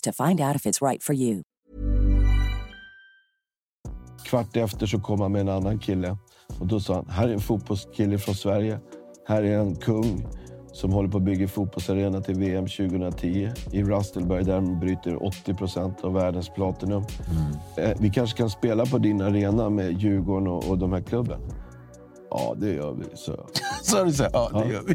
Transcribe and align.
to 0.00 0.12
find 0.12 0.40
out 0.40 0.56
if 0.56 0.66
it's 0.66 0.88
right 0.88 1.02
for 1.02 1.14
you. 1.14 1.42
Kvart 4.24 4.56
efter 4.56 4.86
så 4.86 5.00
kom 5.00 5.20
han 5.20 5.32
med 5.32 5.40
en 5.40 5.48
annan 5.48 5.78
kille. 5.78 6.16
Och 6.60 6.66
då 6.66 6.80
sa 6.80 6.94
han, 6.94 7.08
här 7.08 7.28
är 7.28 7.32
en 7.32 7.40
fotbollskille 7.40 8.18
från 8.18 8.34
Sverige. 8.34 8.80
Här 9.26 9.42
är 9.42 9.58
en 9.58 9.76
kung 9.76 10.26
som 10.72 10.92
håller 10.92 11.08
på 11.08 11.16
att 11.16 11.22
bygga 11.22 11.48
fotbollsarena 11.48 12.20
till 12.20 12.34
VM 12.34 12.66
2010 12.66 13.50
i 13.72 13.82
Rustelberg 13.82 14.44
där 14.44 14.54
de 14.54 14.80
bryter 14.80 15.26
80 15.26 15.54
procent 15.54 16.04
av 16.04 16.12
världens 16.12 16.48
platinum. 16.48 17.04
Mm. 17.76 17.98
Vi 18.00 18.10
kanske 18.10 18.38
kan 18.38 18.50
spela 18.50 18.86
på 18.86 18.98
din 18.98 19.20
arena 19.20 19.70
med 19.70 19.92
Djurgården 19.92 20.48
och, 20.48 20.70
och 20.70 20.78
de 20.78 20.92
här 20.92 21.00
klubben. 21.00 21.40
Ja, 22.30 22.54
det 22.56 22.72
gör 22.72 22.92
vi, 22.92 23.04
så. 23.14 23.46
Sa 23.82 24.04
du 24.04 24.12
så? 24.12 24.26
Ja, 24.32 24.50
det 24.52 24.72
gör 24.72 24.82
vi. 24.86 24.94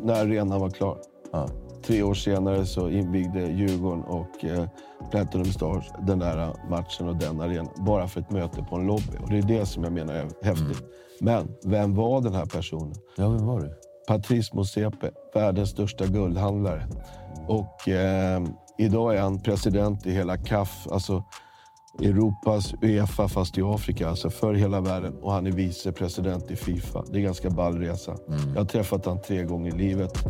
När 0.00 0.14
arenan 0.14 0.60
var 0.60 0.70
klar. 0.70 0.98
Ja. 1.32 1.48
Tre 1.86 2.02
år 2.02 2.14
senare 2.14 2.66
så 2.66 2.88
invigde 2.88 3.40
Djurgården 3.40 4.04
och 4.04 4.44
eh, 4.44 4.64
Platinum 5.10 5.44
Stars 5.44 5.84
den 6.06 6.18
där 6.18 6.54
matchen 6.70 7.08
och 7.08 7.16
den 7.16 7.40
arenan. 7.40 7.68
Bara 7.76 8.08
för 8.08 8.20
ett 8.20 8.30
möte 8.30 8.62
på 8.62 8.76
en 8.76 8.86
lobby. 8.86 9.16
Och 9.22 9.30
det 9.30 9.38
är 9.38 9.42
det 9.42 9.66
som 9.66 9.84
jag 9.84 9.92
menar 9.92 10.14
är 10.14 10.28
häftigt. 10.42 10.80
Mm. 10.80 10.92
Men 11.20 11.48
vem 11.64 11.94
var 11.94 12.20
den 12.20 12.34
här 12.34 12.46
personen? 12.46 12.94
Ja, 13.16 13.28
vem 13.28 13.46
var 13.46 13.60
det? 13.60 13.74
Patrice 14.08 14.52
Motsepe, 14.52 15.10
världens 15.34 15.70
största 15.70 16.06
guldhandlare. 16.06 16.88
Och 17.48 17.88
eh, 17.88 18.42
idag 18.78 19.16
är 19.16 19.20
han 19.20 19.40
president 19.40 20.06
i 20.06 20.10
hela 20.10 20.36
CAF, 20.36 20.86
alltså 20.90 21.24
Europas 22.00 22.74
Uefa 22.82 23.28
fast 23.28 23.58
i 23.58 23.62
Afrika, 23.62 24.08
alltså 24.08 24.30
för 24.30 24.54
hela 24.54 24.80
världen. 24.80 25.14
Och 25.22 25.32
han 25.32 25.46
är 25.46 25.50
vicepresident 25.50 26.50
i 26.50 26.56
Fifa. 26.56 27.04
Det 27.12 27.18
är 27.18 27.22
ganska 27.22 27.50
ball 27.50 27.78
resa. 27.78 28.16
Mm. 28.28 28.52
Jag 28.52 28.60
har 28.60 28.64
träffat 28.64 29.04
honom 29.04 29.22
tre 29.22 29.42
gånger 29.44 29.74
i 29.74 29.78
livet. 29.78 30.24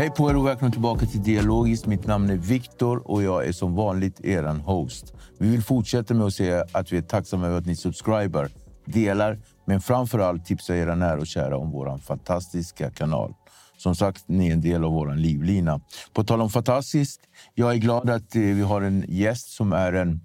Hej 0.00 0.10
på 0.10 0.30
er 0.30 0.36
och 0.36 0.46
välkomna 0.46 0.72
tillbaka 0.72 1.06
till 1.06 1.22
Dialogiskt. 1.22 1.86
Mitt 1.86 2.06
namn 2.06 2.30
är 2.30 2.36
Viktor 2.36 3.10
och 3.10 3.22
jag 3.22 3.46
är 3.46 3.52
som 3.52 3.74
vanligt 3.74 4.20
er 4.24 4.42
host. 4.42 5.14
Vi 5.38 5.50
vill 5.50 5.62
fortsätta 5.62 6.14
med 6.14 6.26
att 6.26 6.34
säga 6.34 6.64
att 6.72 6.92
vi 6.92 6.96
är 6.96 7.02
tacksamma 7.02 7.46
över 7.46 7.58
att 7.58 7.66
ni 7.66 7.76
subscriber, 7.76 8.50
delar, 8.84 9.38
men 9.66 9.80
framför 9.80 10.18
allt 10.18 10.46
tipsar 10.46 10.74
era 10.74 10.94
nära 10.94 11.20
och 11.20 11.26
kära 11.26 11.56
om 11.56 11.70
vår 11.70 11.98
fantastiska 11.98 12.90
kanal. 12.90 13.34
Som 13.76 13.94
sagt, 13.94 14.24
ni 14.26 14.48
är 14.48 14.52
en 14.52 14.60
del 14.60 14.84
av 14.84 14.92
vår 14.92 15.14
livlina. 15.14 15.80
På 16.12 16.24
tal 16.24 16.40
om 16.40 16.50
fantastiskt, 16.50 17.20
jag 17.54 17.72
är 17.72 17.76
glad 17.76 18.10
att 18.10 18.36
eh, 18.36 18.42
vi 18.42 18.62
har 18.62 18.82
en 18.82 19.04
gäst 19.08 19.48
som 19.50 19.72
är 19.72 19.92
en 19.92 20.20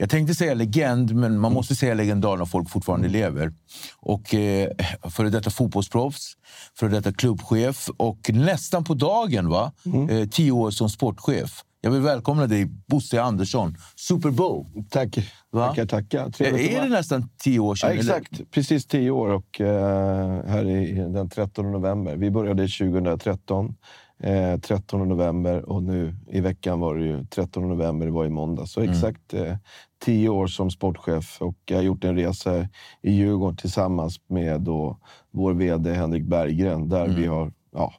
jag 0.00 0.10
tänkte 0.10 0.34
säga 0.34 0.54
legend, 0.54 1.14
men 1.14 1.38
man 1.38 1.52
måste 1.52 1.74
säga 1.74 1.94
legendar 1.94 2.36
när 2.36 2.44
folk 2.44 2.70
fortfarande 2.70 3.08
lever. 3.08 3.52
Och 3.96 4.34
eh, 4.34 4.68
Före 5.10 5.30
detta 5.30 5.50
fotbollsproffs, 5.50 6.36
före 6.78 6.90
detta 6.90 7.12
klubbchef 7.12 7.88
och 7.96 8.30
nästan 8.32 8.84
på 8.84 8.94
dagen 8.94 9.48
va? 9.48 9.72
Mm. 9.86 10.08
Eh, 10.08 10.28
tio 10.28 10.52
år 10.52 10.70
som 10.70 10.90
sportchef. 10.90 11.64
Jag 11.80 11.90
vill 11.90 12.00
välkomna 12.00 12.46
dig, 12.46 12.64
Bosse 12.86 13.22
Andersson. 13.22 13.76
Super 13.96 14.30
Bowl! 14.30 14.66
Tack. 14.90 15.18
Va? 15.50 15.68
Tackar, 15.68 15.86
tackar. 15.86 16.30
Trevligt 16.30 16.70
är 16.70 16.82
det 16.82 16.88
nästan 16.88 17.30
tio 17.38 17.60
år 17.60 17.74
sedan? 17.74 17.90
Ja, 17.90 17.96
exakt. 17.96 18.32
Eller? 18.32 18.44
Precis 18.44 18.86
tio 18.86 19.10
år. 19.10 19.28
Och, 19.28 19.60
eh, 19.60 20.44
här 20.46 20.64
är 20.64 21.08
den 21.08 21.30
13 21.30 21.72
november. 21.72 22.16
Vi 22.16 22.30
började 22.30 22.62
2013 22.62 23.74
eh, 24.22 24.60
13 24.60 25.08
november 25.08 25.68
och 25.68 25.82
nu 25.82 26.14
i 26.26 26.40
veckan 26.40 26.80
var 26.80 26.94
det 26.94 27.04
ju 27.04 27.24
13 27.24 27.68
november, 27.68 28.06
det 28.06 28.12
var 28.12 28.26
i 28.26 28.30
måndag. 28.30 28.66
Så 28.66 28.80
mm. 28.80 28.92
exakt 28.92 29.34
eh, 29.34 29.56
tio 29.98 30.28
år 30.28 30.46
som 30.46 30.70
sportchef 30.70 31.42
och 31.42 31.56
jag 31.64 31.76
har 31.76 31.82
gjort 31.82 32.04
en 32.04 32.16
resa 32.16 32.68
i 33.02 33.12
Djurgården 33.12 33.56
tillsammans 33.56 34.20
med 34.26 34.60
då 34.60 34.98
vår 35.30 35.54
VD 35.54 35.94
Henrik 35.94 36.24
Berggren 36.24 36.88
där 36.88 37.04
mm. 37.04 37.16
vi 37.16 37.26
har, 37.26 37.52
ja, 37.72 37.92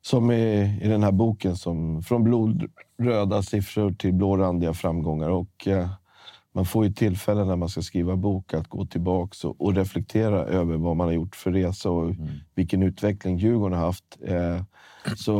som 0.00 0.30
i, 0.30 0.78
i 0.82 0.88
den 0.88 1.02
här 1.02 1.12
boken, 1.12 1.56
som, 1.56 2.02
från 2.02 2.24
blodröda 2.24 3.42
siffror 3.42 3.92
till 3.92 4.12
blårandiga 4.12 4.74
framgångar. 4.74 5.28
Och, 5.28 5.68
eh, 5.68 5.88
man 6.54 6.66
får 6.66 6.84
ju 6.84 6.92
tillfällen 6.92 7.46
när 7.46 7.56
man 7.56 7.68
ska 7.68 7.82
skriva 7.82 8.16
bok 8.16 8.54
att 8.54 8.68
gå 8.68 8.86
tillbaka 8.86 9.48
och, 9.48 9.60
och 9.60 9.74
reflektera 9.74 10.44
över 10.44 10.76
vad 10.76 10.96
man 10.96 11.06
har 11.06 11.14
gjort 11.14 11.36
för 11.36 11.52
resa 11.52 11.90
och 11.90 12.04
mm. 12.04 12.28
vilken 12.54 12.82
utveckling 12.82 13.38
Djurgården 13.38 13.78
har 13.78 13.86
haft. 13.86 14.18
Eh, 14.24 14.62
så 15.16 15.34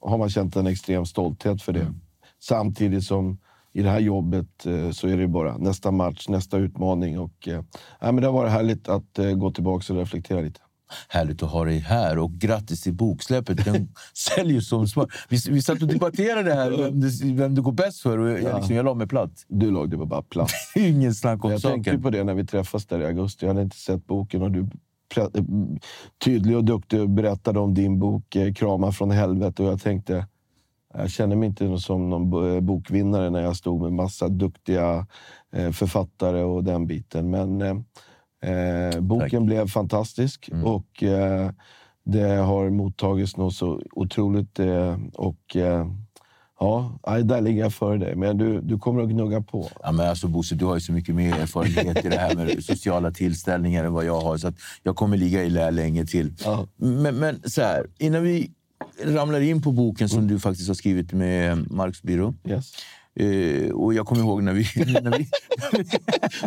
har 0.00 0.18
man 0.18 0.30
känt 0.30 0.56
en 0.56 0.66
extrem 0.66 1.06
stolthet 1.06 1.62
för 1.62 1.72
det. 1.72 1.80
Mm. 1.80 2.00
Samtidigt 2.38 3.04
som 3.04 3.38
i 3.76 3.82
det 3.82 3.90
här 3.90 4.00
jobbet 4.00 4.66
eh, 4.66 4.90
så 4.90 5.08
är 5.08 5.16
det 5.16 5.28
bara 5.28 5.56
nästa 5.58 5.90
match, 5.90 6.28
nästa 6.28 6.56
utmaning. 6.56 7.18
Och, 7.18 7.48
eh, 7.48 7.62
men 8.00 8.16
det 8.16 8.26
har 8.26 8.32
varit 8.32 8.52
härligt 8.52 8.88
att 8.88 9.18
eh, 9.18 9.30
gå 9.30 9.50
tillbaka 9.50 9.92
och 9.92 9.98
reflektera 9.98 10.40
lite. 10.40 10.60
Härligt 11.08 11.42
att 11.42 11.50
ha 11.50 11.64
dig 11.64 11.78
här 11.78 12.18
och 12.18 12.32
grattis 12.32 12.82
till 12.82 12.94
boksläppet. 12.94 13.64
Den 13.64 13.88
säljer 14.14 14.60
som 14.60 14.88
smör. 14.88 15.12
Vi, 15.28 15.38
vi 15.50 15.62
satt 15.62 15.82
och 15.82 15.88
debatterade 15.88 16.54
här 16.54 16.70
vem 16.70 17.00
det, 17.00 17.10
vem 17.24 17.54
det 17.54 17.60
går 17.60 17.72
bäst 17.72 18.00
för 18.00 18.18
och 18.18 18.30
jag, 18.30 18.42
ja. 18.42 18.56
liksom, 18.56 18.76
jag 18.76 18.84
la 18.84 18.94
mig 18.94 19.08
platt. 19.08 19.44
Du 19.48 19.86
det 19.86 19.96
var 19.96 20.06
bara 20.06 20.22
platt. 20.22 20.50
Ingen 20.74 21.14
snack 21.14 21.44
om 21.44 21.50
jag 21.50 21.60
saken. 21.60 21.76
Jag 21.76 21.84
tänkte 21.84 22.02
på 22.02 22.10
det 22.10 22.24
när 22.24 22.34
vi 22.34 22.46
träffades 22.46 22.86
där 22.86 23.00
i 23.00 23.06
augusti. 23.06 23.46
Jag 23.46 23.50
hade 23.50 23.62
inte 23.62 23.76
sett 23.76 24.06
boken 24.06 24.42
och 24.42 24.50
du 24.50 24.68
tydlig 26.24 26.56
och 26.56 26.64
duktig 26.64 27.00
och 27.00 27.10
berättade 27.10 27.58
om 27.58 27.74
din 27.74 27.98
bok 27.98 28.36
Kramar 28.56 28.92
från 28.92 29.10
helvetet. 29.10 29.60
Och 29.60 29.66
jag 29.66 29.80
tänkte, 29.80 30.26
jag 30.98 31.10
känner 31.10 31.36
mig 31.36 31.46
inte 31.48 31.78
som 31.78 32.10
någon 32.10 32.66
bokvinnare 32.66 33.30
när 33.30 33.42
jag 33.42 33.56
stod 33.56 33.82
med 33.82 33.92
massa 33.92 34.28
duktiga 34.28 35.06
eh, 35.52 35.70
författare 35.70 36.42
och 36.42 36.64
den 36.64 36.86
biten. 36.86 37.30
Men 37.30 37.62
eh, 37.62 37.74
Eh, 38.42 39.00
boken 39.00 39.30
Tack. 39.30 39.46
blev 39.46 39.68
fantastisk 39.68 40.48
mm. 40.48 40.64
och 40.64 41.02
eh, 41.02 41.50
det 42.04 42.28
har 42.28 42.70
mottagits 42.70 43.36
något 43.36 43.54
så 43.54 43.82
otroligt. 43.92 44.58
Eh, 44.58 44.96
och 45.14 45.56
eh, 45.56 45.86
Ja, 46.60 46.98
där 47.24 47.40
ligger 47.40 47.62
jag 47.62 47.74
före 47.74 47.98
dig. 47.98 48.16
Men 48.16 48.38
du, 48.38 48.60
du 48.60 48.78
kommer 48.78 49.02
att 49.02 49.08
gnugga 49.08 49.40
på. 49.40 49.68
Ja, 49.82 49.92
men 49.92 50.08
alltså, 50.08 50.28
Bosse, 50.28 50.54
du 50.54 50.64
har 50.64 50.74
ju 50.74 50.80
så 50.80 50.92
mycket 50.92 51.14
mer 51.14 51.34
erfarenhet 51.34 52.04
i 52.04 52.08
det 52.08 52.16
här 52.16 52.34
med 52.34 52.64
sociala 52.64 53.10
tillställningar 53.10 53.84
än 53.84 53.92
vad 53.92 54.04
jag 54.04 54.20
har. 54.20 54.36
Så 54.36 54.52
jag 54.82 54.96
kommer 54.96 55.16
ligga 55.16 55.44
i 55.44 55.50
lä 55.50 55.70
länge 55.70 56.06
till. 56.06 56.32
Ja. 56.44 56.66
Men, 56.76 57.16
men 57.16 57.42
så 57.44 57.62
här, 57.62 57.86
innan 57.98 58.22
vi 58.22 58.50
ramlar 59.04 59.40
in 59.40 59.62
på 59.62 59.72
boken 59.72 60.08
som 60.08 60.26
du 60.26 60.40
faktiskt 60.40 60.68
har 60.68 60.74
skrivit 60.74 61.12
med 61.12 61.70
Marks 61.70 62.02
byrå. 62.02 62.34
Yes. 62.48 62.72
Eh, 63.18 63.70
och 63.70 63.94
jag 63.94 64.06
kommer 64.06 64.22
ihåg 64.22 64.42
när 64.42 64.52
vi... 64.52 64.62
När 65.02 65.18
vi 65.18 65.28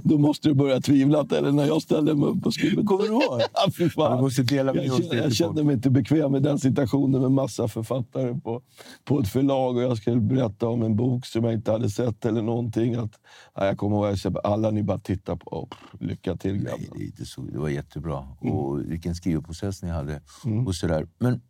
Då 0.04 0.18
måste 0.18 0.50
du 0.50 0.54
börja 0.54 0.82
tvivla, 0.82 1.28
eller 1.38 1.52
när 1.52 1.66
jag 1.66 1.82
ställde 1.82 2.16
mig 2.16 2.30
upp 2.30 2.46
och 2.46 2.54
skrev. 2.54 2.86
kommer 2.86 3.04
du 3.04 3.10
ihåg? 3.10 3.42
Ja, 3.54 3.72
fy 3.78 3.90
fan. 3.90 4.18
Du 4.18 4.22
måste 4.22 4.44
dela 4.44 4.74
med 4.74 4.86
jag, 4.86 5.14
jag 5.14 5.34
kände 5.34 5.64
mig 5.64 5.76
inte 5.76 5.90
bekväm 5.90 6.32
med 6.32 6.44
den 6.44 6.60
situationen 6.60 7.22
med 7.22 7.32
massa 7.32 7.68
författare 7.68 8.40
på, 8.40 8.62
på 9.06 9.20
ett 9.20 9.30
förlag 9.30 9.78
och 9.78 9.84
jag 9.84 9.98
skulle 9.98 10.22
berätta 10.22 10.68
om 10.68 10.84
en 10.84 10.96
bok 10.96 11.26
som 11.26 11.44
jag 11.44 11.54
inte 11.54 11.72
hade 11.72 11.90
sett 11.90 12.26
eller 12.26 12.42
någonting. 12.42 12.96
Att, 12.96 13.12
ja, 13.56 13.66
jag 13.66 13.78
kommer 13.78 13.96
ihåg 13.96 14.06
att 14.06 14.24
jag 14.24 14.38
alla 14.44 14.72
ni 14.72 14.84
bara 14.84 15.00
tittar 15.00 15.36
på. 15.36 15.50
Oh, 15.50 15.68
lycka 16.00 16.36
till 16.36 16.56
Nej, 16.56 16.90
det, 16.94 17.04
är 17.04 17.06
inte 17.06 17.26
så. 17.26 17.42
det 17.42 17.60
var 17.60 17.70
jättebra. 17.70 18.28
Mm. 18.42 18.54
Och 18.54 18.92
vilken 18.92 19.16
skrivprocess 19.16 19.84
ni 19.84 19.90
hade. 19.90 20.22
Och 20.68 20.76
sådär. 20.76 21.08
Men 21.20 21.42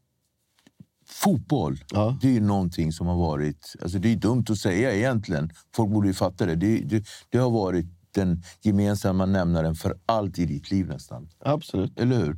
fotboll, 1.10 1.78
Ja. 1.92 2.18
det 2.22 2.28
är 2.28 2.32
ju 2.32 2.42
någonting 2.42 2.92
som 2.92 3.08
har 3.08 3.18
varit... 3.18 3.76
Alltså 3.82 4.00
det 4.00 4.12
är 4.12 4.16
dumt 4.16 4.46
att 4.50 4.58
säga 4.58 4.94
egentligen. 4.96 5.50
Folk 5.76 5.90
borde 5.92 6.08
ju 6.08 6.14
fatta 6.14 6.46
det. 6.46 6.56
Det, 6.56 6.78
det, 6.80 7.04
det 7.30 7.38
har 7.38 7.50
varit 7.50 7.86
den 8.12 8.44
gemensamma 8.62 9.26
nämnaren 9.26 9.76
för 9.76 9.98
allt 10.06 10.40
i 10.40 10.46
ditt 10.46 10.72
liv 10.72 10.88
nästan. 10.88 11.30
Absolut. 11.40 12.00
Eller 12.00 12.18
hur? 12.18 12.38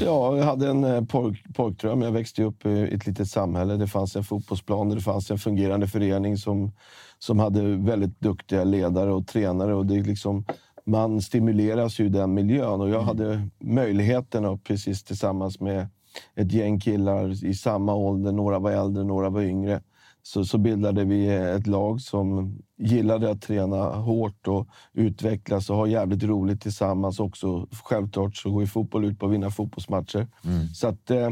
Ja, 0.00 0.36
jag 0.36 0.44
hade 0.44 0.68
en 0.68 0.84
eh, 0.84 1.04
pojk, 1.04 1.54
pojkdröm. 1.54 2.02
Jag 2.02 2.12
växte 2.12 2.42
upp 2.42 2.66
i 2.66 2.82
ett 2.94 3.06
litet 3.06 3.28
samhälle. 3.30 3.76
Det 3.76 3.86
fanns 3.86 4.16
en 4.16 4.24
fotbollsplan 4.24 4.88
det 4.88 5.00
fanns 5.00 5.30
en 5.30 5.38
fungerande 5.38 5.88
förening 5.88 6.36
som, 6.36 6.72
som 7.18 7.38
hade 7.38 7.76
väldigt 7.76 8.20
duktiga 8.20 8.64
ledare 8.64 9.12
och 9.12 9.26
tränare. 9.26 9.74
Och 9.74 9.86
det 9.86 10.02
liksom, 10.02 10.44
man 10.86 11.22
stimuleras 11.22 12.00
ju 12.00 12.06
i 12.06 12.08
den 12.08 12.34
miljön 12.34 12.80
och 12.80 12.88
jag 12.90 13.02
hade 13.02 13.48
möjligheten 13.60 14.44
att 14.44 14.64
precis 14.64 15.04
tillsammans 15.04 15.60
med 15.60 15.88
ett 16.34 16.52
gäng 16.52 16.80
killar 16.80 17.44
i 17.44 17.54
samma 17.54 17.94
ålder, 17.94 18.32
några 18.32 18.58
var 18.58 18.70
äldre, 18.70 19.04
några 19.04 19.30
var 19.30 19.42
yngre, 19.42 19.80
så, 20.22 20.44
så 20.44 20.58
bildade 20.58 21.04
vi 21.04 21.28
ett 21.28 21.66
lag 21.66 22.00
som 22.00 22.56
gillade 22.78 23.30
att 23.30 23.42
träna 23.42 23.76
hårt 23.90 24.48
och 24.48 24.68
utvecklas 24.92 25.70
och 25.70 25.76
ha 25.76 25.86
jävligt 25.86 26.22
roligt 26.22 26.62
tillsammans 26.62 27.20
också. 27.20 27.66
Självklart 27.84 28.36
så 28.36 28.50
går 28.50 28.62
ju 28.62 28.66
fotboll 28.66 29.04
ut 29.04 29.18
på 29.18 29.26
att 29.26 29.32
vinna 29.32 29.50
fotbollsmatcher. 29.50 30.28
Så 30.74 30.88
att, 30.88 31.10
eh, 31.10 31.30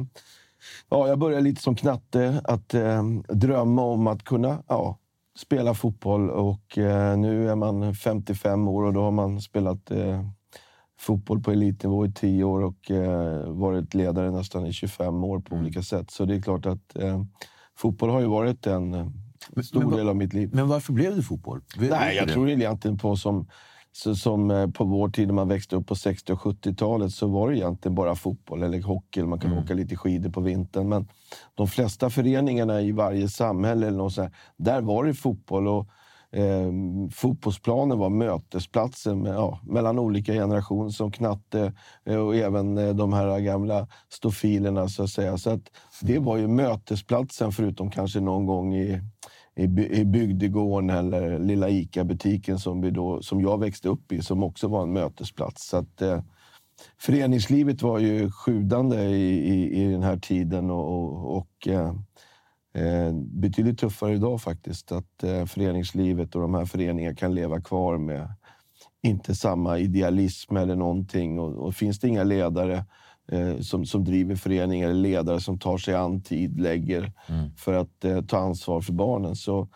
ja, 0.88 1.08
jag 1.08 1.18
började 1.18 1.42
lite 1.42 1.62
som 1.62 1.74
knatte 1.74 2.40
att 2.44 2.74
eh, 2.74 3.02
drömma 3.28 3.82
om 3.82 4.06
att 4.06 4.24
kunna 4.24 4.62
ja, 4.68 4.98
spela 5.38 5.74
fotboll. 5.74 6.30
Och 6.30 6.78
eh, 6.78 7.16
nu 7.16 7.50
är 7.50 7.56
man 7.56 7.94
55 7.94 8.68
år 8.68 8.82
och 8.82 8.92
då 8.92 9.02
har 9.02 9.10
man 9.10 9.40
spelat 9.40 9.90
eh, 9.90 10.24
fotboll 11.06 11.40
på 11.42 11.50
elitnivå 11.52 12.06
i 12.06 12.12
10 12.12 12.44
år 12.44 12.60
och 12.62 12.90
eh, 12.90 13.48
varit 13.48 13.94
ledare 13.94 14.30
nästan 14.30 14.66
i 14.66 14.72
25 14.72 15.24
år 15.24 15.40
på 15.40 15.54
olika 15.56 15.82
sätt. 15.82 16.10
Så 16.10 16.24
det 16.24 16.34
är 16.36 16.40
klart 16.42 16.66
att 16.66 16.96
eh, 16.96 17.22
fotboll 17.76 18.10
har 18.10 18.20
ju 18.20 18.26
varit 18.26 18.66
en 18.66 18.94
eh, 18.94 19.06
stor 19.64 19.80
men 19.80 19.90
del 19.96 20.08
av 20.08 20.16
mitt 20.16 20.32
liv. 20.32 20.50
Men 20.52 20.68
varför 20.68 20.92
blev 20.92 21.16
det 21.16 21.22
fotboll? 21.22 21.60
Vet- 21.78 21.90
Nej, 21.90 22.16
jag 22.16 22.26
du 22.28 22.32
tror 22.32 22.46
det? 22.46 22.52
egentligen 22.52 22.98
på 22.98 23.16
som, 23.16 23.46
så, 23.92 24.14
som 24.14 24.50
eh, 24.50 24.70
på 24.70 24.84
vår 24.84 25.08
tid 25.08 25.26
när 25.26 25.34
man 25.34 25.48
växte 25.48 25.76
upp 25.76 25.86
på 25.86 25.94
60 25.94 26.32
och 26.32 26.38
70-talet 26.40 27.12
så 27.12 27.26
var 27.26 27.50
det 27.50 27.56
egentligen 27.58 27.94
bara 27.94 28.14
fotboll 28.14 28.62
eller 28.62 28.82
hockey. 28.82 29.20
eller 29.20 29.28
Man 29.30 29.38
kunde 29.40 29.58
åka 29.60 29.74
lite 29.74 29.96
skidor 29.96 30.30
på 30.30 30.40
vintern. 30.40 30.88
Men 30.88 31.08
de 31.54 31.68
flesta 31.68 32.10
föreningarna 32.10 32.80
i 32.80 32.92
varje 32.92 33.28
samhälle, 33.28 33.86
eller 33.86 33.98
något 33.98 34.12
så 34.12 34.22
här, 34.22 34.30
där 34.56 34.80
var 34.80 35.04
det 35.04 35.14
fotboll. 35.14 35.68
Och, 35.68 35.88
eh, 36.34 36.72
fotbollsplanen 37.12 37.98
var 37.98 38.10
mötesplatsen 38.10 39.22
med, 39.22 39.34
ja, 39.34 39.60
mellan 39.62 39.98
olika 39.98 40.32
generationer 40.32 40.90
som 40.90 41.12
knatte 41.12 41.72
eh, 42.04 42.16
och 42.16 42.36
även 42.36 42.78
eh, 42.78 42.94
de 42.94 43.12
här 43.12 43.40
gamla 43.40 43.88
stofilerna. 44.08 44.88
Så 44.88 45.02
att 45.02 45.10
säga. 45.10 45.38
Så 45.38 45.50
att 45.50 45.70
det 46.02 46.18
var 46.18 46.36
ju 46.36 46.48
mötesplatsen 46.48 47.52
förutom 47.52 47.90
kanske 47.90 48.20
någon 48.20 48.46
gång 48.46 48.74
i 48.74 49.00
i, 49.56 49.62
i 50.00 50.04
bygdegården 50.04 50.90
eller 50.90 51.38
lilla 51.38 51.68
ICA-butiken 51.68 52.58
som, 52.58 52.80
vi 52.80 52.90
då, 52.90 53.22
som 53.22 53.40
jag 53.40 53.60
växte 53.60 53.88
upp 53.88 54.12
i, 54.12 54.22
som 54.22 54.42
också 54.42 54.68
var 54.68 54.82
en 54.82 54.92
mötesplats. 54.92 55.68
Så 55.68 55.76
att, 55.76 56.02
eh, 56.02 56.22
föreningslivet 56.98 57.82
var 57.82 57.98
ju 57.98 58.30
sjudande 58.30 58.96
i, 58.96 59.54
i, 59.54 59.82
i 59.82 59.92
den 59.92 60.02
här 60.02 60.16
tiden 60.16 60.70
och, 60.70 60.88
och, 60.88 61.36
och 61.36 61.68
eh, 61.68 61.94
eh, 62.74 63.12
betydligt 63.12 63.78
tuffare 63.78 64.14
idag 64.14 64.40
faktiskt. 64.40 64.92
Att 64.92 65.22
eh, 65.22 65.44
föreningslivet 65.44 66.34
och 66.34 66.40
de 66.42 66.54
här 66.54 66.64
föreningarna 66.64 67.16
kan 67.16 67.34
leva 67.34 67.60
kvar 67.60 67.98
med 67.98 68.28
inte 69.02 69.34
samma 69.34 69.78
idealism 69.78 70.56
eller 70.56 70.76
någonting. 70.76 71.38
Och, 71.38 71.66
och 71.66 71.74
finns 71.74 72.00
det 72.00 72.08
inga 72.08 72.24
ledare 72.24 72.84
eh, 73.32 73.58
som, 73.58 73.86
som 73.86 74.04
driver 74.04 74.36
föreningar 74.36 74.88
eller 74.88 75.00
ledare 75.00 75.40
som 75.40 75.58
tar 75.58 75.78
sig 75.78 75.94
an 75.94 76.22
tid, 76.22 76.60
lägger 76.60 77.12
för 77.56 77.72
att 77.72 78.04
eh, 78.04 78.22
ta 78.22 78.38
ansvar 78.38 78.80
för 78.80 78.92
barnen 78.92 79.36
så, 79.36 79.68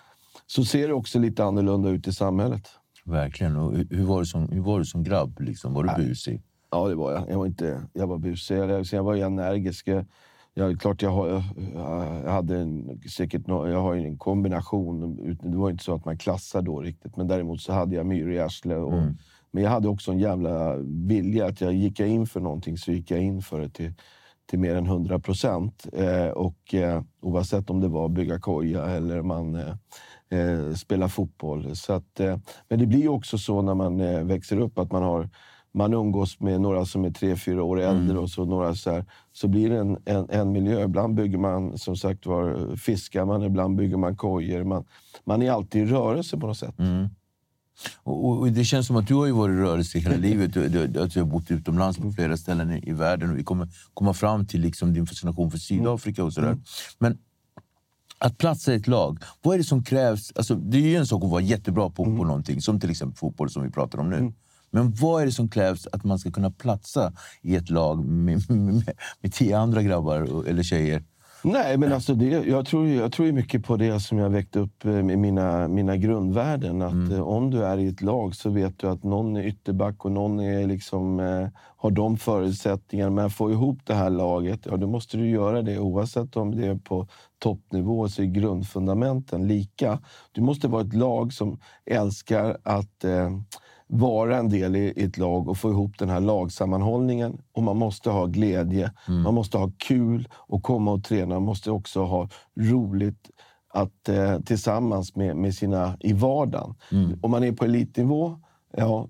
så 0.46 0.64
ser 0.64 0.88
det 0.88 0.94
också 0.94 1.18
lite 1.18 1.44
annorlunda 1.44 1.88
ut 1.88 2.08
i 2.08 2.12
samhället. 2.12 2.68
Verkligen. 3.04 3.56
Och 3.56 3.72
hur, 3.90 4.04
var 4.04 4.20
du 4.20 4.26
som, 4.26 4.48
hur 4.48 4.60
var 4.60 4.78
du 4.78 4.84
som 4.84 5.02
grabb? 5.02 5.40
Liksom? 5.40 5.74
Var 5.74 5.84
du 5.84 6.04
busig? 6.08 6.42
Ja, 6.70 6.88
det 6.88 6.94
var 6.94 7.12
jag. 7.12 7.30
Jag 7.30 7.38
var, 7.38 7.46
inte, 7.46 7.82
jag 7.92 8.06
var 8.06 8.18
busig. 8.18 8.56
Jag, 8.56 8.84
jag 8.92 9.02
var 9.02 9.16
energisk. 9.16 9.88
Jag, 10.58 10.80
klart 10.80 11.02
jag, 11.02 11.10
har, 11.10 11.42
jag 12.24 12.32
hade 12.32 12.56
en, 12.58 13.00
säkert 13.16 13.42
jag 13.46 13.82
har 13.82 13.96
en 13.96 14.18
kombination. 14.18 15.16
Det 15.42 15.56
var 15.56 15.70
inte 15.70 15.84
så 15.84 15.94
att 15.94 16.04
man 16.04 16.18
klassade 16.18 16.66
då 16.66 16.80
riktigt, 16.80 17.16
men 17.16 17.28
däremot 17.28 17.60
så 17.60 17.72
hade 17.72 17.96
jag 17.96 18.06
myror 18.06 18.32
i 18.32 18.40
arslet. 18.40 18.78
Och, 18.78 18.92
Men 19.50 19.62
jag 19.62 19.70
hade 19.70 19.88
också 19.88 20.12
en 20.12 20.18
jävla 20.18 20.76
vilja. 21.06 21.46
att 21.46 21.60
jag 21.60 21.72
Gick 21.72 22.00
jag 22.00 22.08
in 22.08 22.26
för 22.26 22.40
någonting 22.40 22.78
så 22.78 22.92
gick 22.92 23.10
jag 23.10 23.20
in 23.20 23.42
för 23.42 23.60
det 23.60 23.68
till, 23.68 23.92
till 24.50 24.58
mer 24.58 24.74
än 24.74 24.86
100 24.86 25.18
procent. 25.18 25.86
Eh, 25.92 26.28
och 26.28 26.74
eh, 26.74 27.02
oavsett 27.20 27.70
om 27.70 27.80
det 27.80 27.88
var 27.88 28.08
bygga 28.08 28.38
koja 28.38 28.86
eller 28.86 29.22
man 29.22 29.54
eh, 29.54 29.74
eh, 30.38 30.74
spela 30.74 31.08
fotboll. 31.08 31.76
Så 31.76 31.92
att, 31.92 32.20
eh, 32.20 32.38
men 32.68 32.78
det 32.78 32.86
blir 32.86 33.08
också 33.08 33.38
så 33.38 33.62
när 33.62 33.74
man 33.74 34.00
eh, 34.00 34.24
växer 34.24 34.60
upp 34.60 34.78
att 34.78 34.92
man 34.92 35.02
har 35.02 35.28
man 35.74 35.94
umgås 35.94 36.40
med 36.40 36.60
några 36.60 36.84
som 36.84 37.04
är 37.04 37.10
tre, 37.10 37.36
fyra 37.36 37.62
år 37.62 37.80
äldre 37.80 38.18
och 38.18 38.30
så 38.30 38.44
några 38.44 38.74
så 38.74 38.90
här. 38.90 39.04
Så 39.32 39.48
blir 39.48 39.70
det 39.70 39.78
en, 39.78 39.98
en, 40.04 40.30
en 40.30 40.52
miljö. 40.52 40.84
Ibland 40.84 41.14
bygger 41.14 41.38
man 41.38 41.78
som 41.78 41.96
sagt 41.96 42.26
var 42.26 42.76
fiskar 42.76 43.24
man, 43.24 43.42
ibland 43.42 43.76
bygger 43.76 43.96
man 43.96 44.16
kojor. 44.16 44.64
Man, 44.64 44.84
man 45.24 45.42
är 45.42 45.50
alltid 45.50 45.82
i 45.82 45.86
rörelse 45.86 46.38
på 46.38 46.46
något 46.46 46.58
sätt. 46.58 46.74
Och, 48.02 48.28
och, 48.28 48.38
och 48.38 48.52
det 48.52 48.64
känns 48.64 48.86
som 48.86 48.96
att 48.96 49.06
du 49.06 49.14
har 49.14 49.26
ju 49.26 49.32
varit 49.32 49.54
i 49.54 49.58
rörelse 49.58 49.98
hela 49.98 50.16
livet. 50.28 50.52
Du, 50.54 50.68
du, 50.68 51.00
att 51.00 51.10
du 51.10 51.20
har 51.20 51.26
bott 51.26 51.50
utomlands 51.50 51.98
på 51.98 52.12
flera 52.12 52.36
ställen 52.36 52.70
i, 52.70 52.88
i 52.88 52.92
världen. 52.92 53.30
Och 53.30 53.38
vi 53.38 53.44
kommer 53.44 53.68
komma 53.94 54.14
fram 54.14 54.46
till 54.46 54.60
liksom 54.60 54.94
din 54.94 55.06
fascination 55.06 55.50
för 55.50 55.58
Sydafrika 55.58 56.24
och 56.24 56.32
sådär. 56.32 56.56
Men 56.98 57.18
att 58.18 58.38
platsa 58.38 58.72
i 58.72 58.76
ett 58.76 58.86
lag, 58.86 59.18
vad 59.42 59.54
är 59.54 59.58
det 59.58 59.64
som 59.64 59.84
krävs? 59.84 60.32
Alltså, 60.36 60.54
det 60.54 60.78
är 60.78 60.82
ju 60.82 60.96
en 60.96 61.06
sak 61.06 61.24
att 61.24 61.30
vara 61.30 61.40
jättebra 61.40 61.90
på, 61.90 62.04
på 62.04 62.24
någonting, 62.24 62.60
som 62.60 62.80
till 62.80 62.90
exempel 62.90 63.16
fotboll 63.16 63.50
som 63.50 63.62
vi 63.62 63.70
pratar 63.70 63.98
om 63.98 64.10
nu. 64.10 64.32
Men 64.70 64.92
vad 64.92 65.22
är 65.22 65.26
det 65.26 65.32
som 65.32 65.48
krävs 65.48 65.86
att 65.86 66.04
man 66.04 66.18
ska 66.18 66.30
kunna 66.30 66.50
platsa 66.50 67.12
i 67.42 67.56
ett 67.56 67.70
lag 67.70 68.04
med, 68.04 68.50
med, 68.50 68.94
med, 69.20 69.32
tio 69.32 69.58
andra 69.58 69.82
grabbar 69.82 70.48
eller 70.48 70.62
tjejer? 70.62 71.02
Nej, 71.42 71.76
men 71.76 71.92
alltså 71.92 72.14
det, 72.14 72.26
jag, 72.26 72.66
tror, 72.66 72.88
jag 72.88 73.12
tror 73.12 73.32
mycket 73.32 73.64
på 73.64 73.76
det 73.76 74.00
som 74.00 74.18
jag 74.18 74.30
väckte 74.30 74.58
upp 74.58 74.84
eh, 74.84 74.90
med 74.90 75.18
mina, 75.18 75.68
mina 75.68 75.96
grundvärden. 75.96 76.82
Att 76.82 77.12
eh, 77.12 77.20
om 77.20 77.50
du 77.50 77.64
är 77.64 77.78
i 77.78 77.88
ett 77.88 78.02
lag 78.02 78.34
så 78.34 78.50
vet 78.50 78.78
du 78.78 78.86
att 78.86 79.02
någon 79.02 79.36
är 79.36 79.46
ytterback 79.46 80.04
och 80.04 80.12
någon 80.12 80.40
är 80.40 80.66
liksom, 80.66 81.20
eh, 81.20 81.48
har 81.76 81.90
de 81.90 82.16
förutsättningarna. 82.16 83.10
Men 83.10 83.30
få 83.30 83.50
ihop 83.50 83.78
det 83.84 83.94
här 83.94 84.10
laget, 84.10 84.60
ja 84.64 84.76
då 84.76 84.86
måste 84.86 85.16
du 85.16 85.28
göra 85.28 85.62
det 85.62 85.78
oavsett 85.78 86.36
om 86.36 86.56
det 86.56 86.66
är 86.66 86.74
på 86.74 87.06
toppnivå 87.38 88.08
så 88.08 88.22
är 88.22 88.26
grundfundamenten 88.26 89.48
lika. 89.48 89.98
Du 90.32 90.40
måste 90.40 90.68
vara 90.68 90.82
ett 90.82 90.94
lag 90.94 91.32
som 91.32 91.58
älskar 91.86 92.58
att 92.62 93.04
eh, 93.04 93.30
vara 93.88 94.36
en 94.36 94.48
del 94.48 94.76
i 94.76 94.92
i 94.96 95.04
ett 95.04 95.18
lag 95.18 95.48
och 95.48 95.58
få 95.58 95.70
ihop 95.70 95.98
den 95.98 96.08
här 96.08 96.20
lagsammanhållningen. 96.20 97.38
Och 97.52 97.62
man 97.62 97.76
måste 97.76 98.10
ha 98.10 98.26
glädje, 98.26 98.92
man 99.24 99.34
måste 99.34 99.58
ha 99.58 99.70
kul 99.76 100.28
och 100.32 100.62
komma 100.62 100.92
och 100.92 101.04
träna. 101.04 101.34
Man 101.34 101.42
måste 101.42 101.70
också 101.70 102.04
ha 102.04 102.28
roligt 102.60 103.30
att, 103.74 104.08
eh, 104.08 104.40
tillsammans 104.40 105.16
med, 105.16 105.36
med 105.36 105.54
sina 105.54 105.96
i 106.00 106.12
vardagen. 106.12 106.74
Om 107.22 107.30
man 107.30 107.44
är 107.44 107.52
på 107.52 107.64
elitnivå, 107.64 108.38
ja, 108.76 109.08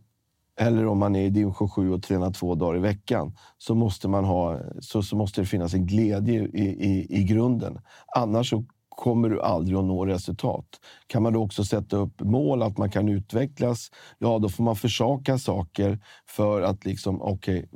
eller 0.61 0.87
om 0.87 0.99
man 0.99 1.17
är 1.17 1.25
i 1.25 1.31
division 1.31 1.69
7 1.69 1.93
och 1.93 2.03
tränar 2.03 2.31
två 2.31 2.55
dagar 2.55 2.77
i 2.77 2.81
veckan, 2.81 3.33
så 3.59 3.75
måste, 3.75 4.09
man 4.09 4.25
ha, 4.25 4.59
så, 4.81 5.03
så 5.03 5.17
måste 5.17 5.41
det 5.41 5.47
finnas 5.47 5.75
en 5.75 5.87
glädje 5.87 6.43
i, 6.43 6.65
i, 6.65 7.07
i 7.21 7.25
grunden. 7.25 7.79
Annars 8.17 8.51
så 8.51 8.65
kommer 8.99 9.29
du 9.29 9.41
aldrig 9.43 9.79
att 9.79 9.85
nå 9.85 10.07
resultat. 10.07 10.67
Kan 11.07 11.23
man 11.23 11.33
då 11.33 11.43
också 11.43 11.65
sätta 11.65 11.97
upp 11.97 12.21
mål, 12.21 12.63
att 12.63 12.79
man 12.79 12.91
kan 12.91 13.09
utvecklas, 13.09 13.91
ja 14.19 14.39
då 14.39 14.49
får 14.49 14.65
man 14.65 14.77
försaka 14.77 15.39
saker 15.39 15.99
för 16.27 16.63
att 16.63 16.85
liksom, 16.85 17.23
okej, 17.23 17.69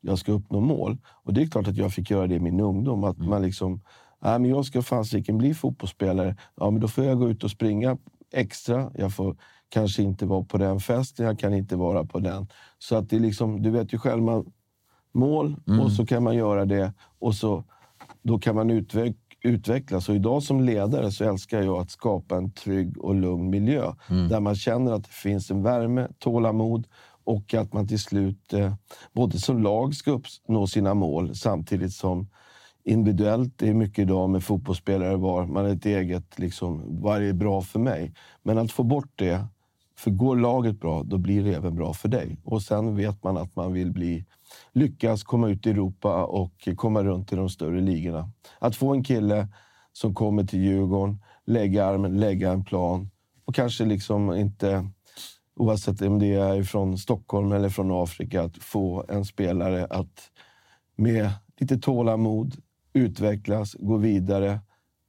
jag 0.00 0.18
ska 0.18 0.32
uppnå 0.32 0.60
mål. 0.60 0.98
Och 1.24 1.34
det 1.34 1.42
är 1.42 1.46
klart 1.46 1.68
att 1.68 1.76
jag 1.76 1.92
fick 1.92 2.10
göra 2.10 2.26
det 2.26 2.34
i 2.34 2.40
min 2.40 2.60
ungdom. 2.60 3.04
Att 3.04 3.18
man 3.18 3.42
liksom 3.42 3.80
Nej, 4.22 4.38
men 4.38 4.50
jag 4.50 4.64
ska 4.64 4.82
fasiken 4.82 5.38
bli 5.38 5.54
fotbollsspelare. 5.54 6.36
Ja, 6.56 6.70
men 6.70 6.80
då 6.80 6.88
får 6.88 7.04
jag 7.04 7.18
gå 7.18 7.30
ut 7.30 7.44
och 7.44 7.50
springa 7.50 7.98
extra. 8.32 8.92
Jag 8.94 9.14
får 9.14 9.36
kanske 9.68 10.02
inte 10.02 10.26
vara 10.26 10.44
på 10.44 10.58
den 10.58 10.80
festen, 10.80 11.26
jag 11.26 11.38
kan 11.38 11.54
inte 11.54 11.76
vara 11.76 12.04
på 12.04 12.18
den. 12.18 12.48
Så 12.78 12.96
att 12.96 13.08
det 13.10 13.16
är 13.16 13.20
liksom, 13.20 13.62
du 13.62 13.70
vet 13.70 13.94
ju 13.94 13.98
själv, 13.98 14.22
man, 14.22 14.52
mål 15.12 15.56
Mm. 15.66 15.80
och 15.80 15.92
så 15.92 16.06
kan 16.06 16.22
man 16.22 16.36
göra 16.36 16.64
det 16.64 16.92
och 17.18 17.34
så, 17.34 17.64
då 18.22 18.38
kan 18.38 18.54
man 18.54 18.70
utveck, 18.70 19.16
utvecklas. 19.42 20.08
Och 20.08 20.14
idag 20.14 20.42
som 20.42 20.60
ledare 20.60 21.10
så 21.12 21.24
älskar 21.24 21.62
jag 21.62 21.78
att 21.78 21.90
skapa 21.90 22.36
en 22.36 22.50
trygg 22.50 22.98
och 22.98 23.14
lugn 23.14 23.50
miljö 23.50 23.92
Mm. 24.08 24.28
där 24.28 24.40
man 24.40 24.54
känner 24.54 24.92
att 24.92 25.04
det 25.04 25.10
finns 25.10 25.50
en 25.50 25.62
värme, 25.62 26.08
tålamod 26.18 26.86
och 27.24 27.54
att 27.54 27.72
man 27.72 27.88
till 27.88 27.98
slut, 27.98 28.52
eh, 28.52 28.74
både 29.12 29.38
som 29.38 29.62
lag, 29.62 29.94
ska 29.94 30.10
uppnå 30.10 30.66
sina 30.66 30.94
mål 30.94 31.34
samtidigt 31.34 31.92
som 31.92 32.28
individuellt, 32.84 33.52
det 33.58 33.68
är 33.68 33.74
mycket 33.74 33.98
idag 33.98 34.30
med 34.30 34.44
fotbollsspelare 34.44 35.16
var 35.16 35.46
man 35.46 35.66
är 35.66 35.74
ett 35.74 35.86
eget, 35.86 36.38
liksom, 36.38 36.82
vad 37.02 37.22
är 37.22 37.32
bra 37.32 37.60
för 37.62 37.78
mig? 37.78 38.14
Men 38.42 38.58
att 38.58 38.72
få 38.72 38.82
bort 38.82 39.10
det, 39.16 39.44
för 39.98 40.10
går 40.10 40.36
laget 40.36 40.80
bra, 40.80 41.02
då 41.02 41.18
blir 41.18 41.44
det 41.44 41.54
även 41.54 41.74
bra 41.74 41.92
för 41.94 42.08
dig. 42.08 42.38
Och 42.44 42.62
sen 42.62 42.96
vet 42.96 43.24
man 43.24 43.36
att 43.36 43.56
man 43.56 43.72
vill 43.72 43.92
bli, 43.92 44.24
lyckas 44.72 45.22
komma 45.22 45.48
ut 45.48 45.66
i 45.66 45.70
Europa 45.70 46.24
och 46.24 46.68
komma 46.76 47.02
runt 47.02 47.32
i 47.32 47.36
de 47.36 47.48
större 47.48 47.80
ligorna. 47.80 48.30
Att 48.58 48.76
få 48.76 48.92
en 48.94 49.04
kille 49.04 49.48
som 49.92 50.14
kommer 50.14 50.44
till 50.44 50.60
Djurgården, 50.60 51.22
lägga 51.46 51.86
armen, 51.86 52.20
lägga 52.20 52.52
en 52.52 52.64
plan 52.64 53.10
och 53.44 53.54
kanske 53.54 53.84
liksom 53.84 54.32
inte, 54.34 54.88
oavsett 55.56 56.02
om 56.02 56.18
det 56.18 56.34
är 56.34 56.62
från 56.62 56.98
Stockholm 56.98 57.52
eller 57.52 57.68
från 57.68 58.02
Afrika, 58.02 58.42
att 58.42 58.56
få 58.56 59.04
en 59.08 59.24
spelare 59.24 59.86
att 59.90 60.30
med 60.96 61.30
lite 61.60 61.78
tålamod 61.78 62.56
utvecklas, 62.92 63.76
gå 63.78 63.96
vidare 63.96 64.60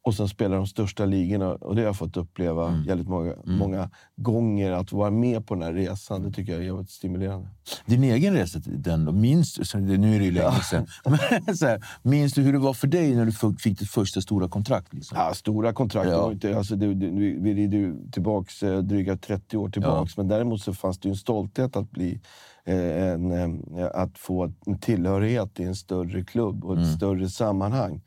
och 0.03 0.13
sen 0.13 0.27
spela 0.27 0.55
de 0.55 0.67
största 0.67 1.05
ligorna. 1.05 1.49
Och 1.51 1.75
det 1.75 1.81
har 1.81 1.85
jag 1.85 1.97
fått 1.97 2.17
uppleva 2.17 2.83
jävligt 2.87 3.07
många, 3.07 3.35
många 3.45 3.89
gånger. 4.15 4.71
Att 4.71 4.91
vara 4.91 5.11
med 5.11 5.47
på 5.47 5.53
den 5.53 5.63
här 5.63 5.73
resan, 5.73 6.23
det 6.23 6.31
tycker 6.31 6.51
jag 6.51 6.61
är 6.61 6.65
jävligt 6.65 6.89
stimulerande. 6.89 7.47
Din 7.85 8.03
egen 8.03 8.33
resa, 8.33 8.59
till 8.59 8.81
den 8.81 9.05
då, 9.05 9.11
minns 9.11 9.73
nu 9.73 10.15
är 10.15 10.19
det 10.19 10.25
ju 10.25 10.31
länge 10.31 10.63
sedan, 10.69 10.87
men 11.45 11.57
så 11.57 11.65
här, 11.65 11.85
minns 12.01 12.33
du 12.33 12.41
hur 12.41 12.53
det 12.53 12.59
var 12.59 12.73
för 12.73 12.87
dig 12.87 13.15
när 13.15 13.25
du 13.25 13.31
fick 13.59 13.79
ditt 13.79 13.89
första 13.89 14.21
stora 14.21 14.49
kontrakt? 14.49 14.93
Liksom? 14.93 15.17
Ja, 15.17 15.33
stora 15.33 15.73
kontrakt. 15.73 16.09
Ja. 16.09 16.31
Inte, 16.31 16.57
alltså, 16.57 16.75
det, 16.75 16.93
det, 16.93 17.07
vi 17.07 17.33
vi 17.39 17.51
är 17.51 17.67
ju 17.67 18.11
tillbaks 18.11 18.63
eh, 18.63 18.79
dryga 18.79 19.17
30 19.17 19.57
år 19.57 19.69
tillbaks. 19.69 20.17
Men 20.17 20.27
däremot 20.27 20.61
så 20.61 20.73
fanns 20.73 20.99
det 20.99 21.09
en 21.09 21.15
stolthet 21.15 21.75
att 21.75 21.91
bli 21.91 22.21
eh, 22.65 23.11
en, 23.11 23.31
eh, 23.77 23.87
att 23.93 24.17
få 24.17 24.53
en 24.65 24.79
tillhörighet 24.79 25.59
i 25.59 25.63
en 25.63 25.75
större 25.75 26.23
klubb 26.23 26.65
och 26.65 26.79
ett 26.79 26.95
större 26.97 27.29
sammanhang. 27.29 28.01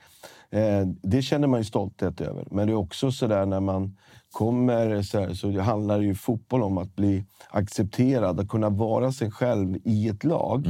Eh, 0.54 0.86
det 1.02 1.22
känner 1.22 1.48
man 1.48 1.60
ju 1.60 1.64
stolthet 1.64 2.20
över. 2.20 2.46
Men 2.50 2.66
det 2.66 2.72
är 2.72 2.76
också 2.76 3.12
så 3.12 3.26
där 3.26 3.46
när 3.46 3.60
man 3.60 3.96
kommer 4.30 5.02
så, 5.02 5.20
här, 5.20 5.34
så 5.34 5.46
det 5.46 5.62
handlar 5.62 6.00
ju 6.00 6.14
fotboll 6.14 6.62
om 6.62 6.78
att 6.78 6.96
bli 6.96 7.24
accepterad, 7.50 8.40
att 8.40 8.48
kunna 8.48 8.68
vara 8.68 9.12
sig 9.12 9.30
själv 9.30 9.76
i 9.84 10.08
ett 10.08 10.24
lag. 10.24 10.66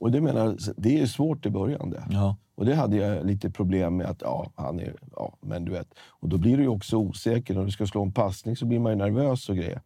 Och 0.00 0.10
det 0.10 0.20
menar 0.20 0.56
det 0.76 1.00
är 1.00 1.06
svårt 1.06 1.46
i 1.46 1.50
början. 1.50 1.90
Det. 1.90 2.02
Ja. 2.10 2.36
Och 2.54 2.66
det 2.66 2.74
hade 2.74 2.96
jag 2.96 3.26
lite 3.26 3.50
problem 3.50 3.96
med. 3.96 4.06
att 4.06 4.22
ja, 4.22 4.52
han 4.54 4.80
är, 4.80 4.94
ja, 5.16 5.36
men 5.40 5.64
du 5.64 5.72
vet. 5.72 5.94
Och 6.08 6.28
då 6.28 6.38
blir 6.38 6.56
du 6.56 6.66
också 6.68 6.96
osäker. 6.96 7.54
När 7.54 7.64
du 7.64 7.70
ska 7.70 7.86
slå 7.86 8.02
en 8.02 8.12
passning 8.12 8.56
så 8.56 8.66
blir 8.66 8.78
man 8.78 8.92
ju 8.92 8.98
nervös 8.98 9.48
och 9.48 9.56
grejer. 9.56 9.80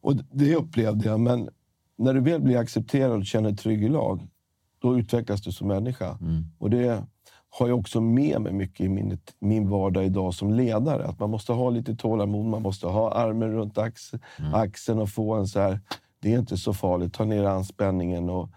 Och 0.00 0.14
det 0.32 0.56
upplevde 0.56 1.08
jag. 1.08 1.20
Men 1.20 1.48
när 1.98 2.14
du 2.14 2.20
väl 2.20 2.40
blir 2.40 2.58
accepterad 2.58 3.12
och 3.12 3.26
känner 3.26 3.48
dig 3.48 3.58
trygg 3.58 3.84
i 3.84 3.88
lag, 3.88 4.28
då 4.78 4.98
utvecklas 4.98 5.42
du 5.42 5.52
som 5.52 5.68
människa. 5.68 6.18
Och 6.58 6.70
det 6.70 7.02
har 7.54 7.68
jag 7.68 7.78
också 7.78 8.00
med 8.00 8.40
mig 8.40 8.52
mycket 8.52 8.80
i 8.80 8.88
min, 8.88 9.18
min 9.40 9.68
vardag 9.68 10.04
idag 10.04 10.34
som 10.34 10.54
ledare. 10.54 11.04
Att 11.04 11.20
man 11.20 11.30
måste 11.30 11.52
ha 11.52 11.70
lite 11.70 11.94
tålamod, 11.94 12.46
man 12.46 12.62
måste 12.62 12.86
ha 12.86 13.14
armen 13.14 13.52
runt 13.52 13.78
axeln, 13.78 14.22
axeln 14.52 14.98
och 14.98 15.10
få 15.10 15.34
en 15.34 15.46
så 15.46 15.60
här, 15.60 15.80
det 16.20 16.34
är 16.34 16.38
inte 16.38 16.56
så 16.56 16.74
farligt, 16.74 17.14
ta 17.14 17.24
ner 17.24 17.44
anspänningen 17.44 18.30
och 18.30 18.48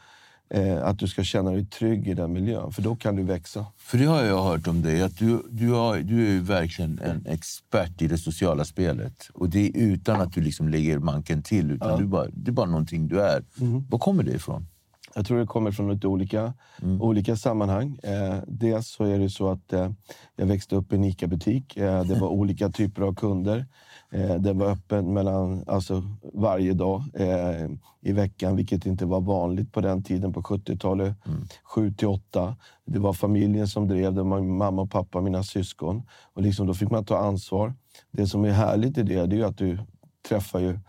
eh, 0.50 0.84
att 0.84 1.00
du 1.00 1.08
ska 1.08 1.24
känna 1.24 1.52
dig 1.52 1.66
trygg 1.66 2.08
i 2.08 2.14
den 2.14 2.34
miljön. 2.34 2.72
För 2.72 2.82
då 2.82 2.96
kan 2.96 3.16
du 3.16 3.24
växa. 3.24 3.66
För 3.78 3.98
det 3.98 4.06
har 4.06 4.24
jag 4.24 4.44
hört 4.44 4.68
om 4.68 4.82
dig, 4.82 5.02
att 5.02 5.18
du, 5.18 5.44
du, 5.50 5.72
har, 5.72 5.98
du 5.98 6.38
är 6.38 6.42
verkligen 6.42 7.00
en 7.00 7.26
expert 7.26 8.02
i 8.02 8.08
det 8.08 8.18
sociala 8.18 8.66
spelet. 8.66 9.30
Och 9.34 9.50
det 9.50 9.68
är 9.68 9.72
utan 9.76 10.22
att 10.22 10.34
du 10.34 10.42
liksom 10.42 10.70
lägger 10.70 11.00
manken 11.00 11.44
till, 11.44 11.72
utan 11.72 12.00
du 12.00 12.06
bara, 12.06 12.28
det 12.34 12.52
är 12.52 12.54
bara 12.54 12.70
någonting 12.70 13.08
du 13.08 13.22
är. 13.22 13.44
Var 13.90 14.00
kommer 14.00 14.24
det 14.24 14.32
ifrån? 14.32 14.68
Jag 15.18 15.26
tror 15.26 15.40
det 15.40 15.46
kommer 15.46 15.72
från 15.72 15.94
lite 15.94 16.08
olika, 16.08 16.54
olika 17.00 17.36
sammanhang. 17.36 18.00
Eh, 18.04 18.36
dels 18.48 18.88
så 18.88 19.04
är 19.04 19.20
det 19.20 19.30
så 19.30 19.50
att 19.50 19.74
eh, 19.74 19.90
jag 20.36 20.46
växte 20.46 20.76
upp 20.76 20.94
i 20.94 20.96
en 20.96 21.04
ICA-butik. 21.04 21.78
Eh, 21.78 22.04
det 22.04 22.16
var 22.16 22.28
olika 22.40 22.70
typer 22.70 23.02
av 23.02 23.16
kunder. 23.16 23.66
Eh, 24.12 24.36
den 24.36 24.58
var 24.58 24.68
öppen 24.68 25.14
mellan, 25.14 25.64
alltså, 25.68 26.04
varje 26.34 26.74
dag 26.74 27.04
eh, 27.14 27.70
i 28.02 28.12
veckan, 28.12 28.56
vilket 28.56 28.86
inte 28.86 29.06
var 29.06 29.22
vanligt 29.22 29.72
på 29.74 29.82
den 29.82 30.04
tiden 30.04 30.34
på 30.34 30.42
70-talet. 30.42 31.16
Sju 31.64 31.92
till 31.94 32.08
åtta. 32.08 32.56
Det 32.86 33.00
var 33.00 33.14
familjen 33.14 33.68
som 33.68 33.88
drev 33.88 34.14
det, 34.14 34.24
mamma 34.24 34.82
och 34.82 34.92
pappa, 34.92 35.22
mina 35.22 35.44
syskon. 35.44 36.04
Och 36.34 36.42
liksom, 36.42 36.68
då 36.68 36.74
fick 36.74 36.92
man 36.92 37.06
ta 37.06 37.18
ansvar. 37.18 37.74
Det 38.12 38.28
som 38.28 38.46
är 38.46 38.52
härligt 38.52 38.98
i 38.98 39.04
det, 39.04 39.26
det 39.26 39.36
är 39.36 39.38
ju 39.38 39.46
att 39.46 39.58
du 39.58 39.78
träffar 40.30 40.60
ju 40.60 40.80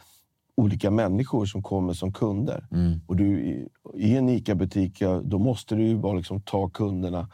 olika 0.57 0.91
människor 0.91 1.47
som 1.47 1.63
kommer 1.63 1.93
som 1.93 2.13
kunder. 2.13 2.67
Och 3.07 3.17
du, 3.17 3.41
i, 3.95 4.17
en 4.17 4.29
ICA-butik, 4.29 5.03
då 5.23 5.39
måste 5.39 5.75
du 5.75 5.83
ju 5.83 5.99
bara 5.99 6.13
liksom 6.17 6.41
ta 6.41 6.69
kunderna 6.69 7.29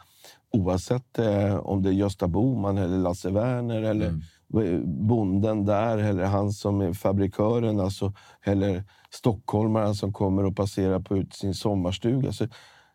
oavsett 0.53 1.19
eh, 1.19 1.55
om 1.55 1.81
det 1.83 1.89
är 1.89 1.93
Gösta 1.93 2.27
Boman 2.27 2.77
eller 2.77 2.97
Lasse 2.97 3.29
Werner 3.29 3.81
eller 3.81 4.07
eh, 4.07 4.79
bonden 4.85 5.65
där 5.65 5.97
eller 5.97 6.25
han 6.25 6.51
som 6.51 6.81
är 6.81 6.93
fabrikören 6.93 7.79
alltså, 7.79 8.13
eller 8.43 8.83
stockholmaren 9.09 9.95
som 9.95 10.13
kommer 10.13 10.45
och 10.45 10.55
passerar 10.55 10.99
på 10.99 11.17
ut 11.17 11.33
sin 11.33 11.53
sommarstuga. 11.53 12.31
Så 12.31 12.47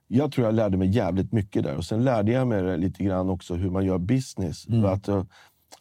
jag 0.06 0.32
tror 0.32 0.46
jag 0.46 0.54
lärde 0.54 0.76
mig 0.76 0.88
jävligt 0.88 1.32
mycket 1.32 1.62
där. 1.62 1.76
Och 1.76 1.84
Sen 1.84 2.04
lärde 2.04 2.32
jag 2.32 2.46
mig 2.48 2.78
lite 2.78 3.04
grann 3.04 3.30
också 3.30 3.54
hur 3.54 3.70
man 3.70 3.84
gör 3.84 3.98
business. 3.98 4.66
För 4.82 4.92
att, 4.92 5.08
eh, 5.08 5.24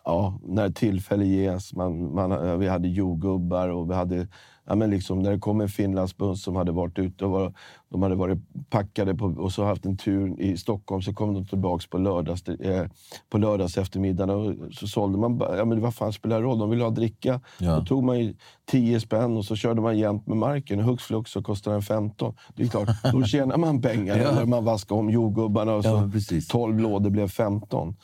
ja, 0.08 0.40
när 0.44 0.70
tillfälle 0.70 1.26
ges. 1.26 1.74
Man, 1.74 2.14
man, 2.16 2.32
eh, 2.32 2.58
vi 2.58 2.68
hade 2.68 2.88
jordgubbar 2.88 3.70
och 3.70 3.90
vi 3.90 3.94
hade... 3.94 4.28
Ja, 4.70 4.76
men 4.76 4.90
liksom, 4.90 5.20
när 5.20 5.32
det 5.32 5.40
kom 5.40 5.62
en 5.62 5.70
finlandsbuss 5.70 6.44
som 6.44 6.56
hade 6.56 6.72
varit 6.72 7.00
ute 7.00 7.26
och 7.26 7.32
var, 7.32 7.54
de 7.90 8.04
hade 8.04 8.16
varit 8.16 8.40
packade 8.70 9.16
på, 9.16 9.26
och 9.26 9.52
så 9.52 9.64
haft 9.64 9.86
en 9.86 9.98
tur 9.98 10.42
i 10.42 10.58
Stockholm 10.58 11.02
så 11.02 11.14
kom 11.14 11.34
de 11.34 11.46
tillbaka 11.46 11.86
på, 11.90 11.98
lördags, 11.98 12.48
eh, 12.48 12.88
på 13.30 13.38
lördags 13.38 13.78
eftermiddagen 13.78 14.30
och 14.30 14.74
så 14.74 14.88
sålde 14.88 15.18
man 15.18 15.42
ja 15.58 15.66
men 15.66 15.82
vad 15.82 15.96
fan 15.96 16.14
spelar 16.14 16.38
det 16.38 16.44
roll? 16.44 16.60
De 16.60 16.70
ville 16.70 16.84
ha 16.84 16.92
dricka. 16.92 17.42
Ja. 17.60 17.76
Då 17.80 17.86
tog 17.86 18.04
man 18.04 18.20
ju 18.20 18.36
10 18.66 19.00
spänn 19.00 19.38
och 19.38 19.46
så 19.46 19.56
körde 19.56 19.82
man 19.82 19.98
jämt 19.98 20.28
med 20.28 20.38
marken. 20.38 20.80
Hux 20.80 21.04
flux 21.04 21.32
så 21.32 21.44
kostade 21.44 21.76
den 21.76 21.84
15. 21.84 22.34
Det 22.56 22.64
är 22.64 22.68
klart, 22.68 22.90
då 23.12 23.24
tjänar 23.24 23.58
man 23.58 23.82
pengar. 23.82 24.18
Ja. 24.28 24.32
Eller 24.32 24.46
man 24.46 24.66
vaskade 24.66 25.00
om 25.00 25.10
jordgubbarna 25.10 25.76
och 25.76 25.84
så 25.84 25.90
Ja, 25.90 26.10
precis. 26.14 26.48
12 26.48 26.80
lådor 26.80 27.10
blev 27.10 27.28
15. 27.28 27.96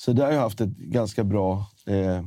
Så 0.00 0.12
där 0.12 0.24
har 0.24 0.32
jag 0.32 0.40
haft 0.40 0.60
ett 0.60 0.76
ganska 0.76 1.24
bra 1.24 1.66
eh, 1.86 2.24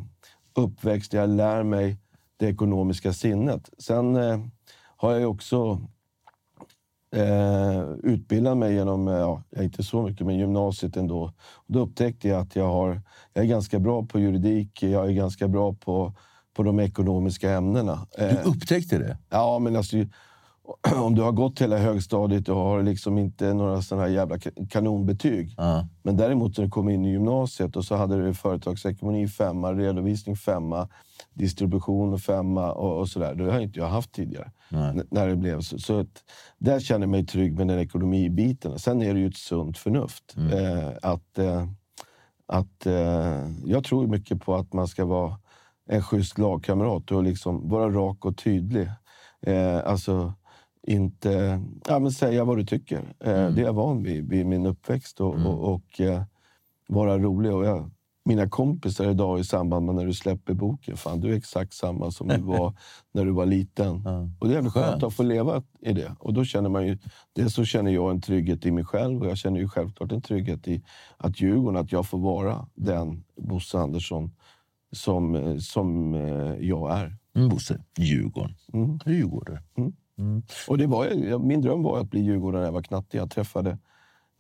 uppväxt 0.56 1.12
där 1.12 1.20
jag 1.20 1.30
lär 1.30 1.64
mig 1.64 1.98
det 2.38 2.48
ekonomiska 2.48 3.14
sinnet. 3.14 3.70
Sen 3.78 4.16
eh, 4.16 4.40
har 4.98 5.12
jag 5.12 5.32
också 5.32 5.82
eh, 7.16 7.82
utbildat 8.04 8.58
mig 8.58 8.74
genom, 8.74 9.08
eh, 9.08 9.14
ja, 9.14 9.44
inte 9.58 9.84
så 9.84 10.02
mycket, 10.02 10.28
men 10.28 10.38
gymnasiet 10.38 10.98
ändå. 10.98 11.22
Och 11.54 11.74
då 11.74 11.80
upptäckte 11.80 12.28
jag 12.28 12.42
att 12.42 12.56
jag, 12.56 12.68
har, 12.68 13.02
jag 13.34 13.44
är 13.44 13.50
ganska 13.50 13.80
bra 13.80 14.06
på 14.06 14.20
juridik, 14.20 14.84
jag 14.84 15.08
är 15.08 15.12
ganska 15.12 15.48
bra 15.48 15.74
på, 15.74 16.14
på 16.54 16.64
de 16.64 16.80
ekonomiska 16.80 17.52
ämnena. 17.52 18.08
Du 18.18 18.24
Eh, 18.24 18.48
upptäckte 18.48 18.98
det? 18.98 19.18
Ja, 19.30 19.60
men 19.60 19.76
alltså, 19.76 19.98
om 20.96 21.16
du 21.16 21.22
har 21.22 21.32
gått 21.32 21.62
hela 21.62 21.78
högstadiet 21.78 22.50
och 22.50 22.56
har 22.56 22.84
liksom 22.84 23.18
inte 23.18 23.54
några 23.54 23.82
sådana 23.82 24.04
här 24.08 24.14
jävla 24.14 24.36
ka- 24.38 24.68
kanonbetyg. 24.70 25.54
Ja. 25.58 25.88
Men 26.04 26.18
däremot 26.18 26.58
när 26.58 26.66
du 26.66 26.72
kom 26.72 26.90
in 26.90 27.06
i 27.06 27.12
gymnasiet 27.12 27.76
och 27.76 27.86
så 27.86 27.96
hade 27.96 28.26
du 28.26 28.34
företagsekonomi 28.34 29.28
femma, 29.28 29.74
redovisning 29.74 30.36
femma, 30.36 30.88
distribution 31.34 32.20
femma 32.20 32.72
och, 32.72 33.00
och 33.00 33.10
sådär. 33.10 33.36
Det 33.36 33.52
har 33.52 33.60
inte 33.60 33.80
jag 33.80 33.88
haft 33.88 34.12
tidigare. 34.12 34.52
N- 34.90 35.08
När 35.12 35.28
det 35.28 35.36
blev 35.36 35.62
så. 35.62 35.80
så 35.80 36.00
att, 36.00 36.24
där 36.58 36.80
känner 36.80 37.02
jag 37.02 37.10
mig 37.10 37.26
trygg 37.26 37.58
med 37.58 37.68
den 37.68 37.80
ekonomibiten. 37.80 38.80
Sen 38.80 39.02
är 39.02 39.14
det 39.14 39.20
ju 39.20 39.28
ett 39.28 39.38
sunt 39.38 39.78
förnuft. 39.78 40.36
Eh, 40.54 40.90
att, 41.02 41.38
eh, 41.38 41.66
att, 42.48 42.86
eh, 42.86 43.50
jag 43.66 43.84
tror 43.84 44.08
mycket 44.08 44.42
på 44.42 44.56
att 44.56 44.74
man 44.74 44.88
ska 44.88 45.06
vara 45.06 45.38
en 45.90 46.04
schysst 46.04 46.38
lagkamrat 46.38 47.12
och 47.12 47.24
liksom 47.24 47.70
vara 47.70 47.90
rak 47.90 48.26
och 48.26 48.38
tydlig. 48.38 48.90
Eh, 49.42 49.78
alltså 49.86 50.34
inte 50.88 51.62
ja, 51.88 52.00
men 52.00 52.12
säga 52.12 52.44
vad 52.46 52.58
du 52.58 52.66
tycker. 52.66 52.98
Eh, 53.20 53.50
Det 53.50 53.62
är 53.62 53.66
jag 53.66 53.74
van 53.74 54.04
vid, 54.04 54.30
vid 54.30 54.46
min 54.46 54.66
uppväxt 54.66 55.22
och, 55.22 55.34
och, 55.36 55.74
och 55.74 56.02
eh, 56.02 56.24
vara 56.88 57.18
rolig. 57.18 57.54
Och 57.54 57.66
jag, 57.66 57.90
mina 58.26 58.50
kompisar 58.50 59.10
idag 59.10 59.40
i 59.40 59.44
samband 59.44 59.86
med 59.86 59.96
när 59.96 60.06
du 60.06 60.14
släpper 60.14 60.54
boken. 60.54 60.98
Fan, 60.98 61.20
du 61.22 61.32
är 61.34 61.38
exakt 61.38 61.74
samma 61.74 62.12
som 62.12 62.28
du 62.28 62.38
var 62.38 62.74
när 63.12 63.26
du 63.26 63.32
var 63.32 63.46
liten. 63.46 64.02
Ja. 64.06 64.30
Och 64.40 64.48
det 64.48 64.58
är 64.58 64.62
skönt 64.62 64.74
Skönt. 64.74 65.04
att 65.04 65.14
få 65.14 65.24
leva 65.24 65.64
i 65.80 65.94
det. 65.94 66.16
Och 66.20 66.34
då 66.34 66.44
känner 66.46 66.70
man 66.70 66.88
ju, 66.88 66.98
dels 67.34 67.54
så 67.54 67.66
känner 67.66 67.92
jag 67.92 68.12
en 68.12 68.22
trygghet 68.22 68.66
i 68.66 68.72
mig 68.72 68.86
själv 68.86 69.22
och 69.22 69.28
jag 69.28 69.38
känner 69.38 69.60
ju 69.60 69.68
självklart 69.70 70.12
en 70.12 70.22
trygghet 70.22 70.68
i 70.68 70.84
att 71.18 71.42
Djurgården, 71.42 71.82
att 71.82 71.92
jag 71.92 72.06
får 72.08 72.18
vara 72.20 72.68
den 72.76 73.24
Bosse 73.38 73.78
Andersson 73.80 74.32
som, 74.92 75.36
eh, 75.36 75.58
som 75.58 76.14
jag 76.60 76.92
är. 77.00 77.18
Mm, 77.36 77.50
Bosse, 77.50 77.84
Djurgården. 77.98 78.56
Mm. 78.74 79.00
Djurgården. 79.06 79.58
Och 80.68 80.78
det 80.78 80.88
var, 80.88 81.38
min 81.40 81.62
dröm 81.62 81.84
var 81.84 82.00
att 82.00 82.10
bli 82.10 82.22
Djurgårdare 82.22 82.62
när 82.62 82.68
jag 82.68 82.74
var 82.74 82.82
knatte. 82.82 83.18
Jag 83.18 83.30
träffade, 83.32 83.78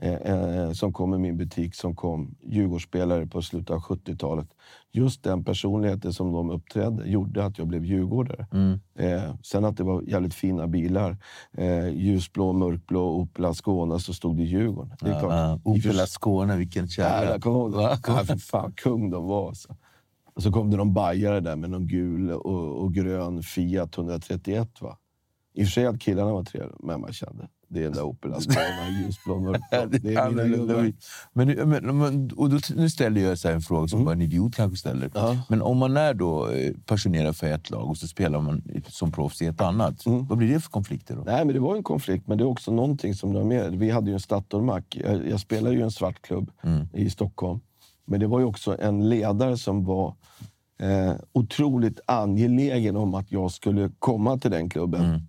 eh, 0.01 0.13
eh, 0.13 0.71
som 0.71 0.93
kom 0.93 1.13
i 1.13 1.17
min 1.17 1.37
butik, 1.37 1.75
som 1.75 1.95
kom 1.95 2.35
Djurgårdsspelare 2.43 3.27
på 3.27 3.41
slutet 3.41 3.69
av 3.69 3.79
70-talet. 3.81 4.47
Just 4.91 5.23
den 5.23 5.43
personligheten 5.43 6.13
som 6.13 6.31
de 6.33 6.49
uppträdde 6.49 7.09
gjorde 7.09 7.45
att 7.45 7.57
jag 7.57 7.67
blev 7.67 7.85
djurgårdare. 7.85 8.47
Mm. 8.53 8.79
Eh, 8.95 9.35
sen 9.43 9.65
att 9.65 9.77
det 9.77 9.83
var 9.83 10.01
jävligt 10.01 10.33
fina 10.33 10.67
bilar. 10.67 11.17
Eh, 11.57 11.87
ljusblå, 11.89 12.53
mörkblå, 12.53 13.09
Opel 13.11 13.55
Skåne, 13.55 13.99
så 13.99 14.13
stod 14.13 14.37
det 14.37 14.43
Djurgården. 14.43 14.95
Det. 15.01 15.09
Ja, 15.09 15.59
Opel 15.63 16.07
Skåne, 16.07 16.57
vilken 16.57 16.83
Ja, 16.83 16.89
kärlek. 16.89 17.29
jag 17.29 17.41
kommer 17.41 17.59
ihåg. 17.59 17.73
Ja, 18.07 18.23
för 18.25 18.37
fan, 18.37 18.73
kung 18.75 19.09
de 19.09 19.25
var. 19.27 19.47
Alltså. 19.47 19.75
Och 20.33 20.43
så 20.43 20.51
kom 20.51 20.71
det 20.71 20.77
någon 20.77 20.93
bajare 20.93 21.39
där 21.39 21.55
med 21.55 21.69
någon 21.69 21.87
gul 21.87 22.31
och, 22.31 22.83
och 22.83 22.93
grön 22.93 23.43
Fiat 23.43 23.97
131. 23.97 24.81
Va? 24.81 24.97
I 25.53 25.63
och 25.63 25.67
för 25.67 25.71
sig 25.71 25.85
att 25.85 25.99
killarna 26.01 26.33
var 26.33 26.43
trevliga, 26.43 26.75
men 26.79 27.01
man 27.01 27.13
kände 27.13 27.47
det 27.73 27.79
är 27.79 27.83
den 27.83 27.93
där 27.93 28.01
Opel 28.03 28.33
Ascona, 28.33 28.55
ljusblå, 29.05 29.39
mörkblå. 29.39 29.99
Det 29.99 30.15
är 30.15 30.29
mina 30.29 30.43
gubbar. 30.57 30.93
men, 31.33 31.69
men, 31.69 31.97
men, 31.97 32.31
och 32.37 32.49
då, 32.49 32.57
nu 32.75 32.89
ställer 32.89 33.21
jag 33.21 33.37
så 33.37 33.49
en 33.49 33.61
fråga 33.61 33.87
som 33.87 34.05
bara 34.05 34.11
en 34.13 34.21
idiot 34.21 34.55
kanske 34.55 34.77
ställer. 34.77 35.05
Mm. 35.05 35.11
Ja. 35.15 35.37
Men 35.49 35.61
om 35.61 35.77
man 35.77 35.97
är 35.97 36.13
då 36.13 36.49
eh, 36.49 36.73
passionerad 36.85 37.35
för 37.35 37.47
ett 37.47 37.69
lag 37.69 37.89
och 37.89 37.97
så 37.97 38.07
spelar 38.07 38.41
man 38.41 38.63
som 38.87 39.11
proffs 39.11 39.41
i 39.41 39.45
ett 39.45 39.61
annat, 39.61 40.05
Mm. 40.05 40.25
vad 40.27 40.37
blir 40.37 40.53
det 40.53 40.59
för 40.59 40.69
konflikter 40.69 41.15
då? 41.15 41.21
Nej, 41.25 41.45
men 41.45 41.53
det 41.53 41.59
var 41.59 41.75
en 41.75 41.83
konflikt, 41.83 42.27
men 42.27 42.37
det 42.37 42.43
är 42.43 42.47
också 42.47 42.71
någonting 42.71 43.13
som 43.15 43.33
de 43.33 43.47
med. 43.47 43.75
Vi 43.75 43.89
hade 43.89 44.07
ju 44.09 44.13
en 44.13 44.19
Statoilmack. 44.19 44.97
Jag, 45.05 45.27
jag 45.29 45.39
spelade 45.39 45.75
ju 45.75 45.81
en 45.81 45.91
svart 45.91 46.21
klubb 46.21 46.51
Mm. 46.63 46.87
i 46.93 47.09
Stockholm. 47.09 47.59
Men 48.05 48.19
det 48.19 48.27
var 48.27 48.39
ju 48.39 48.45
också 48.45 48.77
en 48.81 49.09
ledare 49.09 49.57
som 49.57 49.85
var 49.85 50.15
eh, 50.81 51.13
otroligt 51.31 51.99
angelägen 52.05 52.95
om 52.95 53.13
att 53.13 53.31
jag 53.31 53.51
skulle 53.51 53.91
komma 53.99 54.37
till 54.37 54.51
den 54.51 54.69
klubben. 54.69 55.27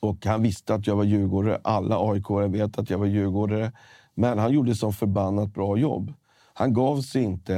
Mm. 0.00 0.10
Och 0.10 0.26
han 0.26 0.42
visste 0.42 0.74
att 0.74 0.86
jag 0.86 0.96
var 0.96 1.04
djurgårdare. 1.04 1.60
Alla 1.64 2.12
aik 2.12 2.30
vet 2.30 2.78
att 2.78 2.90
jag 2.90 2.98
var 2.98 3.06
djurgårdare. 3.06 3.72
Men 4.14 4.38
han 4.38 4.52
gjorde 4.52 4.74
så 4.74 4.92
förbannat 4.92 5.54
bra 5.54 5.76
jobb. 5.76 6.12
Han 6.54 6.72
gav 6.72 7.00
sig 7.00 7.22
inte. 7.22 7.54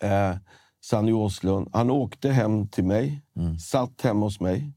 Eh, 0.00 0.36
Sanny 0.80 1.12
Åslund. 1.12 1.68
Han 1.72 1.90
åkte 1.90 2.30
hem 2.30 2.68
till 2.68 2.84
mig, 2.84 3.22
satt 3.60 4.00
hemma 4.02 4.26
hos 4.26 4.40
mig. 4.40 4.72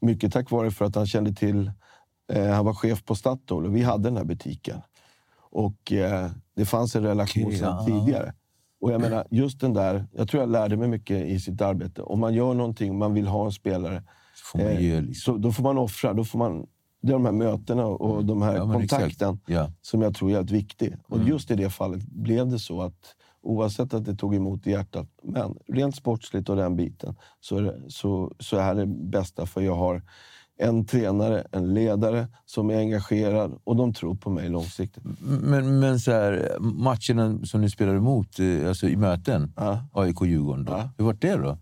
Mycket 0.00 0.32
tack 0.32 0.50
vare 0.50 0.70
för 0.70 0.84
att 0.84 0.94
han 0.94 1.06
kände 1.06 1.32
till... 1.32 1.72
Eh, 2.32 2.50
han 2.50 2.64
var 2.64 2.74
chef 2.74 3.04
på 3.04 3.14
Statoil 3.14 3.66
och 3.66 3.76
vi 3.76 3.82
hade 3.82 4.04
den 4.04 4.16
här 4.16 4.24
butiken. 4.24 4.80
Och 5.50 5.92
eh, 5.92 6.30
det 6.56 6.64
fanns 6.64 6.96
en 6.96 7.02
relation 7.02 7.44
Okej, 7.46 7.58
sedan 7.58 7.76
ja. 7.78 7.84
tidigare. 7.84 8.34
Och 8.80 8.92
jag 8.92 9.00
menar, 9.00 9.26
just 9.30 9.60
den 9.60 9.72
där... 9.72 10.06
Jag 10.12 10.28
tror 10.28 10.42
jag 10.42 10.50
lärde 10.50 10.76
mig 10.76 10.88
mycket 10.88 11.26
i 11.26 11.40
sitt 11.40 11.60
arbete. 11.60 12.02
Om 12.02 12.20
man 12.20 12.34
gör 12.34 12.54
någonting, 12.54 12.98
man 12.98 13.14
vill 13.14 13.26
ha 13.26 13.44
en 13.44 13.52
spelare, 13.52 14.02
får 14.58 14.64
man 14.64 14.82
ge, 14.82 15.00
liksom. 15.00 15.34
så 15.34 15.38
då 15.38 15.52
får 15.52 15.62
man 15.62 15.78
offra. 15.78 16.12
Då 16.14 16.24
får 16.24 16.38
man, 16.38 16.66
det 17.02 17.08
är 17.08 17.12
de 17.12 17.24
här 17.24 17.32
mötena 17.32 17.86
och 17.86 18.24
de 18.24 18.42
här 18.42 18.56
Ja, 18.56 18.72
kontakten 18.72 19.40
Ja. 19.46 19.70
som 19.82 20.02
jag 20.02 20.14
tror 20.14 20.30
är 20.30 20.34
helt 20.34 20.50
viktig. 20.50 20.96
Och 21.08 21.16
Mm. 21.16 21.28
just 21.28 21.50
i 21.50 21.54
det 21.54 21.70
fallet 21.70 22.02
blev 22.06 22.48
det 22.50 22.58
så 22.58 22.82
att 22.82 23.14
oavsett 23.42 23.94
att 23.94 24.04
det 24.04 24.14
tog 24.16 24.34
emot 24.34 24.66
i 24.66 24.70
hjärtat, 24.70 25.08
men 25.22 25.56
rent 25.68 25.96
sportsligt 25.96 26.48
och 26.48 26.56
den 26.56 26.76
biten, 26.76 27.14
så 27.40 27.56
är 27.56 27.62
det, 27.62 27.80
så, 27.88 28.32
så 28.38 28.56
är 28.56 28.74
det 28.74 28.86
bästa 28.86 29.46
för 29.46 29.60
jag 29.60 29.74
har 29.76 30.02
en 30.58 30.86
tränare, 30.86 31.46
en 31.52 31.74
ledare 31.74 32.26
som 32.46 32.70
är 32.70 32.78
engagerad 32.78 33.58
och 33.64 33.76
de 33.76 33.94
tror 33.94 34.14
på 34.14 34.30
mig 34.30 34.48
långsiktigt. 34.48 35.04
Men, 35.42 35.80
men 35.80 36.00
så 36.00 36.10
här, 36.12 36.56
matcherna 36.60 37.44
som 37.44 37.60
ni 37.60 37.70
spelade 37.70 37.98
emot, 37.98 38.38
eh, 38.38 38.68
alltså 38.68 38.88
i 38.88 38.96
möten, 38.96 39.52
Ja. 39.56 39.84
AIK-Djurgården, 39.92 40.66
Ja. 40.68 40.90
hur 40.98 41.04
var 41.04 41.16
det 41.20 41.36
då? 41.36 41.58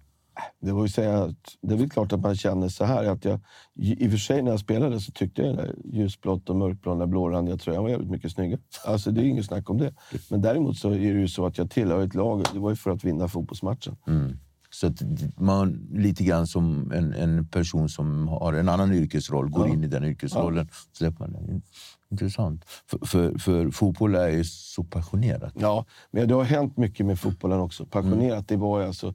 Det 0.62 0.72
var 0.72 0.82
ju 0.82 0.88
säga 0.88 1.22
att 1.24 1.56
det 1.62 1.74
är 1.74 1.78
väl 1.78 1.90
klart 1.90 2.12
att 2.12 2.20
man 2.20 2.36
känner 2.36 2.68
så 2.68 2.84
här. 2.84 3.04
Att 3.04 3.24
jag, 3.24 3.40
I 3.74 4.06
och 4.06 4.10
för 4.10 4.18
sig 4.18 4.42
när 4.42 4.50
jag 4.50 4.60
spelade 4.60 5.00
så 5.00 5.12
tyckte 5.12 5.42
jag 5.42 5.56
det 5.56 5.74
ljusblått 5.84 6.50
och 6.50 6.56
mörkblå, 6.56 6.94
den 6.94 7.10
blårandiga 7.10 7.56
tröjan 7.56 7.82
var 7.82 7.90
jävligt 7.90 8.10
mycket 8.10 8.32
snyggare. 8.32 8.60
Alltså 8.86 9.10
det 9.10 9.20
är 9.20 9.24
inget 9.24 9.46
snack 9.46 9.70
om 9.70 9.78
det. 9.78 9.94
Men 10.30 10.42
däremot 10.42 10.76
så 10.76 10.88
är 10.90 10.98
det 10.98 11.20
ju 11.20 11.28
så 11.28 11.46
att 11.46 11.58
jag 11.58 11.70
tillhör 11.70 12.04
ett 12.04 12.14
lag. 12.14 12.42
Det 12.52 12.58
var 12.58 12.70
ju 12.70 12.76
för 12.76 12.90
att 12.90 13.04
vinna 13.04 13.28
fotbollsmatchen. 13.28 13.96
Mm. 14.06 14.38
Så 14.70 14.86
att 14.86 15.02
man 15.36 15.88
lite 15.92 16.24
grann 16.24 16.46
som 16.46 16.92
en, 16.92 17.12
en 17.12 17.46
person 17.48 17.88
som 17.88 18.28
har 18.28 18.52
en 18.52 18.68
annan 18.68 18.92
yrkesroll 18.92 19.50
går 19.50 19.68
Ja. 19.68 19.74
in 19.74 19.84
i 19.84 19.86
den 19.86 20.04
yrkesrollen. 20.04 20.68
Släpper 20.92 21.18
man 21.20 21.32
den. 21.32 21.62
Intressant. 22.10 22.64
För, 22.86 23.06
för, 23.06 23.38
för 23.38 23.70
fotboll 23.70 24.14
är 24.14 24.28
ju 24.28 24.44
så 24.44 24.84
passionerat. 24.84 25.52
Ja, 25.58 25.84
men 26.10 26.28
det 26.28 26.34
har 26.34 26.44
hänt 26.44 26.76
mycket 26.76 27.06
med 27.06 27.20
fotbollen 27.20 27.60
också. 27.60 27.86
Passionerat, 27.86 28.48
det 28.48 28.56
var 28.56 28.82
alltså... 28.82 29.14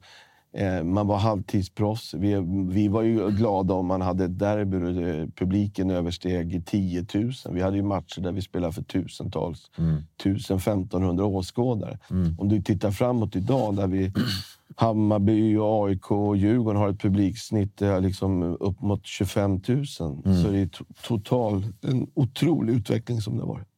Eh, 0.52 0.82
man 0.84 1.06
var 1.06 1.18
halvtidsproffs. 1.18 2.14
Vi, 2.14 2.34
vi 2.70 2.88
var 2.88 3.02
ju 3.02 3.30
glada 3.30 3.74
om 3.74 3.86
man 3.86 4.00
hade 4.00 4.24
ett 4.24 4.38
derby 4.38 4.76
och 4.76 4.94
det- 4.94 5.28
publiken 5.36 5.90
översteg 5.90 6.66
10 6.66 7.06
000. 7.14 7.32
Vi 7.50 7.60
hade 7.62 7.76
ju 7.76 7.82
matcher 7.82 8.20
där 8.20 8.32
vi 8.32 8.42
spelade 8.42 8.72
för 8.72 8.82
tusentals, 8.82 9.70
1000-1500 10.22 11.20
åskådare. 11.22 11.98
Om 12.38 12.48
du 12.48 12.62
tittar 12.62 12.90
framåt 12.90 13.36
idag 13.36 13.76
där 13.76 13.86
vi 13.86 14.12
Hammarby, 14.76 15.56
och 15.56 15.84
AIK 15.88 16.10
och 16.10 16.36
Djurgården 16.36 16.80
har 16.80 16.88
ett 16.88 17.00
publiksnitt 17.00 17.82
eh, 17.82 18.00
liksom 18.00 18.42
upp 18.60 18.80
mot 18.80 19.06
25 19.06 19.50
000 19.68 19.86
så 19.86 20.02
är 20.48 20.52
det 20.52 20.72
to- 20.78 20.84
total, 21.06 21.64
en 21.82 22.06
otrolig 22.14 22.74
utveckling 22.74 23.20
som 23.20 23.36
det 23.36 23.42
har 23.42 23.48
varit. 23.48 23.68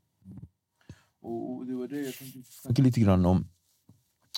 Och 1.22 1.66
det 1.66 1.74
var 1.74 1.88
det 1.88 1.96
jag 2.00 2.14
tänkte 2.14 2.38
snacka 2.62 2.82
lite 2.82 3.00
grann 3.00 3.26
om 3.26 3.44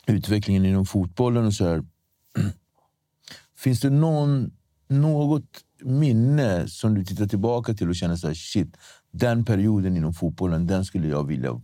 utvecklingen 0.07 0.64
inom 0.64 0.87
fotbollen 0.87 1.47
och 1.47 1.55
så 1.55 1.64
här. 1.64 1.85
Finns 3.57 3.81
det 3.81 3.90
någon, 3.90 4.51
något 4.88 5.64
minne 5.83 6.68
som 6.68 6.95
du 6.95 7.05
tittar 7.05 7.27
tillbaka 7.27 7.75
till 7.75 7.88
och 7.88 7.95
känner 7.97 8.16
så 8.16 8.27
här, 8.27 8.35
shit, 8.35 8.77
den 9.11 9.45
perioden 9.45 9.97
inom 9.97 10.14
fotbollen, 10.14 10.66
den 10.66 10.85
skulle 10.85 11.09
jag 11.09 11.27
vilja 11.27 11.61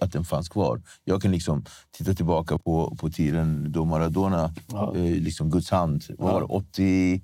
att 0.00 0.12
den 0.12 0.24
fanns 0.24 0.48
kvar. 0.48 0.82
Jag 1.04 1.22
kan 1.22 1.30
liksom 1.30 1.64
titta 1.90 2.14
tillbaka 2.14 2.58
på, 2.58 2.96
på 3.00 3.10
tiden 3.10 3.72
då 3.72 3.84
Maradona, 3.84 4.54
Ja. 4.72 4.96
eh, 4.96 5.02
liksom 5.22 5.50
Guds 5.50 5.70
hand, 5.70 6.04
var 6.18 6.40
det, 6.40 6.46
83? 6.46 7.20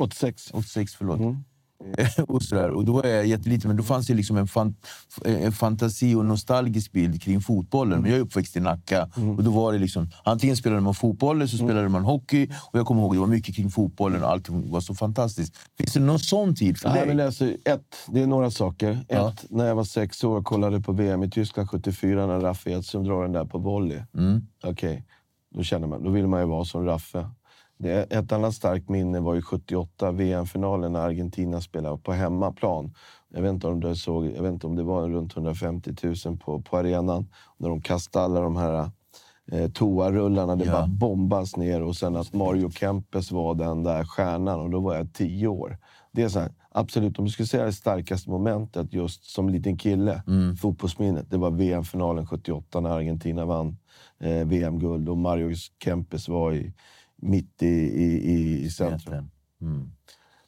86. 0.00 0.50
86, 0.52 0.94
förlåt. 0.94 1.20
Mm. 1.20 1.44
och, 2.28 2.42
sådär. 2.42 2.70
och 2.70 2.84
då 2.84 2.92
var 2.92 3.06
jag 3.06 3.26
jätteliten, 3.26 3.68
men 3.68 3.76
då 3.76 3.82
fanns 3.82 4.06
det 4.06 4.14
liksom 4.14 4.36
en, 4.36 4.46
fan, 4.48 4.74
en 5.24 5.52
fantasi 5.52 6.14
och 6.14 6.24
nostalgisk 6.24 6.92
bild 6.92 7.22
kring 7.22 7.40
fotbollen. 7.40 8.00
Men 8.02 8.10
jag 8.10 8.18
är 8.18 8.22
uppväxt 8.22 8.56
i 8.56 8.60
Nacka 8.60 9.08
Mm. 9.16 9.36
och 9.36 9.44
då 9.44 9.50
var 9.50 9.72
det 9.72 9.78
liksom, 9.78 10.10
antingen 10.24 10.56
spelade 10.56 10.80
man 10.80 10.94
fotboll 10.94 11.36
eller 11.36 11.46
så 11.46 11.56
spelade 11.56 11.88
man 11.88 12.04
hockey. 12.04 12.48
Och 12.72 12.78
jag 12.78 12.86
kommer 12.86 13.02
ihåg 13.02 13.14
det 13.14 13.20
var 13.20 13.26
mycket 13.26 13.56
kring 13.56 13.70
fotbollen 13.70 14.22
och 14.22 14.30
allt 14.30 14.48
var 14.48 14.80
så 14.80 14.94
fantastiskt. 14.94 15.56
Finns 15.78 15.92
det 15.92 16.00
någon 16.00 16.18
sån 16.18 16.54
tid 16.54 16.78
för 16.78 16.88
dig? 16.88 17.26
alltså, 17.26 17.44
ett, 17.64 17.96
det 18.08 18.20
är 18.22 18.26
några 18.26 18.50
saker. 18.50 18.90
Ett, 18.92 19.04
Ja. 19.08 19.32
när 19.50 19.66
jag 19.66 19.74
var 19.74 19.84
sex 19.84 20.24
år 20.24 20.36
och 20.38 20.44
kollade 20.44 20.80
på 20.80 20.92
VM 20.92 21.22
i 21.22 21.30
Tyskland 21.30 21.70
74 21.70 22.26
när 22.26 22.40
Raffe 22.40 22.70
Edström 22.70 23.04
drar 23.04 23.22
den 23.22 23.32
där 23.32 23.44
på 23.44 23.58
volley. 23.58 24.00
Mm. 24.18 24.46
Okej, 24.64 25.04
då 25.54 25.62
känner 25.62 25.86
man, 25.86 26.02
då 26.04 26.10
vill 26.10 26.26
man 26.26 26.40
ju 26.40 26.46
vara 26.46 26.64
som 26.64 26.84
Raffe. 26.84 27.26
Det, 27.78 28.12
ett 28.12 28.32
annat 28.32 28.54
starkt 28.54 28.88
minne 28.88 29.20
var 29.20 29.34
ju 29.34 29.42
78, 29.42 30.12
VM-finalen 30.12 30.92
när 30.92 31.00
Argentina 31.00 31.60
spelade 31.60 31.98
på 31.98 32.12
hemmaplan. 32.12 32.94
Jag 33.28 33.42
vet 33.42 33.50
inte 33.52 33.66
om 33.68 33.80
du 33.80 33.96
såg, 33.96 34.26
jag 34.26 34.42
vet 34.42 34.52
inte 34.52 34.66
om 34.66 34.76
det 34.76 34.82
var 34.82 35.08
runt 35.08 35.36
150 35.36 35.94
000 36.26 36.36
på, 36.38 36.62
på 36.62 36.76
arenan. 36.78 37.28
När 37.56 37.68
de 37.68 37.80
kastade 37.80 38.24
alla 38.24 38.40
de 38.40 38.56
här 38.56 38.90
eh, 39.52 39.70
toarullarna, 39.70 40.56
det 40.56 40.64
Ja. 40.64 40.72
bara 40.72 40.86
bombas 40.86 41.56
ner. 41.56 41.82
Och 41.82 41.96
sen 41.96 42.16
att 42.16 42.32
Mario 42.34 42.70
Kempes 42.70 43.30
var 43.32 43.54
den 43.54 43.82
där 43.82 44.04
stjärnan 44.04 44.60
och 44.60 44.70
då 44.70 44.80
var 44.80 44.94
jag 44.94 45.12
tio 45.12 45.48
år. 45.48 45.78
Det 46.12 46.22
är 46.22 46.28
så 46.28 46.38
här, 46.38 46.52
absolut, 46.70 47.18
om 47.18 47.24
du 47.24 47.30
skulle 47.30 47.46
säga 47.46 47.64
det 47.64 47.72
starkaste 47.72 48.30
momentet 48.30 48.92
just 48.92 49.24
som 49.24 49.48
liten 49.48 49.76
kille, 49.78 50.22
fotbollsminnet, 50.60 51.30
det 51.30 51.36
var 51.36 51.50
VM-finalen 51.50 52.26
78 52.26 52.80
när 52.80 52.90
Argentina 52.90 53.44
vann 53.44 53.76
eh, 54.20 54.46
VM-guld 54.46 55.08
och 55.08 55.18
Mario 55.18 55.54
Kempes 55.84 56.28
var 56.28 56.52
i, 56.52 56.72
mitt 57.16 57.62
i, 57.62 57.66
i, 57.66 58.64
i, 58.64 58.70
centrum. 58.70 59.30
Mm. 59.60 59.90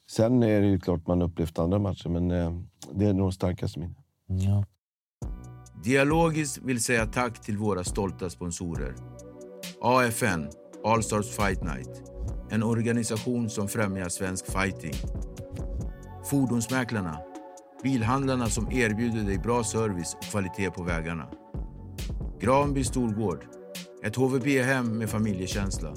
Sen 0.09 0.43
är 0.43 0.61
det 0.61 0.67
ju 0.67 0.79
klart 0.79 1.07
man 1.07 1.21
upplevt 1.21 1.59
andra 1.59 1.79
matcher, 1.79 2.09
men 2.09 2.31
eh, 2.31 2.61
det 2.93 3.05
är 3.05 3.13
nog 3.13 3.33
starkaste 3.33 3.79
minnet. 3.79 3.97
Ja. 4.27 4.65
Dialogiskt 5.83 6.57
vill 6.57 6.83
säga 6.83 7.05
tack 7.05 7.41
till 7.41 7.57
våra 7.57 7.83
stolta 7.83 8.29
sponsorer. 8.29 8.95
AFN, 9.81 10.49
All 10.83 11.03
Stars 11.03 11.29
Fight 11.29 11.63
Night. 11.63 12.03
En 12.49 12.63
organisation 12.63 13.49
som 13.49 13.67
främjar 13.67 14.09
svensk 14.09 14.45
fighting. 14.45 14.93
Fordonsmäklarna. 16.29 17.17
Bilhandlarna 17.83 18.47
som 18.47 18.71
erbjuder 18.71 19.23
dig 19.23 19.37
bra 19.37 19.63
service 19.63 20.15
och 20.15 20.23
kvalitet 20.23 20.71
på 20.71 20.83
vägarna. 20.83 21.29
Granby 22.39 22.83
Storgård. 22.83 23.45
Ett 24.03 24.15
HVB-hem 24.15 24.97
med 24.97 25.09
familjekänsla. 25.09 25.93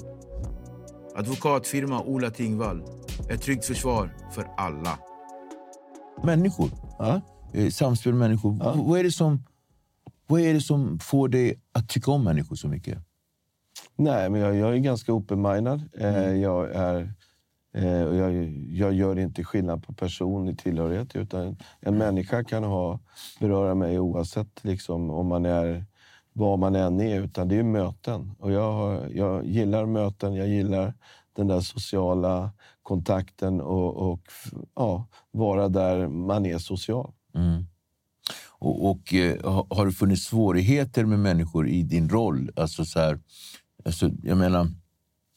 Advokatfirma 1.15 2.01
Ola 2.03 2.29
Tingvall. 2.29 2.83
Ett 3.29 3.41
tryggt 3.41 3.65
försvar 3.65 4.09
för 4.31 4.47
alla. 4.57 4.99
Människor. 6.23 6.69
Ja. 6.99 7.21
Eh, 7.53 7.69
Samspel 7.69 8.13
med 8.13 8.19
människor. 8.19 8.57
Ja. 8.59 8.73
Vad, 8.77 8.99
är 8.99 9.03
det 9.03 9.11
som, 9.11 9.43
vad 10.27 10.41
är 10.41 10.53
det 10.53 10.61
som 10.61 10.99
får 10.99 11.27
dig 11.29 11.61
att 11.73 11.89
tycka 11.89 12.11
om 12.11 12.23
människor 12.23 12.55
så 12.55 12.67
mycket? 12.67 12.97
Nej, 13.95 14.29
men 14.29 14.41
jag, 14.41 14.55
jag 14.55 14.73
är 14.73 14.77
ganska 14.77 15.11
open-minded. 15.11 15.81
Eh, 15.99 16.15
Mm. 16.15 16.41
jag, 16.41 16.71
är, 16.71 17.13
eh, 17.75 18.03
och 18.03 18.15
jag, 18.15 18.33
jag 18.69 18.93
gör 18.93 19.19
inte 19.19 19.43
skillnad 19.43 19.83
på 19.83 19.93
personlig 19.93 20.59
tillhörighet. 20.59 21.15
Utan 21.15 21.57
en 21.79 21.97
människa 21.97 22.43
kan 22.43 22.63
ha, 22.63 22.99
beröra 23.39 23.75
mig 23.75 23.99
oavsett 23.99 24.63
liksom, 24.63 25.09
om 25.09 25.27
man 25.27 25.45
är 25.45 25.85
vad 26.33 26.59
man 26.59 26.75
än 26.75 27.01
är. 27.01 27.21
Utan 27.21 27.47
det 27.47 27.55
är 27.57 27.63
möten. 27.63 28.31
Och 28.39 28.51
jag, 28.51 28.73
har, 28.73 29.09
jag 29.13 29.45
gillar 29.45 29.85
möten. 29.85 30.35
Jag 30.35 30.47
gillar 30.47 30.93
den 31.35 31.47
där 31.47 31.61
sociala 31.61 32.51
kontakten 32.83 33.61
och, 33.61 34.11
och 34.11 34.21
ja, 34.75 35.07
vara 35.31 35.69
där 35.69 36.07
man 36.07 36.45
är 36.45 36.57
social. 36.57 37.11
Mm. 37.35 37.65
Och, 38.49 38.89
och 38.91 39.13
eh, 39.13 39.51
ha- 39.51 39.67
Har 39.69 39.85
det 39.85 39.91
funnits 39.91 40.23
svårigheter 40.25 41.05
med 41.05 41.19
människor 41.19 41.67
i 41.67 41.83
din 41.83 42.09
roll? 42.09 42.51
Alltså 42.55 42.85
så 42.85 42.99
här, 42.99 43.19
alltså, 43.85 44.09
jag 44.23 44.37
menar, 44.37 44.67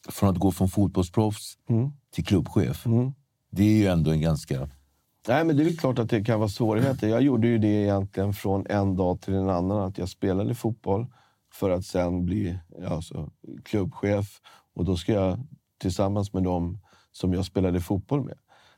från 0.09 0.29
att 0.31 0.39
gå 0.39 0.53
från 0.53 0.69
fotbollsproffs 0.69 1.55
Mm. 1.69 1.91
till 2.11 2.25
klubbchef. 2.25 2.87
Mm. 2.87 3.13
Det 3.51 3.63
är 3.65 3.77
ju 3.77 3.87
ändå 3.87 4.11
en 4.11 4.21
ganska... 4.21 4.69
Nej, 5.29 5.45
men 5.45 5.57
det 5.57 5.63
är 5.65 5.77
klart 5.77 5.99
att 5.99 6.11
det 6.11 6.25
kan 6.25 6.39
vara 6.41 6.49
svårigheter. 6.49 7.09
Jag 7.09 7.23
gjorde 7.23 7.47
ju 7.49 7.59
det 7.59 7.69
egentligen 7.69 8.33
från 8.33 8.67
en 8.67 8.97
dag 8.97 9.21
till 9.21 9.35
en 9.35 9.51
annan. 9.51 9.79
Att 9.79 9.99
jag 9.99 10.09
spelade 10.09 10.55
fotboll 10.55 11.07
för 11.53 11.71
att 11.71 11.85
sen 11.85 12.25
bli 12.25 12.59
alltså, 12.89 13.31
klubbchef. 13.65 14.41
Och 14.75 14.85
då 14.85 14.97
ska 14.97 15.13
jag 15.13 15.39
tillsammans 15.81 16.33
med 16.33 16.43
dem 16.43 16.79
som 17.13 17.33
jag 17.35 17.45
spelade 17.45 17.81
fotboll 17.81 18.25
med. 18.25 18.35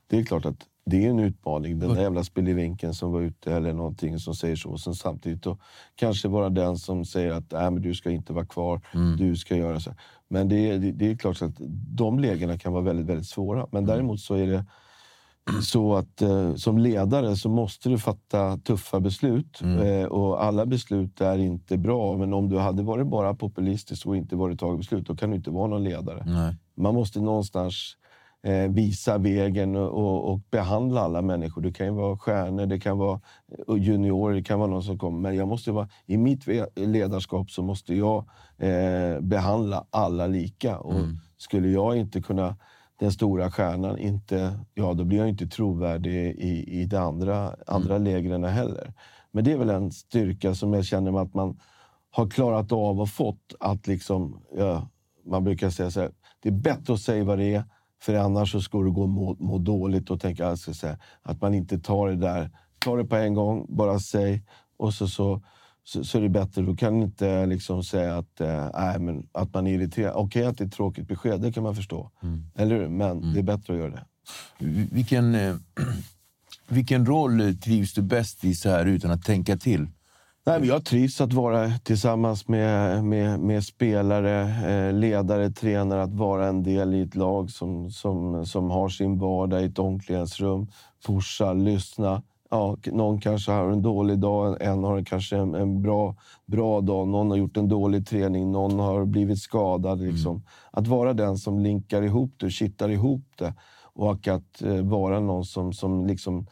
Det 0.07 0.19
är 0.19 0.25
klart 0.25 0.45
att 0.47 0.57
det 0.87 1.05
är 1.07 1.11
en 1.11 1.19
utmaning. 1.19 1.79
Den 1.79 1.89
där 1.95 2.03
jävla 2.03 2.25
spillevinkeln 2.25 2.95
som 2.95 3.13
var 3.13 3.21
ute 3.21 3.55
eller 3.55 3.73
någonting 3.73 4.19
som 4.19 4.35
säger 4.35 4.57
så. 4.57 4.71
Och 4.71 4.81
sen 4.81 4.95
samtidigt 4.95 5.43
då 5.43 5.59
kanske 5.95 6.29
vara 6.29 6.49
den 6.49 6.77
som 6.77 7.05
säger 7.05 7.33
att 7.33 7.53
Nej, 7.53 7.71
men 7.71 7.83
du 7.83 7.95
ska 7.95 8.11
inte 8.11 8.33
vara 8.33 8.47
kvar, 8.47 8.81
du 9.19 9.37
ska 9.37 9.57
göra 9.57 9.81
så. 9.81 9.91
Men 10.29 10.49
det, 10.49 10.71
är- 10.71 10.79
det, 10.79 10.93
det 10.93 11.11
är 11.11 11.17
klart 11.17 11.43
att 11.43 11.55
de 11.97 12.19
lägena 12.19 12.59
kan 12.59 12.73
vara 12.73 12.83
väldigt, 12.83 13.07
väldigt 13.07 13.27
svåra. 13.27 13.67
Men 13.73 13.85
däremot 13.87 14.21
så 14.21 14.35
är 14.35 14.47
det 14.47 14.65
så 15.63 15.95
att 15.95 16.23
eh, 16.23 16.55
som 16.55 16.79
ledare 16.79 17.37
så 17.37 17.49
måste 17.49 17.89
du 17.89 17.99
fatta 17.99 18.57
tuffa 18.57 19.01
beslut. 19.01 19.61
Eh, 19.63 20.05
och 20.05 20.45
alla 20.45 20.67
beslut 20.67 21.21
är 21.21 21.39
inte 21.39 21.79
bra. 21.79 22.17
Men 22.17 22.33
om 22.35 22.49
du 22.49 22.59
hade 22.59 22.83
varit 22.83 23.07
bara 23.07 23.35
populistisk 23.35 24.07
och 24.07 24.17
inte 24.17 24.37
varit 24.37 24.61
tagit 24.61 24.79
beslut, 24.79 25.07
då 25.07 25.17
kan 25.17 25.31
du 25.31 25.37
inte 25.37 25.51
vara 25.51 25.67
någon 25.67 25.85
ledare. 25.85 26.25
Nej. 26.27 26.57
Man 26.77 26.95
måste 26.95 27.21
någonstans 27.21 27.97
eh, 28.43 28.71
visa 28.71 29.19
vägen 29.19 29.77
och, 29.77 29.89
och, 29.89 30.33
och 30.33 30.41
behandla 30.51 31.01
alla 31.01 31.23
människor. 31.23 31.63
Det 31.63 31.73
kan 31.73 31.87
ju 31.87 31.93
vara 31.93 32.19
stjärnor, 32.19 32.67
det 32.67 32.81
kan 32.81 32.99
vara 32.99 33.21
eh, 33.69 33.77
juniorer, 33.77 34.35
det 34.35 34.43
kan 34.43 34.59
vara 34.59 34.71
någon 34.71 34.83
som 34.83 34.99
kommer. 34.99 35.19
Men 35.19 35.37
jag 35.37 35.49
måste 35.49 35.73
vara, 35.73 35.89
i 36.07 36.17
mitt 36.17 36.47
ledarskap 36.77 37.51
så 37.51 37.63
måste 37.63 37.95
jag 37.95 38.25
eh, 38.59 39.21
behandla 39.21 39.87
alla 39.91 40.27
lika. 40.27 40.79
Och 40.79 41.01
skulle 41.39 41.69
jag 41.69 41.97
inte 41.97 42.23
kunna 42.23 42.57
den 42.99 43.13
stora 43.13 43.51
stjärnan 43.51 43.99
inte, 43.99 44.59
ja 44.75 44.95
då 44.95 45.05
blir 45.05 45.19
jag 45.19 45.29
inte 45.29 45.47
trovärdig 45.47 46.15
i, 46.15 46.81
i 46.81 46.85
de 46.85 46.97
andra, 46.97 47.57
andra 47.67 47.99
lägren 47.99 48.45
heller. 48.45 48.93
Men 49.31 49.45
det 49.45 49.53
är 49.53 49.59
väl 49.59 49.71
en 49.71 49.93
styrka 49.93 50.55
som 50.55 50.73
jag 50.73 50.85
känner 50.85 51.23
att 51.23 51.35
man 51.35 51.61
har 52.11 52.31
klarat 52.31 52.73
av 52.73 53.01
och 53.01 53.09
fått 53.09 53.55
att 53.61 53.87
liksom, 53.87 54.43
ja, 54.57 54.89
man 55.27 55.45
brukar 55.45 55.71
säga 55.71 55.91
så 55.91 56.01
här, 56.01 56.11
det 56.41 56.49
är 56.49 56.53
bättre 56.53 56.95
att 56.95 57.01
säga 57.01 57.25
vad 57.25 57.39
det 57.39 57.55
är, 57.55 57.65
för 58.03 58.15
annars 58.15 58.53
så 58.53 58.61
ska 58.61 58.83
du 58.83 58.93
gå 58.93 59.03
och 59.03 59.09
må, 59.09 59.37
må 59.39 59.59
dåligt 59.59 60.11
och 60.11 60.21
tänka, 60.21 60.57
ska 60.57 60.75
säga, 60.75 60.99
att 61.23 61.41
man 61.41 61.55
inte 61.55 61.79
tar 61.79 62.09
det 62.09 62.17
där, 62.17 62.51
tar 62.79 62.97
det 62.97 63.05
på 63.05 63.17
en 63.17 63.35
gång, 63.35 63.67
bara 63.69 63.99
säg 63.99 64.43
och 64.77 64.95
så, 64.95 65.09
så, 65.09 65.43
så, 65.89 66.05
så 66.05 66.19
är 66.19 66.23
det 66.23 66.29
bättre. 66.29 66.63
Du 66.63 66.77
kan 66.77 67.03
inte 67.03 67.47
liksom 67.47 67.85
säga 67.85 68.19
att, 68.19 68.41
eh, 68.41 68.69
nej, 68.75 68.99
men 68.99 69.27
att 69.33 69.55
man 69.55 69.67
är 69.67 69.73
irriterad. 69.75 70.13
Okej 70.17 70.45
att 70.47 70.59
det 70.59 70.65
är 70.65 70.69
ett 70.69 70.73
tråkigt 70.75 71.09
besked, 71.09 71.41
det 71.41 71.53
kan 71.53 71.63
man 71.63 71.75
förstå. 71.75 72.11
Eller 72.57 72.77
hur? 72.77 72.89
Men 72.89 73.21
det 73.35 73.39
är 73.39 73.43
bättre 73.43 73.73
att 73.73 73.79
göra 73.79 73.91
det. 73.91 74.05
Vi- 74.59 74.89
Vilken, 74.93 75.35
eh, 75.35 75.55
vilken 76.69 77.07
roll 77.07 77.57
trivs 77.63 77.95
du 77.95 78.03
bäst 78.03 78.45
i 78.45 78.55
så 78.55 78.69
här 78.71 78.87
utan 78.87 79.11
att 79.11 79.23
tänka 79.25 79.57
till? 79.57 79.87
Nej, 80.47 80.59
men 80.61 80.69
jag 80.69 80.85
trivs 80.85 81.21
att 81.21 81.33
vara 81.33 81.71
tillsammans 81.79 82.49
med, 82.49 83.05
med, 83.05 83.41
med 83.41 83.65
spelare, 83.65 84.41
eh, 84.73 84.93
ledare, 84.93 85.51
tränare. 85.51 86.03
Att 86.03 86.15
vara 86.15 86.47
en 86.49 86.63
del 86.63 86.95
i 86.95 87.01
ett 87.03 87.15
lag 87.15 87.51
som, 87.51 87.91
som, 87.91 88.47
som 88.47 88.71
har 88.71 88.89
sin 88.89 89.19
vardag 89.19 89.63
i 89.63 89.65
ett 89.67 89.79
omklädningsrum. 89.79 90.67
Pusha, 91.07 91.53
lyssna. 91.53 92.23
Ja, 92.51 92.77
någon 92.87 93.21
kanske 93.21 93.53
har 93.53 93.71
en 93.71 93.83
dålig 93.83 94.19
dag, 94.19 94.57
en 94.63 94.85
har 94.85 95.05
kanske 95.05 95.37
en, 95.37 95.55
en 95.55 95.83
bra, 95.83 96.17
bra 96.47 96.81
dag. 96.81 97.09
Någon 97.09 97.31
har 97.31 97.37
gjort 97.37 97.57
en 97.57 97.69
dålig 97.69 98.07
träning, 98.07 98.53
någon 98.53 98.79
har 98.79 99.05
blivit 99.05 99.39
skadad. 99.39 100.01
Liksom. 100.01 100.43
Att 100.71 100.87
vara 100.87 101.13
den 101.13 101.37
som 101.39 101.59
linkar 101.59 102.03
ihop 102.03 102.33
det, 102.37 102.51
kittar 102.51 102.89
ihop 102.89 103.25
det. 103.39 103.55
Och 103.95 104.29
att 104.29 104.63
eh, 104.63 104.83
vara 104.83 105.21
någon 105.21 105.45
som, 105.45 105.73
som 105.73 106.07
liksom 106.07 106.47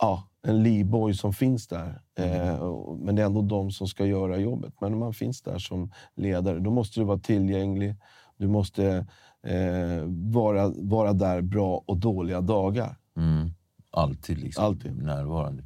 ja, 0.00 0.28
en 0.46 0.62
livboj 0.62 1.14
som 1.14 1.32
finns 1.32 1.68
där. 1.68 2.00
Eh, 2.18 2.56
och- 2.58 2.98
men 2.98 3.14
det 3.16 3.22
är 3.22 3.26
ändå 3.26 3.42
de 3.42 3.70
som 3.70 3.86
ska 3.86 4.06
göra 4.06 4.36
jobbet. 4.38 4.74
Men 4.80 4.90
när 4.92 4.98
man 4.98 5.12
finns 5.14 5.42
där 5.42 5.58
som 5.58 5.90
ledare, 6.16 6.58
då 6.58 6.70
måste 6.70 7.00
du 7.00 7.04
vara 7.04 7.18
tillgänglig. 7.18 7.94
Du 8.36 8.48
måste 8.48 9.06
eh, 9.46 10.04
vara, 10.32 10.72
vara 10.76 11.12
där 11.12 11.40
bra 11.42 11.82
och 11.86 11.96
dåliga 11.96 12.40
dagar. 12.40 12.96
Mm. 13.16 13.50
Alltid 13.94 14.38
liksom 14.38 14.64
Alltid. 14.64 15.02
närvarande. 15.02 15.62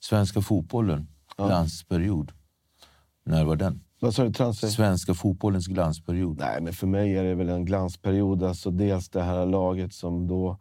Svenska 0.00 0.40
fotbollen, 0.40 1.08
glansperiod. 1.36 2.32
När 3.24 3.44
var 3.44 3.56
den? 3.56 3.80
Vad 4.00 4.14
sa 4.14 4.24
du? 4.24 4.32
Transfer? 4.32 4.68
Svenska 4.68 5.14
fotbollens 5.14 5.66
glansperiod. 5.66 6.38
Nej, 6.38 6.60
men 6.62 6.72
för 6.72 6.86
mig 6.86 7.16
är 7.16 7.24
det 7.24 7.34
väl 7.34 7.48
en 7.48 7.64
glansperiod. 7.64 8.42
Alltså 8.42 8.70
dels 8.70 9.08
det 9.08 9.22
här 9.22 9.46
laget 9.46 9.94
som 9.94 10.26
då 10.26 10.58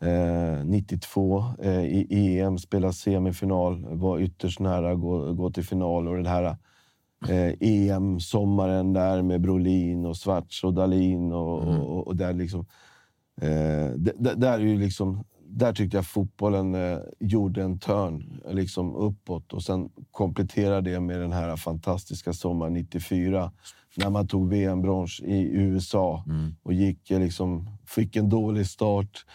eh, 0.00 0.64
92 0.64 1.44
eh, 1.62 1.84
i 1.84 2.38
EM 2.40 2.58
spelade 2.58 2.92
semifinal, 2.92 3.86
var 3.96 4.18
ytterst 4.18 4.60
nära 4.60 4.92
att 4.92 5.00
gå, 5.00 5.32
gå 5.32 5.50
till 5.50 5.64
final. 5.64 6.08
Och 6.08 6.16
den 6.16 6.26
här 6.26 6.56
eh, 7.28 7.54
EM-sommaren 7.60 8.92
där 8.92 9.22
med 9.22 9.40
Brolin 9.40 10.06
och 10.06 10.16
Svarts 10.16 10.64
och 10.64 10.74
Dalin 10.74 11.32
och, 11.32 11.62
och, 11.62 12.06
och 12.06 12.16
där 12.16 12.32
liksom... 12.32 12.66
Eh, 13.40 13.90
där, 14.18 14.52
är 14.52 14.58
ju 14.58 14.78
liksom, 14.78 15.24
där 15.48 15.72
tyckte 15.72 15.96
jag 15.96 16.06
fotbollen 16.06 16.74
eh, 16.74 16.98
gjorde 17.20 17.62
en 17.62 17.78
törn 17.78 18.40
liksom 18.50 18.94
uppåt 18.94 19.52
och 19.52 19.62
sen 19.62 19.88
kompletterade 20.10 20.90
det 20.90 21.00
med 21.00 21.20
den 21.20 21.32
här 21.32 21.56
fantastiska 21.56 22.32
sommaren 22.32 22.72
94 22.72 23.52
när 23.96 24.10
man 24.10 24.28
tog 24.28 24.48
VM-brons 24.48 25.20
i 25.20 25.50
USA 25.52 26.24
och 26.62 26.72
gick, 26.72 27.10
eh, 27.10 27.20
liksom, 27.20 27.70
fick 27.86 28.16
en 28.16 28.28
dålig 28.28 28.66
start. 28.66 29.26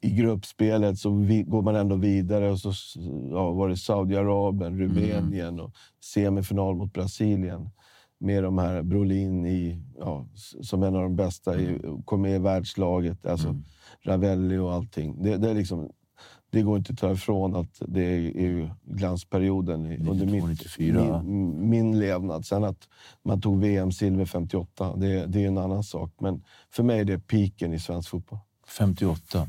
I 0.00 0.10
gruppspelet 0.10 0.98
så 0.98 1.10
vi, 1.10 1.42
går 1.42 1.62
man 1.62 1.76
ändå 1.76 1.96
vidare 1.96 2.50
och 2.50 2.58
så 2.58 2.72
ja, 3.30 3.50
var 3.50 3.68
det 3.68 3.76
Saudiarabien, 3.76 4.78
Rumänien 4.78 5.60
och 5.60 5.72
semifinal 6.00 6.74
mot 6.74 6.92
Brasilien 6.92 7.70
med 8.22 8.42
de 8.42 8.58
här 8.58 8.82
Brolin 8.82 9.46
i, 9.46 9.82
ja, 9.98 10.26
som 10.60 10.82
en 10.82 10.96
av 10.96 11.02
de 11.02 11.16
bästa, 11.16 11.60
i, 11.60 11.80
kom 12.04 12.22
med 12.22 12.34
i 12.34 12.38
världslaget. 12.38 13.26
Alltså 13.26 13.56
Ravelli 14.02 14.58
och 14.58 14.72
allting. 14.72 15.22
Det, 15.22 15.36
det, 15.36 15.50
är 15.50 15.54
liksom, 15.54 15.90
det 16.50 16.62
går 16.62 16.78
inte 16.78 16.92
att 16.92 16.98
ta 16.98 17.12
ifrån 17.12 17.56
att 17.56 17.82
det 17.86 18.02
är, 18.02 18.74
glansperioden 18.84 19.86
i, 19.86 19.96
under 19.96 20.26
92, 20.26 20.46
mitt, 20.46 20.58
94. 20.58 21.22
min, 21.22 21.70
min 21.70 21.98
levnad. 21.98 22.46
Sen 22.46 22.64
att 22.64 22.88
man 23.22 23.40
tog 23.40 23.60
VM-silver 23.60 24.24
58, 24.24 24.96
det, 24.96 25.26
det 25.26 25.44
är 25.44 25.48
en 25.48 25.58
annan 25.58 25.84
sak. 25.84 26.10
Men 26.20 26.44
för 26.70 26.82
mig 26.82 27.00
är 27.00 27.04
det 27.04 27.18
piken 27.18 27.72
i 27.72 27.80
svensk 27.80 28.08
fotboll. 28.08 28.38
58. 28.66 29.48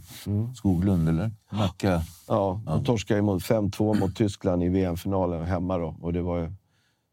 Skoglund, 0.56 1.10
eller? 1.10 1.32
Nacka. 1.52 2.02
Ja, 2.28 2.62
de 2.66 2.84
torskade 2.84 3.18
ju 3.18 3.22
mot 3.22 3.44
5-2 3.44 4.00
mot 4.00 4.16
Tyskland 4.16 4.64
i 4.64 4.70
VM-finalen 4.70 5.46
hemma. 5.46 5.78
Då. 5.78 5.96
Och 6.02 6.14
det 6.14 6.22
var 6.22 6.40
ju, 6.40 6.52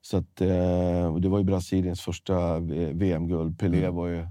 så 0.02 0.16
att, 0.16 0.40
eh, 0.40 1.16
det 1.16 1.28
var 1.28 1.38
ju 1.38 1.44
Brasiliens 1.44 2.00
första 2.00 2.58
VM-guld. 2.92 3.58
Pelé 3.58 3.88
var 3.88 4.06
ju... 4.08 4.26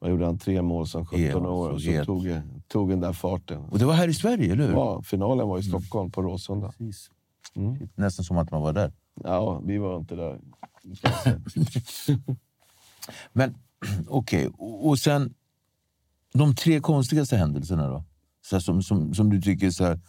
Vad 0.00 0.10
gjorde 0.10 0.24
han? 0.26 0.38
Tre 0.38 0.62
mål 0.62 0.86
som 0.86 1.06
17 1.06 1.20
Ja, 1.20 1.36
år. 1.50 1.68
så 1.68 1.74
Och 1.74 1.82
så 1.82 1.90
het. 1.90 2.06
tog, 2.06 2.40
tog 2.68 2.90
den 2.90 3.00
där 3.00 3.12
farten. 3.12 3.64
Och 3.64 3.78
det 3.78 3.84
var 3.84 3.94
här 3.94 4.08
i 4.08 4.14
Sverige, 4.14 4.52
eller 4.52 4.66
hur? 4.66 4.72
Ja, 4.72 5.02
finalen 5.02 5.48
var 5.48 5.58
i 5.58 5.62
Stockholm 5.62 6.10
på 6.10 6.22
Råsunda. 6.22 6.72
Precis. 6.78 7.10
Nästan 7.94 8.24
som 8.24 8.38
att 8.38 8.50
man 8.50 8.62
var 8.62 8.72
där. 8.72 8.92
Ja, 9.24 9.60
vi 9.64 9.78
var 9.78 9.96
inte 9.98 10.14
där. 10.16 10.40
Men 13.32 13.54
okej, 14.08 14.48
och, 14.58 14.88
och 14.88 14.98
sen 14.98 15.34
de 16.34 16.54
tre 16.54 16.80
konstigaste 16.80 17.36
händelserna 17.36 17.88
då? 17.88 18.04
Så 18.46 18.60
som, 18.60 18.82
som, 18.82 19.14
som 19.14 19.30
du 19.30 19.40
tycker 19.42 19.70
så 19.70 19.84
här, 19.84 20.00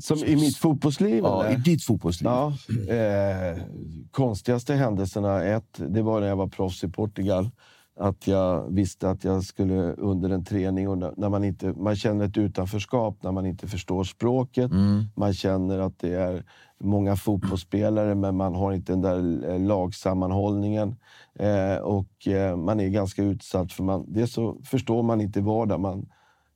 Som 0.00 0.18
i 0.18 0.36
mitt 0.36 0.56
fotbollsliv? 0.56 1.24
Ja, 1.24 1.44
eller? 1.44 1.58
i 1.58 1.60
ditt 1.60 1.84
fotbollsliv. 1.84 2.30
Ja, 2.30 2.52
eh, 2.94 3.62
konstigaste 4.10 4.74
händelserna, 4.74 5.42
ett, 5.42 5.80
det 5.88 6.02
var 6.02 6.20
när 6.20 6.28
jag 6.28 6.36
var 6.36 6.48
proffs 6.48 6.84
i 6.84 6.88
Portugal. 6.88 7.50
Att 7.98 8.26
jag 8.26 8.74
visste 8.74 9.10
att 9.10 9.24
jag 9.24 9.44
skulle 9.44 9.92
under 9.92 10.30
en 10.30 10.44
träning, 10.44 10.88
och 10.88 10.98
när 10.98 11.28
man, 11.28 11.44
inte, 11.44 11.72
man 11.72 11.96
känner 11.96 12.24
ett 12.24 12.36
utanförskap 12.36 13.22
när 13.22 13.32
man 13.32 13.46
inte 13.46 13.68
förstår 13.68 14.04
språket. 14.04 14.70
Mm. 14.70 15.04
Man 15.14 15.34
känner 15.34 15.78
att 15.78 15.98
det 15.98 16.14
är 16.14 16.44
många 16.80 17.16
fotbollsspelare 17.16 18.14
men 18.14 18.36
man 18.36 18.54
har 18.54 18.72
inte 18.72 18.92
den 18.92 19.02
där 19.02 19.50
eh, 19.50 19.60
lagsammanhållningen. 19.60 20.96
Eh, 21.38 21.76
och 21.76 22.28
eh, 22.28 22.56
man 22.56 22.80
är 22.80 22.88
ganska 22.88 23.22
utsatt 23.22 23.72
för 23.72 23.82
man, 23.82 24.04
det 24.08 24.26
så 24.26 24.56
förstår 24.64 25.02
man 25.02 25.20
inte 25.20 25.40
vardag. 25.40 25.80
Man, 25.80 26.08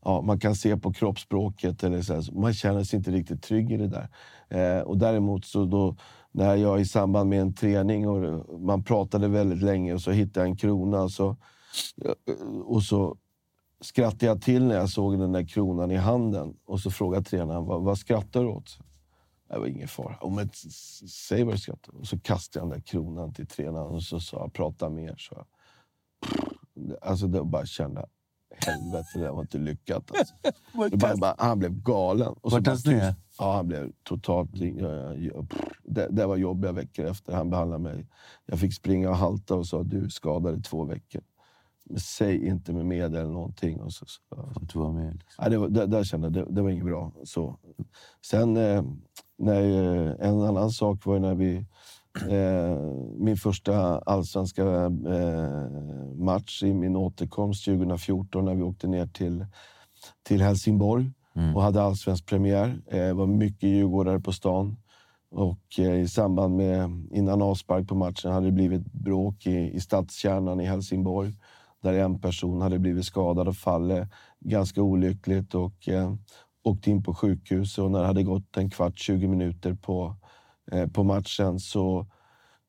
ja, 0.05 0.21
man 0.21 0.41
kan 0.41 0.55
se 0.55 0.77
på 0.77 0.93
kroppsspråket. 0.93 1.85
Eller 1.85 2.03
så, 2.03 2.15
här, 2.15 2.21
så 2.21 2.35
man 2.35 2.55
känner 2.55 2.85
sig 2.85 2.97
inte 2.97 3.11
riktigt 3.11 3.43
trygg 3.43 3.73
i 3.73 3.77
det 3.77 3.89
där. 3.89 4.09
Eh, 4.49 4.83
och 4.83 4.99
däremot 4.99 5.45
så 5.45 5.65
då, 5.65 5.97
när 6.33 6.57
jag 6.57 6.81
i 6.81 6.85
samband 6.85 7.31
med 7.31 7.41
en 7.41 7.55
träning 7.55 8.09
och 8.09 8.61
man 8.61 8.85
pratade 8.85 9.29
väldigt 9.29 9.63
länge 9.63 9.95
och 9.95 10.01
så 10.01 10.11
hittade 10.11 10.41
jag 10.41 10.51
en 10.51 10.57
krona 10.57 11.03
och 11.03 11.11
så, 11.11 11.37
eh, 12.05 12.37
och 12.65 12.83
så 12.83 13.17
skrattade 13.81 14.27
jag 14.27 14.43
till 14.43 14.65
när 14.65 14.75
jag 14.75 14.91
såg 14.91 15.19
den 15.19 15.33
där 15.33 15.49
kronan 15.49 15.91
i 15.91 15.97
handen. 15.97 16.57
Och 16.65 16.81
så 16.81 16.91
frågade 16.91 17.25
tränaren, 17.25 17.65
vad, 17.65 17.83
vad 17.83 17.99
skrattar 17.99 18.41
du 18.41 18.49
åt? 18.49 18.79
Det 19.49 19.59
var 19.59 19.67
ingen 19.67 19.89
fara. 19.89 20.19
Oh, 20.21 20.35
men, 20.35 20.51
säg 21.09 21.45
vad 21.45 21.55
du 21.55 21.59
skrattar 21.59 21.97
Och 21.97 22.07
så 22.07 22.21
kastade 22.21 22.65
jag 22.65 22.71
den 22.71 22.79
där 22.79 22.87
kronan 22.87 23.33
till 23.33 23.47
tränaren 23.47 23.95
och 23.95 24.03
så 24.03 24.21
sa 24.21 24.37
jag, 24.37 24.53
prata 24.53 24.89
mer. 24.89 25.15
Så 25.19 25.35
jag, 25.35 25.47
alltså, 27.03 27.27
det 27.27 27.45
bara 27.45 27.67
kände, 27.67 28.07
helvete, 28.57 29.09
det 29.15 29.21
där 29.21 29.33
var 29.33 29.41
inte 29.41 29.59
lyckat. 29.59 30.11
Alltså. 30.19 30.35
Det 30.91 30.97
bara, 30.97 31.17
bara, 31.17 31.35
han 31.39 31.59
blev 31.59 31.83
galen. 31.83 32.35
Och 32.41 32.51
sned? 32.51 32.65
tyst. 32.65 32.87
Ja, 33.39 33.57
han 33.57 33.67
blev 33.69 33.93
totalt... 34.03 34.53
pff. 34.53 35.65
Det, 35.85 36.09
det 36.11 36.27
var 36.27 36.37
jobbiga 36.37 36.73
veckor 36.73 37.07
efter. 37.07 37.33
Han 37.33 37.51
behandlade 37.51 37.83
mig. 37.83 38.07
Jag 38.47 38.59
fick 38.61 38.75
springa 38.75 39.11
och 39.11 39.17
halta 39.17 39.55
och 39.55 39.67
sa 39.67 39.83
du 39.83 40.05
är 40.05 40.09
skadad 40.09 40.59
i 40.59 40.63
två 40.63 40.85
veckor. 40.85 41.23
Men 41.85 42.01
säg 42.01 42.47
inte 42.47 42.73
med 42.73 42.87
medel 42.87 43.15
eller 43.15 43.33
någonting. 43.33 43.81
Och 43.81 43.93
så, 43.93 44.07
så, 44.07 44.35
Att 44.57 44.69
du 44.73 44.79
var 44.79 44.93
med. 44.93 45.13
Liksom. 45.13 45.45
Ja, 45.45 45.49
det 45.49 45.59
var, 45.59 45.69
där, 45.69 45.87
där 45.87 46.05
kände 46.05 46.27
jag 46.27 46.33
det, 46.33 46.55
det 46.55 46.63
var 46.63 46.71
inget 46.71 46.85
bra. 46.85 47.13
Så. 47.25 47.59
Sen 48.27 48.57
eh, 48.57 48.83
när, 49.39 49.63
eh, 49.63 50.29
en 50.29 50.43
annan 50.43 50.71
sak 50.71 51.07
var 51.07 51.19
när 51.19 51.35
vi... 51.35 51.67
Eh, 52.31 52.79
min 53.19 53.37
första 53.37 53.99
allsvenska 53.99 54.63
eh, 54.85 55.71
match 56.15 56.63
i 56.63 56.75
min 56.75 56.97
återkomst 56.97 57.65
2014 57.65 58.45
när 58.45 58.55
vi 58.55 58.63
åkte 58.63 58.87
ner 58.87 59.07
till, 59.07 59.47
till 60.23 60.43
Helsingborg 60.43 61.13
och 61.55 61.63
hade 61.63 61.83
allsvensk 61.83 62.27
premiär. 62.27 62.81
Eh, 62.87 62.97
Det 62.99 63.13
var 63.13 63.27
mycket 63.27 63.69
djurgårdare 63.69 64.21
på 64.21 64.33
stan. 64.33 64.77
Och 65.31 65.79
eh, 65.79 66.01
i 66.01 66.09
samband 66.09 66.57
med, 66.57 66.91
innan 67.13 67.43
avspark 67.43 67.89
på 67.89 67.95
matchen, 67.95 68.33
hade 68.33 68.47
det 68.47 68.53
blivit 68.53 68.93
bråk 68.93 69.47
i, 69.47 69.71
i 69.75 69.81
stadskärnan 69.81 70.61
i 70.61 70.65
Helsingborg. 70.65 71.33
Där 71.83 71.93
en 71.95 72.21
person 72.21 72.61
hade 72.61 72.79
blivit 72.79 73.05
skadad 73.05 73.49
och 73.49 73.57
fallit 73.57 74.09
ganska 74.41 74.83
olyckligt 74.83 75.55
och 75.55 75.89
eh, 75.89 76.15
åkt 76.65 76.87
in 76.87 77.03
på 77.03 77.15
sjukhus. 77.15 77.79
Och 77.79 77.91
när 77.91 78.01
det 78.01 78.07
hade 78.07 78.23
gått 78.23 78.57
en 78.57 78.71
kvart, 78.71 78.99
20 78.99 79.29
minuter 79.29 79.75
på, 79.75 80.05
eh, 80.07 80.20
på 80.93 81.05
matchen 81.05 81.61
så, 81.61 82.07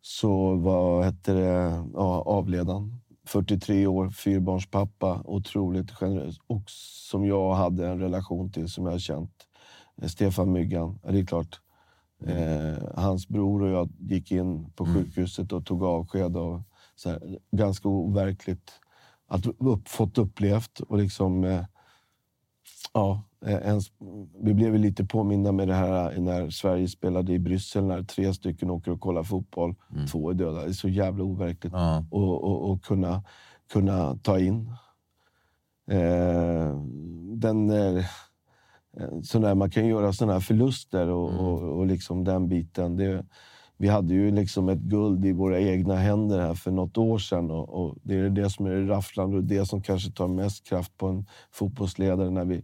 så 0.01 0.55
var 0.55 1.03
hette 1.03 1.33
det, 1.33 1.83
ja, 1.93 2.21
avledan. 2.25 3.01
43 3.27 3.87
år, 3.87 4.09
fyrbarnspappa, 4.09 5.21
otroligt 5.25 5.91
generös. 5.91 6.35
Och 6.47 6.63
som 7.09 7.25
jag 7.25 7.53
hade 7.53 7.87
en 7.87 7.99
relation 7.99 8.51
till, 8.51 8.69
som 8.69 8.85
jag 8.85 8.91
har 8.91 8.99
känt. 8.99 9.47
Eh, 10.01 10.07
Stefan 10.07 10.51
Myggan. 10.51 10.99
Det 11.03 11.19
är 11.19 11.25
klart. 11.25 11.61
Eh, 12.25 12.83
hans 12.95 13.27
bror 13.27 13.61
och 13.61 13.69
jag 13.69 13.89
gick 13.99 14.31
in 14.31 14.71
på 14.71 14.85
sjukhuset 14.85 15.51
och 15.51 15.65
tog 15.65 15.83
avsked. 15.83 16.37
Och 16.37 16.61
så 16.95 17.09
här, 17.09 17.39
ganska 17.51 17.89
overkligt 17.89 18.71
att 19.27 19.45
upp, 19.45 19.87
fått 19.87 20.17
upplevt. 20.17 20.79
Och 20.79 20.97
liksom, 20.97 21.43
eh, 21.43 21.65
ja, 22.93 23.11
eh, 23.11 23.19
ens, 23.45 23.91
vi 24.41 24.53
blev 24.53 24.75
lite 24.75 25.05
påminna 25.05 25.51
med 25.51 25.67
det 25.67 25.73
här 25.73 26.19
när 26.19 26.49
Sverige 26.49 26.87
spelade 26.87 27.33
i 27.33 27.39
Bryssel 27.39 27.83
när 27.83 28.03
tre 28.03 28.33
stycken 28.33 28.69
åker 28.69 28.91
och 28.91 28.99
kollar 28.99 29.23
fotboll. 29.23 29.75
Två 30.11 30.29
är 30.29 30.33
döda. 30.33 30.61
Det 30.61 30.69
är 30.69 30.73
så 30.73 30.89
jävla 30.89 31.23
overkligt 31.23 31.73
Ja. 31.73 32.05
och, 32.11 32.71
och 32.71 32.83
kunna, 32.83 33.23
kunna 33.73 34.15
ta 34.15 34.39
in. 34.39 34.73
Eh, 35.91 36.77
den, 37.35 37.69
eh, 37.69 38.03
sån 39.23 39.41
där, 39.41 39.55
man 39.55 39.69
kan 39.69 39.87
göra 39.87 40.13
såna 40.13 40.33
här 40.33 40.39
förluster 40.39 41.07
och, 41.07 41.29
och, 41.29 41.61
och 41.61 41.85
liksom 41.85 42.23
den 42.23 42.47
biten. 42.47 42.97
Det, 42.97 43.25
vi 43.77 43.87
hade 43.87 44.13
ju 44.13 44.31
liksom 44.31 44.69
ett 44.69 44.79
guld 44.79 45.25
i 45.25 45.31
våra 45.31 45.59
egna 45.59 45.95
händer 45.95 46.39
här 46.39 46.53
för 46.53 46.71
något 46.71 46.97
år 46.97 47.17
sedan. 47.17 47.51
Och, 47.51 47.69
och 47.69 47.95
det 48.03 48.15
är 48.15 48.29
det 48.29 48.49
som 48.49 48.65
är 48.65 48.69
det 48.71 48.87
rafflande 48.87 49.37
och 49.37 49.43
det 49.43 49.65
som 49.65 49.81
kanske 49.81 50.11
tar 50.11 50.27
mest 50.27 50.67
kraft 50.67 50.97
på 50.97 51.07
en 51.07 51.25
fotbollsledare 51.51 52.29
när 52.29 52.45
vi, 52.45 52.63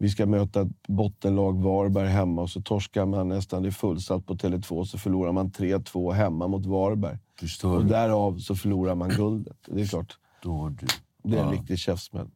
vi 0.00 0.08
ska 0.08 0.26
möta 0.26 0.60
ett 0.62 0.86
bottenlag, 0.88 1.62
Varberg, 1.62 2.08
hemma 2.08 2.42
och 2.42 2.50
så 2.50 2.62
torskar 2.62 3.06
man 3.06 3.28
nästan, 3.28 3.62
det 3.62 3.68
är 3.68 3.72
fullsatt 3.72 4.26
på 4.26 4.34
Tele2, 4.34 4.84
så 4.84 4.98
förlorar 4.98 5.32
man 5.32 5.50
3-2 5.50 6.12
hemma 6.12 6.48
mot 6.48 6.66
Varberg. 6.66 7.18
Förstår 7.40 7.76
Och 7.76 7.84
därav 7.86 8.38
så 8.38 8.56
förlorar 8.56 8.94
man 8.94 9.08
guldet. 9.08 9.56
Det 9.66 9.80
är 9.80 9.86
klart, 9.86 10.18
du. 10.42 10.48
det 11.22 11.36
är 11.36 11.40
en 11.42 11.46
Ja. 11.46 11.52
riktig 11.52 11.78
käftsmäll. 11.78 12.28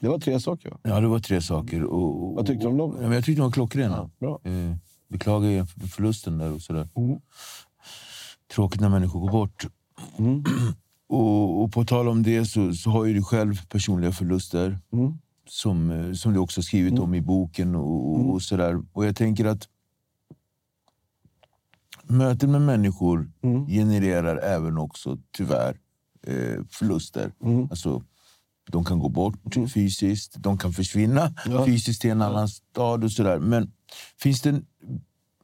Det 0.00 0.08
var 0.08 0.18
tre 0.18 0.40
saker. 0.40 0.70
Va? 0.70 0.78
Ja, 0.82 1.00
det 1.00 1.06
var 1.08 1.18
tre 1.18 1.40
saker. 1.40 1.84
Och, 1.84 2.24
och, 2.28 2.34
Vad 2.34 2.46
tyckte 2.46 2.64
du 2.64 2.68
om 2.70 2.76
dem? 2.76 2.92
Ja, 2.96 3.02
men 3.02 3.12
jag 3.12 3.24
tyckte 3.24 3.40
de 3.40 3.44
var 3.44 3.50
klockrena. 3.52 4.10
Bra. 4.20 4.40
Eh, 4.44 4.76
beklagar 5.08 5.64
förlusten 5.88 6.38
där 6.38 6.52
och 6.52 6.60
sådär. 6.62 6.88
Mm. 6.96 7.18
Tråkigt 8.54 8.80
när 8.80 8.88
människor 8.88 9.20
går 9.20 9.30
bort. 9.30 9.66
Mm. 10.18 10.44
Och, 11.08 11.62
och 11.62 11.72
på 11.72 11.84
tal 11.84 12.08
om 12.08 12.22
det 12.22 12.44
så, 12.46 12.72
så 12.72 12.90
har 12.90 13.04
ju 13.04 13.14
du 13.14 13.22
själv 13.22 13.66
personliga 13.68 14.12
förluster. 14.12 14.78
Mm. 14.92 15.18
Som, 15.46 15.90
eh, 15.90 16.12
som 16.12 16.32
du 16.32 16.38
också 16.38 16.62
skrivit 16.62 16.98
om 16.98 17.14
i 17.14 17.20
boken 17.20 17.74
och, 17.74 18.12
och, 18.14 18.30
och 18.32 18.42
sådär. 18.42 18.82
Och 18.92 19.06
jag 19.06 19.16
tänker 19.16 19.44
att 19.44 19.68
möten 22.04 22.52
med 22.52 22.60
människor 22.62 23.30
Mm. 23.42 23.66
genererar 23.66 24.36
även 24.36 24.78
också 24.78 25.18
tyvärr 25.36 25.76
eh, 26.26 26.62
förluster. 26.70 27.32
Mm. 27.44 27.62
Alltså, 27.70 28.02
de 28.70 28.84
kan 28.84 28.98
gå 28.98 29.08
bort 29.08 29.54
fysiskt, 29.74 30.34
de 30.38 30.58
kan 30.58 30.72
försvinna 30.72 31.34
Ja. 31.46 31.66
fysiskt 31.66 32.00
till 32.00 32.10
en 32.10 32.22
annan 32.22 32.48
stad 32.48 33.04
och 33.04 33.12
sådär. 33.12 33.38
Men 33.38 33.72
finns 34.18 34.42
det, 34.42 34.48
en- 34.50 34.66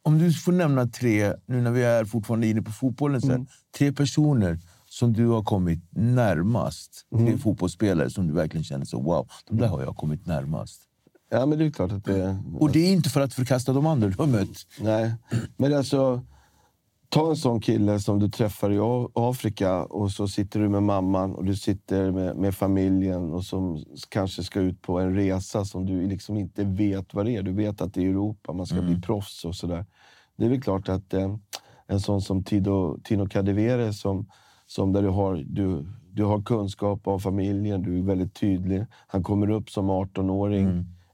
om 0.02 0.18
du 0.18 0.32
får 0.32 0.52
nämna 0.52 0.86
tre, 0.86 1.34
nu 1.46 1.60
när 1.62 1.70
vi 1.70 1.82
är 1.82 2.04
fortfarande 2.04 2.46
inne 2.46 2.62
på 2.62 2.72
fotbollen, 2.72 3.20
så 3.20 3.26
här, 3.26 3.34
Mm. 3.34 3.46
tre 3.78 3.92
personer 3.92 4.58
som 5.00 5.12
du 5.12 5.26
har 5.26 5.42
kommit 5.42 5.80
närmast. 5.90 7.06
Mm. 7.12 7.26
Tre 7.26 7.38
fotbollsspelare 7.38 8.10
som 8.10 8.26
du 8.26 8.34
verkligen 8.34 8.64
känner 8.64 8.84
så 8.84 9.00
wow, 9.00 9.28
de 9.48 9.58
där 9.58 9.66
har 9.66 9.82
jag 9.82 9.96
kommit 9.96 10.26
närmast. 10.26 10.82
Ja, 11.30 11.46
men 11.46 11.58
det 11.58 11.64
är 11.64 11.70
klart 11.70 11.92
att 11.92 12.04
det... 12.04 12.38
Och 12.58 12.72
det 12.72 12.78
är 12.78 12.92
inte 12.92 13.10
för 13.10 13.20
att 13.20 13.34
förkasta 13.34 13.72
de 13.72 13.86
andra 13.86 14.08
du 14.08 14.16
har 14.18 14.26
mött. 14.26 14.66
Nej, 14.80 15.14
men 15.56 15.74
alltså... 15.74 16.22
Ta 17.12 17.30
en 17.30 17.36
sån 17.36 17.60
kille 17.60 18.00
som 18.00 18.18
du 18.18 18.28
träffar 18.28 18.72
i 18.72 18.78
Afrika 19.14 19.84
och 19.84 20.10
så 20.10 20.28
sitter 20.28 20.60
du 20.60 20.68
med 20.68 20.82
mamman 20.82 21.34
och 21.34 21.44
du 21.44 21.56
sitter 21.56 22.10
med, 22.10 22.36
med 22.36 22.54
familjen 22.54 23.32
och 23.32 23.44
som 23.44 23.84
kanske 24.08 24.42
ska 24.42 24.60
ut 24.60 24.82
på 24.82 24.98
en 24.98 25.14
resa 25.14 25.64
som 25.64 25.86
du 25.86 26.08
liksom 26.08 26.36
inte 26.36 26.64
vet 26.64 27.14
vad 27.14 27.26
det 27.26 27.36
är. 27.36 27.42
Du 27.42 27.52
vet 27.52 27.80
att 27.80 27.94
det 27.94 28.04
är 28.04 28.10
Europa, 28.10 28.52
man 28.52 28.66
ska 28.66 28.82
bli 28.82 29.00
proffs 29.00 29.44
och 29.44 29.54
sådär. 29.54 29.86
Det 30.36 30.44
är 30.44 30.48
väl 30.48 30.62
klart 30.62 30.88
att 30.88 31.14
eh, 31.14 31.36
en 31.86 32.00
sån 32.00 32.20
som 32.22 32.44
Tino, 32.44 32.98
Tino 33.04 33.28
Kadewere 33.28 33.92
som, 33.92 34.26
som 34.70 34.92
där 34.92 35.02
du 35.02 35.09
har, 35.09 35.44
du, 35.46 35.87
du 36.12 36.24
har 36.24 36.42
kunskap 36.42 37.06
om 37.09 37.20
familjen, 37.20 37.83
du 37.83 37.98
är 37.98 38.02
väldigt 38.02 38.35
tydlig. 38.35 38.87
Han 39.06 39.22
kommer 39.22 39.50
upp 39.50 39.70
som 39.70 39.90
18-åring 39.90 40.66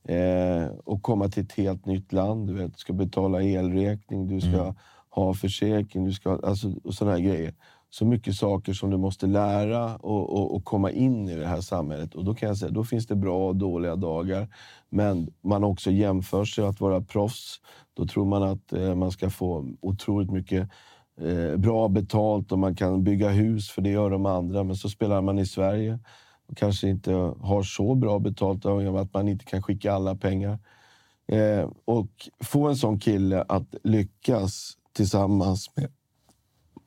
eh, 0.04 0.68
och 0.84 1.02
komma 1.02 1.28
till 1.28 1.42
ett 1.42 1.52
helt 1.52 1.86
nytt 1.86 2.12
land. 2.12 2.46
Du 2.46 2.54
vet, 2.54 2.72
du 2.72 2.78
ska 2.78 2.92
betala 2.92 3.42
elräkning, 3.42 4.28
du 4.28 4.40
ska 4.40 4.74
ha 5.10 5.34
försäkring, 5.34 6.04
du 6.04 6.12
ska, 6.12 6.40
alltså, 6.42 6.72
och 6.84 6.94
såna 6.94 7.10
här 7.10 7.18
grejer. 7.18 7.54
Så 7.90 8.04
mycket 8.04 8.34
saker 8.34 8.72
som 8.72 8.90
du 8.90 8.96
måste 8.96 9.26
lära 9.26 9.96
och, 9.96 10.30
och, 10.30 10.54
och 10.54 10.64
komma 10.64 10.90
in 10.90 11.28
i 11.28 11.36
det 11.36 11.46
här 11.46 11.60
samhället. 11.60 12.14
Och 12.14 12.24
då 12.24 12.34
kan 12.34 12.48
jag 12.48 12.58
säga, 12.58 12.70
då 12.70 12.84
finns 12.84 13.06
det 13.06 13.16
bra 13.16 13.48
och 13.48 13.56
dåliga 13.56 13.96
dagar. 13.96 14.48
Men 14.88 15.28
man 15.40 15.64
också 15.64 15.90
jämför 15.90 16.44
sig 16.44 16.64
att 16.64 16.80
vara 16.80 17.00
proffs. 17.00 17.60
Då 17.94 18.06
tror 18.06 18.24
man 18.24 18.42
att 18.42 18.72
eh, 18.72 18.94
man 18.94 19.10
ska 19.10 19.30
få 19.30 19.68
otroligt 19.80 20.30
mycket 20.30 20.70
eh, 21.20 21.56
bra 21.56 21.88
betalt 21.88 22.52
och 22.52 22.58
man 22.58 22.74
kan 22.74 23.04
bygga 23.04 23.28
hus, 23.28 23.70
för 23.70 23.82
det 23.82 23.90
gör 23.90 24.10
de 24.10 24.26
andra. 24.26 24.64
Men 24.64 24.76
så 24.76 24.88
spelar 24.88 25.22
man 25.22 25.38
i 25.38 25.46
Sverige 25.46 25.98
och 26.46 26.56
kanske 26.56 26.88
inte 26.88 27.12
har 27.40 27.62
så 27.62 27.94
bra 27.94 28.18
betalt 28.18 28.66
av 28.66 28.96
att 28.96 29.14
man 29.14 29.28
inte 29.28 29.44
kan 29.44 29.62
skicka 29.62 29.92
alla 29.92 30.16
pengar. 30.16 30.58
Eh, 31.28 31.70
och 31.84 32.28
få 32.40 32.68
en 32.68 32.76
sån 32.76 33.00
kille 33.00 33.44
att 33.48 33.74
lyckas 33.84 34.72
tillsammans 34.92 35.70
med... 35.76 35.92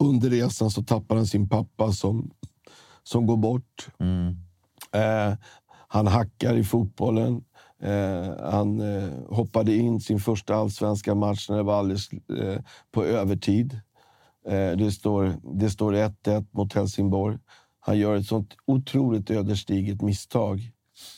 Under 0.01 0.29
resan 0.29 0.71
så 0.71 0.83
tappar 0.83 1.15
han 1.15 1.27
sin 1.27 1.49
pappa 1.49 1.91
som, 1.91 2.31
som 3.03 3.25
går 3.25 3.37
bort. 3.37 3.87
Eh, 4.91 5.33
han 5.87 6.07
hackar 6.07 6.55
i 6.55 6.63
fotbollen. 6.63 7.43
Eh, 7.81 8.51
han 8.51 8.81
eh, 8.81 9.09
hoppade 9.29 9.75
in 9.75 9.99
sin 9.99 10.19
första 10.19 10.55
allsvenska 10.55 11.15
match 11.15 11.49
när 11.49 11.57
det 11.57 11.63
var 11.63 11.79
alldeles 11.79 12.13
eh, 12.13 12.61
på 12.91 13.03
övertid. 13.03 13.79
Eh, 14.47 14.77
det 14.77 14.91
står 14.91 15.35
det 15.59 15.69
står 15.69 15.93
1-1 15.93 16.45
mot 16.51 16.73
Helsingborg. 16.73 17.37
Han 17.79 17.97
gör 17.97 18.15
ett 18.15 18.25
sånt 18.25 18.53
otroligt 18.65 19.31
ödesdigert 19.31 20.01
misstag 20.01 20.71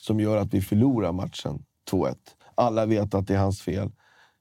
som 0.06 0.20
gör 0.20 0.38
att 0.38 0.54
vi 0.54 0.62
förlorar 0.62 1.12
matchen 1.12 1.66
2-1. 1.92 2.16
Alla 2.56 2.86
vet 2.86 3.14
att 3.14 3.28
det 3.28 3.34
är 3.34 3.40
hans 3.40 3.62
fel. 3.62 3.92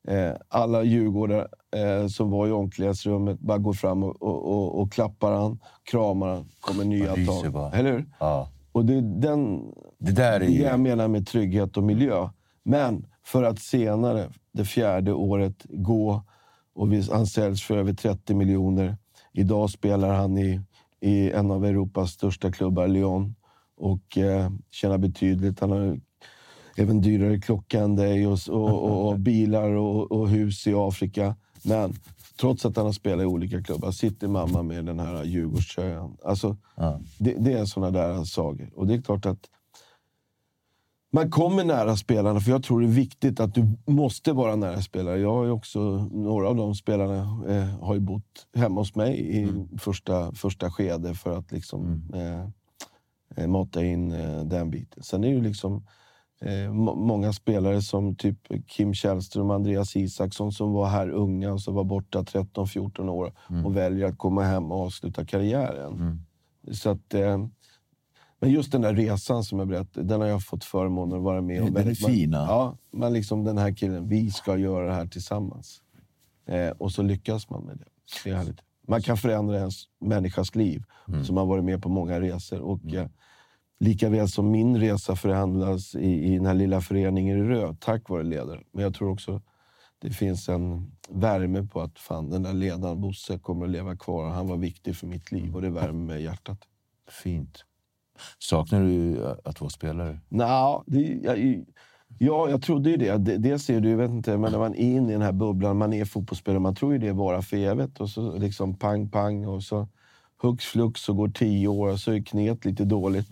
Eh, 0.09 0.33
alla 0.49 0.83
djurgårdare 0.83 1.49
eh, 1.77 2.07
som 2.07 2.31
var 2.31 2.47
i 2.47 2.51
omklädningsrummet 2.51 3.40
bara 3.40 3.59
går 3.59 3.73
fram 3.73 4.03
och, 4.03 4.23
och, 4.23 4.49
och, 4.49 4.81
och 4.81 4.93
klappar 4.93 5.33
han, 5.33 5.59
kramar 5.83 6.29
han, 6.29 6.49
kommer 6.61 6.85
nya 6.85 7.14
tag. 7.14 7.75
Eller 7.75 7.93
hur? 7.93 8.07
Ja. 8.19 8.49
Och 8.73 8.85
det 8.85 8.95
är 8.95 9.03
den, 9.03 9.73
Det 9.99 10.12
där 10.12 10.33
är 10.33 10.40
det 10.40 10.53
jag 10.53 10.81
menar 10.81 11.09
med 11.09 11.27
trygghet 11.27 11.77
och 11.77 11.83
miljö. 11.83 12.29
Men 12.62 13.07
för 13.25 13.43
att 13.43 13.59
senare, 13.59 14.33
det 14.53 14.64
fjärde 14.64 15.12
året, 15.12 15.66
gå 15.69 16.23
och 16.74 16.92
vi, 16.92 17.02
han 17.02 17.26
säljs 17.26 17.62
för 17.62 17.76
över 17.76 17.92
30 17.92 18.35
miljoner. 18.35 18.96
Idag 19.33 19.70
spelar 19.70 20.14
han 20.14 20.38
i, 20.38 20.61
i 21.00 21.30
en 21.30 21.50
av 21.50 21.64
Europas 21.64 22.11
största 22.12 22.52
klubbar, 22.52 22.88
Lyon, 22.88 23.35
och 23.76 24.18
eh, 24.18 24.50
tjänar 24.70 24.98
betydligt. 24.98 25.61
Han 25.61 25.70
har 25.70 26.00
även 26.76 27.00
dyrare 27.00 27.38
klocka 27.40 27.80
än 27.80 27.96
dig 27.96 28.26
och, 28.26 28.38
och, 28.48 28.85
och, 28.85 29.09
och 29.09 29.18
bilar 29.30 29.70
och, 29.70 30.28
hus 30.28 30.66
i 30.66 30.74
Afrika. 30.74 31.37
Men 31.62 31.94
trots 32.40 32.66
att 32.66 32.76
han 32.76 32.87
har 32.87 32.92
spelat 32.92 33.22
i 33.22 33.26
olika 33.26 33.62
klubbar 33.62 33.90
sitter 33.90 34.28
mamma 34.28 34.62
med 34.62 34.85
den 34.85 35.00
här 35.00 35.24
Djurgårdströjan. 35.24 36.16
Alltså, 36.24 36.56
Ja. 36.76 37.00
det, 37.18 37.35
det 37.38 37.52
är 37.52 37.64
såna 37.64 37.90
där 37.90 38.24
sagor. 38.24 38.70
Och 38.74 38.87
det 38.87 38.94
är 38.94 39.02
klart 39.02 39.26
att 39.26 39.40
man 41.12 41.31
kommer 41.31 41.64
nära 41.64 41.96
spelarna, 41.96 42.40
för 42.40 42.51
jag 42.51 42.62
tror 42.62 42.81
det 42.81 42.87
är 42.87 42.88
viktigt 42.92 43.40
att 43.40 43.55
du 43.55 43.77
måste 43.87 44.33
vara 44.33 44.57
nära 44.57 44.83
spelare. 44.83 45.18
Jag 45.20 45.33
har 45.33 45.44
ju 45.44 45.51
också, 45.51 45.81
några 46.12 46.49
av 46.49 46.57
de 46.57 46.75
spelarna 46.75 47.16
eh, 47.49 47.81
har 47.81 47.94
ju 47.94 48.01
bott 48.01 48.46
hemma 48.55 48.81
hos 48.81 48.94
mig 48.94 49.38
i 49.38 49.49
första, 49.79 50.33
första 50.33 50.70
skede 50.70 51.14
för 51.14 51.38
att 51.38 51.53
liksom 51.53 52.03
eh, 52.14 52.44
eh, 53.44 53.49
mata 53.49 53.85
in 53.85 54.12
eh, 54.12 54.44
den 54.44 54.70
biten. 54.70 55.03
Sen 55.03 55.25
är 55.25 55.29
det 55.29 55.35
ju 55.35 55.42
liksom 55.42 55.87
eh, 56.40 56.73
må- 56.73 56.94
många 56.94 57.33
spelare 57.33 57.83
som 57.83 58.14
typ 58.16 58.38
Kim 58.66 58.94
Källström, 58.94 59.51
Andreas 59.51 59.96
Isaksson 59.96 60.53
som 60.53 60.73
var 60.73 60.87
här 60.88 61.09
unga 61.11 61.53
och 61.53 61.61
så 61.61 61.73
var 61.73 61.85
borta 61.85 62.23
13-14 62.23 63.09
år 63.09 63.33
och 63.64 63.77
väljer 63.77 64.07
att 64.07 64.18
komma 64.18 64.42
hem 64.42 64.73
och 64.73 64.81
avsluta 64.81 65.25
karriären. 65.25 65.92
Så 66.73 66.90
att, 66.90 67.14
eh, 67.14 67.46
men 68.40 68.50
just 68.50 68.72
den 68.72 68.81
där 68.81 68.94
resan 68.94 69.44
som 69.44 69.59
jag 69.59 69.68
berättade, 69.68 70.07
den 70.07 70.20
har 70.20 70.29
jag 70.29 70.44
fått 70.44 70.64
förmånen 70.64 71.18
att 71.18 71.24
vara 71.24 71.40
med 71.40 71.62
om. 71.62 71.72
Den 71.72 71.88
är 71.88 71.94
fin, 71.94 72.33
ja. 72.33 72.76
man 72.92 73.12
liksom 73.12 73.44
den 73.44 73.59
här 73.59 73.72
killen, 73.72 74.09
vi 74.09 74.31
ska 74.31 74.57
göra 74.57 74.87
det 74.87 74.92
här 74.92 75.07
tillsammans. 75.07 75.83
Eh, 76.46 76.70
och 76.70 76.92
så 76.92 77.03
lyckas 77.03 77.50
man 77.50 77.64
med 77.64 77.76
det. 77.76 77.85
Det 78.24 78.31
är 78.31 78.35
härligt. 78.35 78.61
Man 78.88 79.03
kan 79.03 79.16
förändra 79.16 79.59
en 79.61 79.70
människas 80.00 80.55
liv 80.55 80.85
som 81.24 81.37
har 81.37 81.46
varit 81.46 81.64
med 81.64 81.83
på 81.83 81.88
många 81.88 82.20
resor. 82.20 82.61
Och, 82.61 82.94
eh, 82.94 83.07
lika 83.81 84.09
väl 84.09 84.29
som 84.29 84.50
min 84.50 84.81
resa 84.81 85.16
förhandlas 85.16 85.94
i, 85.94 86.33
i 86.33 86.37
den 86.37 86.46
här 86.46 86.55
lilla 86.55 86.81
föreningen 86.81 87.38
i 87.38 87.42
Rö, 87.42 87.74
tack 87.81 88.09
vare 88.09 88.22
ledaren. 88.22 88.64
Men 88.72 88.83
jag 88.83 88.94
tror 88.94 89.11
också 89.11 89.42
det 89.98 90.11
finns 90.11 90.48
en 90.48 90.92
värme 91.09 91.66
på 91.66 91.81
att 91.81 91.98
fan, 91.98 92.31
den 92.31 92.42
där 92.42 92.53
ledaren, 92.53 93.00
Bosse, 93.00 93.38
kommer 93.38 93.64
att 93.64 93.70
leva 93.70 93.96
kvar. 93.96 94.29
Han 94.29 94.48
var 94.48 94.57
viktig 94.57 94.96
för 94.96 95.07
mitt 95.07 95.33
liv 95.33 95.55
och 95.55 95.62
det 95.62 95.70
värmer 95.70 96.07
mig 96.07 96.20
i 96.20 96.24
hjärtat. 96.24 96.59
Fint. 97.22 97.64
Saknar 98.38 98.80
du 98.80 99.24
att 99.44 99.61
vara 99.61 99.70
spelare? 99.70 100.18
Det, 100.87 101.00
jag, 101.22 101.64
ja, 102.18 102.50
jag 102.50 102.62
trodde 102.62 102.90
ju 102.90 102.96
det. 102.96 103.16
det. 103.16 103.37
Dels 103.37 103.70
är 103.70 103.80
det 103.80 103.88
ju, 103.88 103.96
vet 103.96 104.11
inte, 104.11 104.38
men 104.38 104.52
när 104.52 104.59
man 104.59 104.74
är 104.74 104.78
inne 104.78 105.09
i 105.09 105.12
den 105.12 105.22
här 105.22 105.33
bubblan, 105.33 105.76
man 105.76 105.92
är 105.92 106.04
fotbollsspelare, 106.04 106.61
man 106.61 106.74
tror 106.74 106.92
ju 106.92 106.98
det 106.98 107.12
varar 107.12 107.42
för 107.42 107.56
evigt. 107.56 108.00
Och 108.00 108.11
så 108.11 108.38
liksom 108.38 108.74
pang, 108.74 109.11
pang 109.11 109.46
och 109.46 109.62
så 109.62 109.88
hux 110.42 110.64
flux 110.64 111.00
så 111.00 111.12
går 111.12 111.28
tio 111.28 111.68
år 111.68 111.88
och 111.92 111.98
så 111.98 112.12
är 112.12 112.22
knät 112.22 112.64
lite 112.64 112.85
dåligt. 112.85 113.30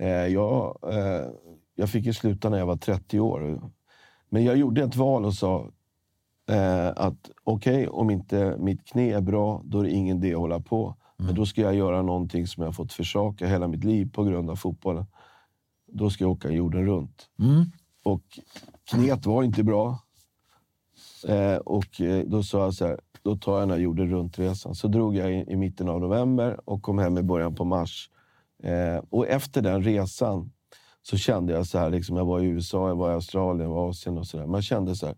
Eh, 0.00 0.26
jag, 0.26 0.78
eh, 0.92 1.26
jag 1.74 1.90
fick 1.90 2.06
ju 2.06 2.12
sluta 2.12 2.48
när 2.50 2.58
jag 2.58 2.66
var 2.66 2.76
30 2.76 3.20
år. 3.20 3.70
Men 4.28 4.44
jag 4.44 4.56
gjorde 4.56 4.82
ett 4.82 4.96
val 4.96 5.24
och 5.24 5.34
sa 5.34 5.70
eh, 6.50 6.88
att 6.88 7.30
okej, 7.44 7.88
om 7.88 8.10
inte 8.10 8.56
mitt 8.58 8.84
knä 8.84 9.12
är 9.12 9.20
bra, 9.20 9.62
då 9.64 9.78
är 9.78 9.82
det 9.82 9.90
ingen 9.90 10.16
idé 10.16 10.32
att 10.34 10.40
hålla 10.40 10.60
på. 10.60 10.94
Men 11.26 11.34
då 11.34 11.46
ska 11.46 11.60
jag 11.60 11.74
göra 11.74 12.02
någonting 12.02 12.46
som 12.46 12.64
jag 12.64 12.76
fått 12.76 12.92
försaka 12.92 13.46
hela 13.46 13.68
mitt 13.68 13.84
liv 13.84 14.10
på 14.12 14.24
grund 14.24 14.50
av 14.50 14.56
fotbollen. 14.56 15.06
Då 15.92 16.10
ska 16.10 16.24
jag 16.24 16.30
åka 16.30 16.50
jorden 16.50 16.86
runt. 16.86 17.28
Och 18.04 18.38
knät 18.84 19.26
var 19.26 19.42
inte 19.42 19.62
bra. 19.62 19.98
Eh, 21.28 21.56
och 21.56 22.00
eh, 22.00 22.24
då 22.26 22.42
sa 22.42 22.58
jag 22.58 22.74
så 22.74 22.86
här, 22.86 23.00
då 23.22 23.36
tar 23.36 23.52
jag 23.52 23.62
den 23.62 23.70
här 23.70 23.78
jorden 23.78 24.10
runt-resan. 24.10 24.74
Så 24.74 24.88
drog 24.88 25.16
jag 25.16 25.32
i, 25.32 25.44
i 25.48 25.56
mitten 25.56 25.88
av 25.88 26.00
november 26.00 26.60
och 26.70 26.82
kom 26.82 26.98
hem 26.98 27.18
i 27.18 27.22
början 27.22 27.54
på 27.54 27.64
mars. 27.64 28.10
Eh, 28.62 29.04
och 29.10 29.26
efter 29.26 29.62
den 29.62 29.82
resan 29.82 30.52
så 31.02 31.16
kände 31.16 31.52
jag 31.52 31.66
så 31.66 31.78
här, 31.78 31.90
liksom, 31.90 32.16
jag 32.16 32.24
var 32.24 32.40
i 32.40 32.44
USA, 32.44 32.88
jag 32.88 32.96
var 32.96 33.10
i 33.10 33.14
Australien, 33.14 33.70
jag 33.70 33.76
var 33.76 33.86
i 33.86 33.90
Asien 33.90 34.18
och 34.18 34.26
sådär. 34.26 34.46
Man 34.46 34.62
kände 34.62 34.96
så 34.96 35.06
här, 35.06 35.16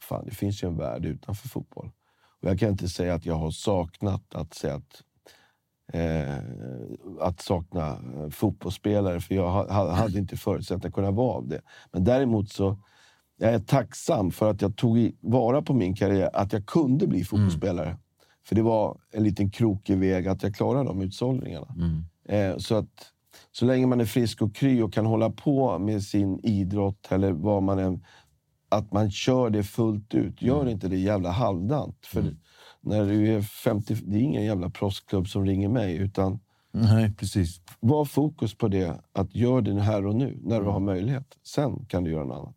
fan 0.00 0.24
det 0.24 0.30
finns 0.30 0.62
ju 0.62 0.68
en 0.68 0.76
värld 0.76 1.06
utanför 1.06 1.48
fotboll. 1.48 1.90
Och 2.42 2.48
jag 2.48 2.58
kan 2.58 2.68
inte 2.68 2.88
säga 2.88 3.14
att 3.14 3.26
jag 3.26 3.34
har 3.34 3.50
saknat 3.50 4.34
att 4.34 4.54
säga 4.54 4.74
att 4.74 5.02
eh, 5.92 6.34
att 7.20 7.40
sakna 7.40 7.88
eh, 7.88 8.30
fotbollsspelare, 8.30 9.20
för 9.20 9.34
jag 9.34 9.50
ha- 9.50 9.72
ha- 9.72 9.90
hade 9.92 10.18
inte 10.18 10.36
förutsättningar 10.36 10.88
att 10.88 10.94
kunna 10.94 11.10
vara 11.10 11.34
av 11.36 11.48
det. 11.48 11.60
Men 11.92 12.04
däremot 12.04 12.50
så 12.50 12.78
jag 13.36 13.54
är 13.54 13.58
tacksam 13.58 14.30
för 14.30 14.50
att 14.50 14.62
jag 14.62 14.76
tog 14.76 15.12
vara 15.20 15.62
på 15.62 15.74
min 15.74 15.94
karriär, 15.94 16.30
att 16.32 16.52
jag 16.52 16.66
kunde 16.66 17.06
bli 17.06 17.24
fotbollsspelare. 17.24 17.96
För 18.46 18.54
det 18.54 18.62
var 18.62 18.98
en 19.12 19.22
liten 19.22 19.50
krokig 19.50 19.98
väg 19.98 20.28
att 20.28 20.42
jag 20.42 20.54
klarade 20.54 20.84
de 20.88 21.02
utsållningarna. 21.02 21.66
Eh, 22.28 22.56
så 22.58 22.74
att 22.74 23.10
så 23.52 23.64
länge 23.64 23.86
man 23.86 24.00
är 24.00 24.04
frisk 24.04 24.42
och 24.42 24.54
kry 24.54 24.82
och 24.82 24.92
kan 24.92 25.06
hålla 25.06 25.30
på 25.30 25.78
med 25.78 26.02
sin 26.02 26.40
idrott 26.42 27.06
eller 27.12 27.32
vad 27.32 27.62
man 27.62 27.78
än... 27.78 28.04
Att 28.68 28.92
man 28.92 29.10
kör 29.10 29.50
det 29.50 29.62
fullt 29.64 30.14
ut. 30.14 30.42
Gör 30.42 30.68
inte 30.68 30.88
det 30.88 30.96
jävla 30.96 31.30
halvdant. 31.30 32.06
För 32.06 32.22
när 32.84 33.06
du 33.06 33.34
är 33.34 33.42
50... 33.42 33.94
Det 34.04 34.16
är 34.16 34.20
ingen 34.20 34.44
jävla 34.44 34.70
proffsklubb 34.70 35.28
som 35.28 35.46
ringer 35.46 35.68
mig. 35.68 35.96
Utan 35.96 36.38
Nej, 36.72 37.12
precis. 37.14 37.60
var 37.80 38.04
fokus 38.04 38.54
på 38.54 38.68
det. 38.68 39.00
Att 39.12 39.34
gör 39.34 39.60
det 39.60 39.80
här 39.82 40.06
och 40.06 40.14
nu, 40.14 40.38
när 40.42 40.60
du 40.60 40.66
har 40.66 40.80
möjlighet. 40.80 41.38
Sen 41.42 41.84
kan 41.86 42.04
du 42.04 42.10
göra 42.10 42.24
något 42.24 42.36
annat. 42.38 42.56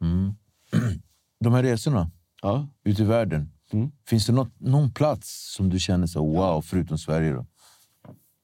De 1.40 1.52
här 1.52 1.62
resorna 1.62 2.10
Ja. 2.42 2.68
ute 2.84 3.02
i 3.02 3.04
världen. 3.04 3.50
Mm. 3.72 3.90
Finns 4.08 4.26
det 4.26 4.32
något, 4.32 4.60
någon 4.60 4.90
plats 4.92 5.54
som 5.56 5.68
du 5.68 5.78
känner 5.78 6.06
så 6.06 6.26
wow, 6.26 6.60
förutom 6.62 6.98
Sverige? 6.98 7.32
Då? 7.32 7.46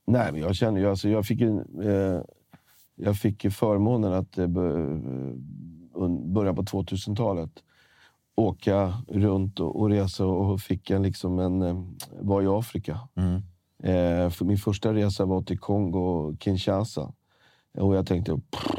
Nej, 0.07 0.33
men 0.33 0.41
jag 0.41 0.57
känner 0.57 0.81
ju... 0.81 0.91
Alltså, 0.91 1.09
jag 1.09 1.27
fick 1.27 1.41
ju 1.41 1.59
eh, 1.83 2.23
jag 2.95 3.17
fick 3.17 3.53
förmånen 3.53 4.13
att 4.13 4.39
eh, 4.39 4.47
b- 4.47 4.61
un- 5.95 6.33
början 6.33 6.55
på 6.57 6.63
2000-talet 6.63 7.51
åka 8.35 8.95
runt 9.09 9.61
och, 9.61 9.81
och 9.81 9.91
resa 9.91 10.27
och 10.27 10.61
fick 10.61 10.91
en, 10.91 11.03
liksom 11.03 11.39
en, 11.39 11.63
eh, 11.63 11.77
var 12.21 12.43
i 12.43 12.47
Afrika. 12.47 13.09
Eh, 13.83 14.31
för 14.31 14.45
min 14.45 14.59
första 14.59 14.95
resa 14.95 15.25
var 15.25 15.43
till 15.43 15.59
Kongo 15.59 15.99
och 15.99 16.43
Kinshasa. 16.43 17.13
Och 17.79 17.97
jag 17.97 18.07
tänkte, 18.07 18.33
pff, 18.33 18.71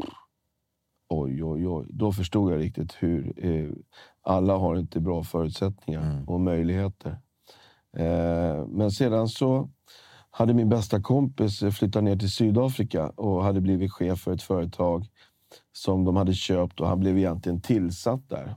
oj, 1.08 1.44
oj, 1.44 1.68
oj. 1.68 1.86
Då 1.88 2.12
förstod 2.12 2.52
jag 2.52 2.60
riktigt 2.60 2.96
hur 2.98 3.32
eh, 3.46 3.70
alla 4.22 4.56
har 4.56 4.76
inte 4.76 5.00
bra 5.00 5.22
förutsättningar 5.24 6.02
och 6.26 6.40
möjligheter. 6.40 7.18
Eh, 7.96 8.66
men 8.66 8.90
sedan 8.90 9.28
så 9.28 9.70
hade 10.30 10.54
min 10.54 10.68
bästa 10.68 11.02
kompis 11.02 11.60
flyttat 11.78 12.04
ner 12.04 12.16
till 12.16 12.30
Sydafrika 12.30 13.08
och 13.08 13.44
hade 13.44 13.60
blivit 13.60 13.92
chef 13.92 14.20
för 14.20 14.32
ett 14.32 14.42
företag 14.42 15.06
som 15.72 16.04
de 16.04 16.16
hade 16.16 16.34
köpt 16.34 16.80
och 16.80 16.88
han 16.88 17.00
blev 17.00 17.18
egentligen 17.18 17.60
tillsatt 17.60 18.28
där. 18.28 18.56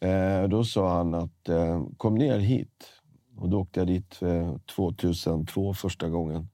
Eh, 0.00 0.48
då 0.48 0.64
sa 0.64 0.96
han 0.96 1.14
att 1.14 1.48
eh, 1.48 1.84
kom 1.96 2.14
ner 2.14 2.38
hit. 2.38 2.84
Och 3.36 3.48
då 3.48 3.60
åkte 3.60 3.80
jag 3.80 3.86
dit 3.86 4.22
eh, 4.22 4.56
2002 4.76 5.74
första 5.74 6.08
gången. 6.08 6.48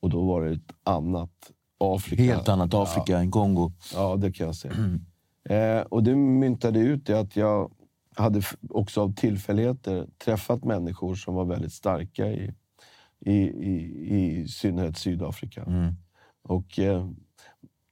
Och 0.00 0.10
då 0.10 0.26
var 0.26 0.44
det 0.44 0.50
ett 0.50 0.72
annat 0.82 1.52
Afrika. 1.78 2.22
Helt 2.22 2.48
annat 2.48 2.74
Afrika 2.74 3.18
än 3.18 3.30
Kongo. 3.30 3.72
Ja, 3.94 4.16
det 4.16 4.32
kan 4.32 4.46
jag 4.46 4.56
säga. 4.56 4.74
Eh, 5.48 5.80
och 5.80 6.02
det 6.02 6.16
myntade 6.16 6.78
ut 6.78 7.06
det 7.06 7.20
att 7.20 7.36
jag 7.36 7.72
hade 8.16 8.42
också 8.70 9.02
av 9.02 9.14
tillfälligheter 9.14 10.06
träffat 10.24 10.64
människor 10.64 11.14
som 11.14 11.34
var 11.34 11.44
väldigt 11.44 11.72
starka 11.72 12.26
i, 12.26 12.54
i, 13.20 13.32
i, 13.32 14.16
i 14.16 14.48
synnerhet 14.48 14.98
Sydafrika. 14.98 15.64
Och 16.42 16.78
eh, 16.78 17.08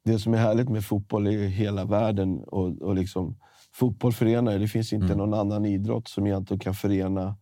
det 0.04 0.18
som 0.18 0.34
är 0.34 0.38
härligt 0.38 0.68
med 0.68 0.84
fotboll 0.84 1.26
är 1.26 1.46
hela 1.46 1.84
världen 1.84 2.44
och, 2.44 2.82
och 2.82 2.94
liksom 2.94 3.36
fotboll 3.78 4.12
förenar. 4.12 4.58
Det 4.58 4.68
finns 4.68 4.92
inte 4.92 5.14
någon 5.14 5.34
annan 5.34 5.64
idrott 5.64 6.08
som 6.08 6.26
egentligen 6.26 6.60
kan 6.60 6.74
förena 6.74 7.36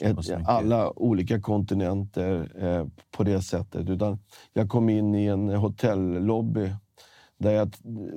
ett, 0.00 0.30
alla 0.46 0.98
olika 0.98 1.40
kontinenter 1.40 2.52
eh, 2.58 2.86
på 3.16 3.24
det 3.24 3.42
sättet. 3.42 3.88
Utan 3.88 4.18
jag 4.52 4.68
kom 4.68 4.88
in 4.88 5.14
i 5.14 5.26
en 5.26 5.48
hotellobby 5.48 6.70
Där 7.38 7.52
jag 7.52 7.72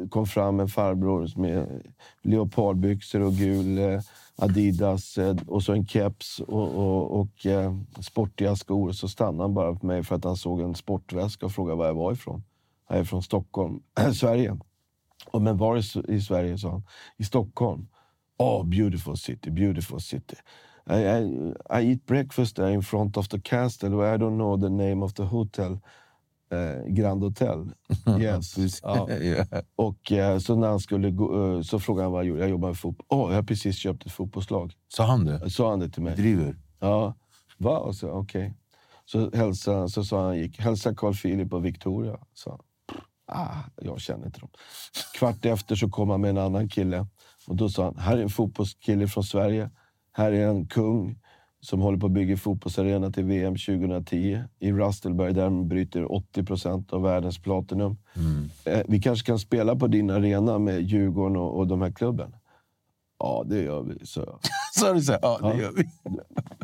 kom 0.10 0.26
fram 0.26 0.56
med 0.56 0.72
farbror 0.72 1.40
med 1.40 1.82
leopardbyxor 2.22 3.22
och 3.22 3.34
gul 3.34 3.78
eh, 3.78 4.00
Adidas 4.36 5.18
eh, 5.18 5.36
och 5.48 5.64
så 5.64 5.74
en 5.74 5.88
keps 5.88 6.40
och, 6.40 6.76
och, 6.76 7.20
och 7.20 7.46
eh, 7.46 7.76
sportiga 8.02 8.56
skor. 8.56 8.92
Så 8.92 9.08
stannade 9.08 9.44
han 9.44 9.54
bara 9.54 9.76
på 9.76 9.86
mig 9.86 10.04
för 10.04 10.16
att 10.16 10.24
han 10.24 10.38
såg 10.38 10.62
en 10.62 10.76
sportväska 10.76 11.46
och 11.46 11.52
frågade 11.52 11.78
var 11.78 11.86
jag 11.86 11.94
var 11.94 12.14
ifrån. 12.14 12.44
Jag 12.90 12.98
är 12.98 13.04
från 13.04 13.24
Stockholm, 13.24 13.80
Sverige. 14.14 14.58
Och, 15.32 15.42
men 15.42 15.58
var 15.58 15.78
i 16.10 16.22
Sverige, 16.22 16.58
sa 16.58 16.72
han. 16.72 16.84
I 17.18 17.24
Stockholm. 17.24 17.88
Oh, 18.38 18.66
beautiful 18.66 19.18
city, 19.18 19.52
beautiful 19.52 20.00
city. 20.00 20.36
I, 20.90 20.94
I, 20.94 21.54
I 21.70 21.92
eat 21.92 22.06
breakfast 22.06 22.56
there 22.56 22.74
in 22.74 22.82
front 22.82 23.18
of 23.18 23.28
the 23.28 23.40
castle. 23.40 23.90
I 23.90 24.18
don't 24.18 24.38
know 24.38 24.58
the 24.58 24.70
name 24.70 25.06
of 25.06 25.14
the 25.14 25.24
hotel. 25.24 25.80
Eh, 26.52 26.94
Grand 26.94 27.24
Hotel. 27.24 27.72
Yes. 28.20 28.82
ja. 28.84 29.08
Och 29.76 30.12
eh, 30.12 30.38
så 30.40 30.56
när 30.56 30.68
han 30.68 30.80
skulle 30.80 31.12
gå, 31.12 31.56
eh, 31.56 31.62
så 31.62 31.80
frågade 31.80 32.06
han 32.06 32.12
vad 32.12 32.22
jag 32.22 32.28
gjorde. 32.28 32.42
Jag 32.42 32.50
jobbar 32.50 32.68
med 32.68 32.78
fotboll. 32.78 33.06
Åh, 33.10 33.26
oh, 33.26 33.30
jag 33.30 33.38
har 33.38 33.44
precis 33.44 33.76
köpt 33.76 34.06
ett 34.06 34.12
fotbollslag. 34.12 34.74
Sa 34.88 35.06
han 35.06 35.26
det? 35.26 35.50
Sa 35.50 35.70
han 35.70 35.80
det 35.80 35.90
till 35.90 36.04
mig. 36.04 36.16
Driver? 36.16 36.56
Ja. 36.80 37.14
Va? 37.58 37.80
Okej. 37.80 38.10
Okay. 38.12 38.52
Så, 39.06 39.32
hälsa, 39.34 39.88
så 39.88 40.04
sa 40.04 40.26
han, 40.26 40.38
gick, 40.38 40.60
hälsa 40.60 40.96
Carl 40.96 41.14
Philip 41.14 41.54
och 41.54 41.66
Victoria. 41.66 42.20
Så, 42.34 42.60
ah, 43.26 43.58
jag 43.82 44.00
känner 44.00 44.26
inte 44.26 44.40
dem. 44.40 44.50
Kvart 45.14 45.46
efter 45.46 45.76
så 45.76 45.90
kom 45.90 46.10
han 46.10 46.22
med 46.22 46.30
en 46.30 46.38
annan 46.38 46.70
kille. 46.70 47.08
Och 47.48 47.56
då 47.56 47.70
sa 47.70 47.84
han, 47.84 47.98
här 47.98 48.18
är 48.18 48.22
en 48.22 48.30
fotbollskille 48.30 49.08
från 49.08 49.24
Sverige. 49.24 49.70
Här 50.12 50.32
är 50.32 50.48
en 50.48 50.68
kung 50.68 51.20
som 51.66 51.82
håller 51.82 51.98
på 51.98 52.06
att 52.06 52.12
bygga 52.12 52.38
fotbollsarena 52.38 53.12
till 53.12 53.24
VM 53.24 53.56
2010 53.56 54.44
i 54.60 54.72
Rustelberg 54.72 55.34
där 55.34 55.44
de 55.44 55.68
bryter 55.68 56.12
80 56.12 56.44
procent 56.44 56.94
av 56.94 57.02
världens 57.02 57.40
platinum. 57.42 57.98
Mm. 58.16 58.50
Eh, 58.66 58.86
vi 58.88 59.02
kanske 59.02 59.26
kan 59.26 59.40
spela 59.40 59.76
på 59.76 59.88
din 59.88 60.10
arena 60.10 60.60
med 60.60 60.82
Djurgården 60.82 61.38
och, 61.38 61.58
och 61.58 61.68
de 61.68 61.82
här 61.82 61.92
klubben? 61.92 62.36
Ja, 63.20 63.44
det 63.46 63.62
gör 63.62 63.84
vi, 63.84 64.06
sa 64.06 64.22
jag. 64.22 64.40
Sa 64.74 64.94
du 64.94 65.02
så? 65.02 65.18
Ja, 65.22 65.40
det 65.42 65.48
ja. 65.48 65.62
gör 65.62 65.72
vi. 65.72 65.90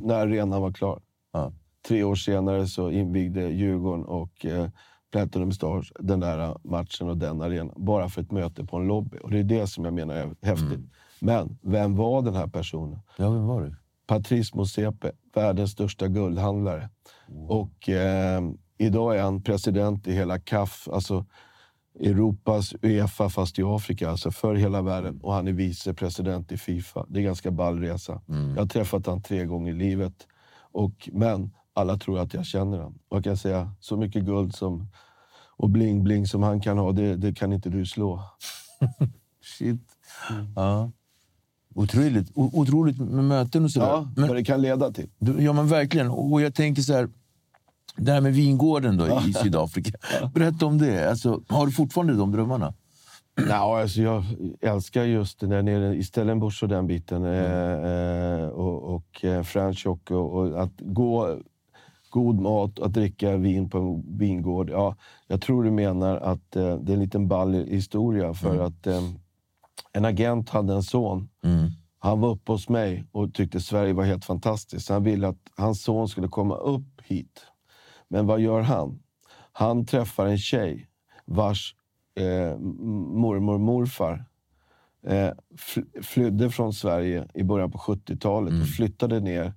När 0.01 0.15
arenan 0.15 0.61
var 0.61 0.71
klar. 0.71 1.01
Ja. 1.33 1.51
Tre 1.87 2.03
år 2.03 2.15
senare 2.15 2.67
så 2.67 2.89
invigde 2.89 3.49
Djurgården 3.49 4.05
och 4.05 4.45
eh, 4.45 4.69
Platinum 5.11 5.51
Stars 5.51 5.93
den 5.99 6.19
där 6.19 6.57
matchen 6.63 7.09
och 7.09 7.17
den 7.17 7.41
arenan. 7.41 7.73
Bara 7.75 8.09
för 8.09 8.21
ett 8.21 8.31
möte 8.31 8.65
på 8.65 8.77
en 8.77 8.87
lobby. 8.87 9.17
Och 9.23 9.31
Det 9.31 9.39
är 9.39 9.43
det 9.43 9.67
som 9.67 9.85
jag 9.85 9.93
menar 9.93 10.15
är 10.15 10.35
häftigt. 10.41 10.67
Mm. 10.67 10.89
Men 11.19 11.57
vem 11.61 11.95
var 11.95 12.21
den 12.21 12.35
här 12.35 12.47
personen? 12.47 12.99
Ja, 13.17 13.29
vem 13.29 13.47
var 13.47 13.61
det? 13.61 13.75
Patrice 14.07 14.53
Motsepe, 14.53 15.11
världens 15.33 15.71
största 15.71 16.07
guldhandlare. 16.07 16.89
Mm. 17.29 17.43
Och 17.49 17.89
eh, 17.89 18.41
idag 18.77 19.17
är 19.17 19.21
han 19.21 19.43
president 19.43 20.07
i 20.07 20.13
hela 20.13 20.39
CAF, 20.39 20.87
alltså 20.91 21.25
Europas 21.99 22.73
Uefa 22.81 23.29
fast 23.29 23.59
i 23.59 23.63
Afrika, 23.63 24.09
alltså 24.09 24.31
för 24.31 24.55
hela 24.55 24.81
världen. 24.81 25.19
Och 25.21 25.33
han 25.33 25.47
är 25.47 25.53
vicepresident 25.53 26.51
i 26.51 26.57
Fifa. 26.57 27.05
Det 27.09 27.19
är 27.19 27.23
ganska 27.23 27.51
ball 27.51 27.79
resa. 27.79 28.21
Mm. 28.29 28.49
Jag 28.49 28.61
har 28.61 28.67
träffat 28.67 29.05
honom 29.05 29.21
tre 29.21 29.45
gånger 29.45 29.71
i 29.71 29.75
livet. 29.75 30.27
Och, 30.71 31.09
men 31.13 31.51
alla 31.73 31.97
tror 31.97 32.19
att 32.19 32.33
jag 32.33 32.45
känner 32.45 32.77
honom. 32.77 32.99
Och 33.09 33.17
jag 33.17 33.23
kan 33.23 33.37
säga, 33.37 33.71
så 33.79 33.97
mycket 33.97 34.23
guld 34.23 34.55
som, 34.55 34.87
och 35.57 35.69
bling-bling 35.69 36.25
som 36.25 36.43
han 36.43 36.61
kan 36.61 36.77
ha, 36.77 36.91
det, 36.91 37.15
det 37.15 37.33
kan 37.33 37.53
inte 37.53 37.69
du 37.69 37.85
slå. 37.85 38.23
Shit. 39.57 39.81
Mm. 40.29 40.53
Ja. 40.55 40.91
Otroligt, 41.75 42.31
otroligt 42.35 42.97
med 42.99 43.23
möten 43.23 43.63
och 43.63 43.71
sådär. 43.71 43.87
Ja, 43.87 44.11
men, 44.15 44.27
vad 44.27 44.37
det 44.37 44.43
kan 44.43 44.61
leda 44.61 44.91
till. 44.91 45.09
Ja, 45.39 45.53
men 45.53 45.67
verkligen. 45.67 46.09
Och 46.09 46.41
jag 46.41 46.55
tänker 46.55 46.81
så 46.81 46.93
här, 46.93 47.09
det 47.95 48.11
här 48.11 48.21
med 48.21 48.33
vingården 48.33 48.97
då 48.97 49.21
i 49.27 49.33
Sydafrika. 49.33 49.97
Berätta 50.33 50.65
om 50.65 50.77
det. 50.77 51.09
Alltså, 51.09 51.41
har 51.47 51.65
du 51.65 51.71
fortfarande 51.71 52.13
de 52.13 52.31
drömmarna? 52.31 52.73
No, 53.47 53.53
alltså 53.53 54.01
jag 54.01 54.23
älskar 54.61 55.03
just 55.03 55.39
det 55.39 55.47
där 55.47 55.61
nere 55.61 55.95
i 55.95 56.03
Stellenbosch 56.03 56.63
och 56.63 56.69
den 56.69 56.87
biten. 56.87 57.25
Mm. 57.25 58.43
Eh, 58.43 58.47
och 58.47 58.95
och 58.95 59.25
eh, 59.25 59.43
Franschhoek 59.43 60.11
och, 60.11 60.33
och 60.33 60.63
att 60.63 60.73
gå 60.79 61.39
god 62.11 62.39
mat, 62.39 62.79
att 62.79 62.93
dricka 62.93 63.37
vin 63.37 63.69
på 63.69 63.77
en 63.77 64.17
vingård. 64.17 64.69
Ja, 64.69 64.95
jag 65.27 65.41
tror 65.41 65.63
du 65.63 65.71
menar 65.71 66.17
att 66.17 66.55
eh, 66.55 66.75
det 66.75 66.91
är 66.91 66.93
en 66.93 66.99
liten 66.99 67.27
ball 67.27 67.53
historia 67.53 68.33
för 68.33 68.53
mm. 68.53 68.65
att 68.65 68.87
eh, 68.87 69.01
en 69.93 70.05
agent 70.05 70.49
hade 70.49 70.73
en 70.73 70.83
son. 70.83 71.29
Mm. 71.43 71.69
Han 71.99 72.21
var 72.21 72.29
uppe 72.29 72.51
hos 72.51 72.69
mig 72.69 73.05
och 73.11 73.33
tyckte 73.33 73.59
Sverige 73.59 73.93
var 73.93 74.03
helt 74.03 74.25
fantastiskt. 74.25 74.89
Han 74.89 75.03
ville 75.03 75.27
att 75.27 75.49
hans 75.57 75.83
son 75.83 76.07
skulle 76.07 76.27
komma 76.27 76.55
upp 76.55 77.01
hit. 77.03 77.45
Men 78.07 78.27
vad 78.27 78.39
gör 78.39 78.61
han? 78.61 78.99
Han 79.51 79.85
träffar 79.85 80.25
en 80.25 80.37
tjej 80.37 80.87
vars 81.25 81.75
eh, 82.15 82.57
mormor 82.57 83.53
och 83.53 83.59
morfar 83.59 84.25
eh, 85.07 85.31
flydde 86.01 86.49
från 86.49 86.73
Sverige 86.73 87.27
i 87.33 87.43
början 87.43 87.71
på 87.71 87.77
70-talet 87.77 88.51
mm. 88.51 88.61
och 88.61 88.67
flyttade 88.67 89.19
ner 89.19 89.53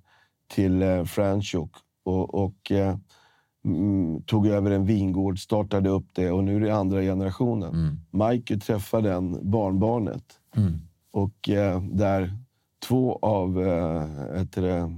till 0.47 0.81
eh, 0.81 1.03
Franschhoek. 1.03 1.71
Och, 2.05 2.33
och 2.33 2.71
eh, 2.71 2.97
mm, 3.65 4.21
tog 4.23 4.47
över 4.47 4.71
en 4.71 4.85
vingård, 4.85 5.39
startade 5.39 5.89
upp 5.89 6.05
det 6.13 6.31
och 6.31 6.43
nu 6.43 6.55
är 6.55 6.59
det 6.59 6.75
andra 6.75 7.01
generationen. 7.01 7.73
Mm. 7.73 7.99
Michael 8.11 8.61
träffar 8.61 9.01
den 9.01 9.51
barnbarnet. 9.51 10.39
Mm. 10.55 10.73
Och 11.11 11.49
eh, 11.49 11.81
där 11.81 12.37
två 12.87 13.19
av 13.21 13.61
eh, 13.61 14.41
det, 14.55 14.95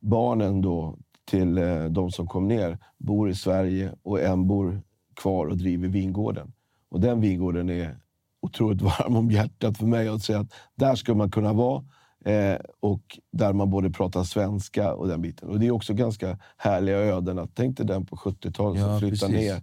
barnen 0.00 0.62
då 0.62 0.98
till 1.24 1.58
eh, 1.58 1.84
de 1.84 2.10
som 2.10 2.26
kom 2.26 2.48
ner 2.48 2.78
bor 2.98 3.30
i 3.30 3.34
Sverige 3.34 3.94
och 4.02 4.20
en 4.20 4.46
bor 4.46 4.82
kvar 5.16 5.46
och 5.46 5.56
driver 5.56 5.88
vingården. 5.88 6.52
Och 6.88 7.00
den 7.00 7.20
vingården 7.20 7.70
är 7.70 7.98
otroligt 8.40 8.82
varm 8.82 9.16
om 9.16 9.30
hjärtat 9.30 9.78
för 9.78 9.86
mig 9.86 10.08
att 10.08 10.22
säga 10.22 10.40
att 10.40 10.52
där 10.74 10.94
ska 10.94 11.14
man 11.14 11.30
kunna 11.30 11.52
vara 11.52 11.84
Eh, 12.24 12.58
och 12.80 13.18
där 13.32 13.52
man 13.52 13.70
både 13.70 13.90
pratar 13.90 14.24
svenska 14.24 14.94
och 14.94 15.08
den 15.08 15.22
biten. 15.22 15.48
Och 15.48 15.60
Det 15.60 15.66
är 15.66 15.70
också 15.70 15.94
ganska 15.94 16.38
härliga 16.56 16.96
öden. 16.98 17.38
Att, 17.38 17.50
tänk 17.54 17.76
dig 17.76 17.86
den 17.86 18.06
på 18.06 18.16
70-talet 18.16 18.80
ja, 18.80 18.86
som 18.86 19.00
flyttade 19.00 19.32
ner. 19.32 19.62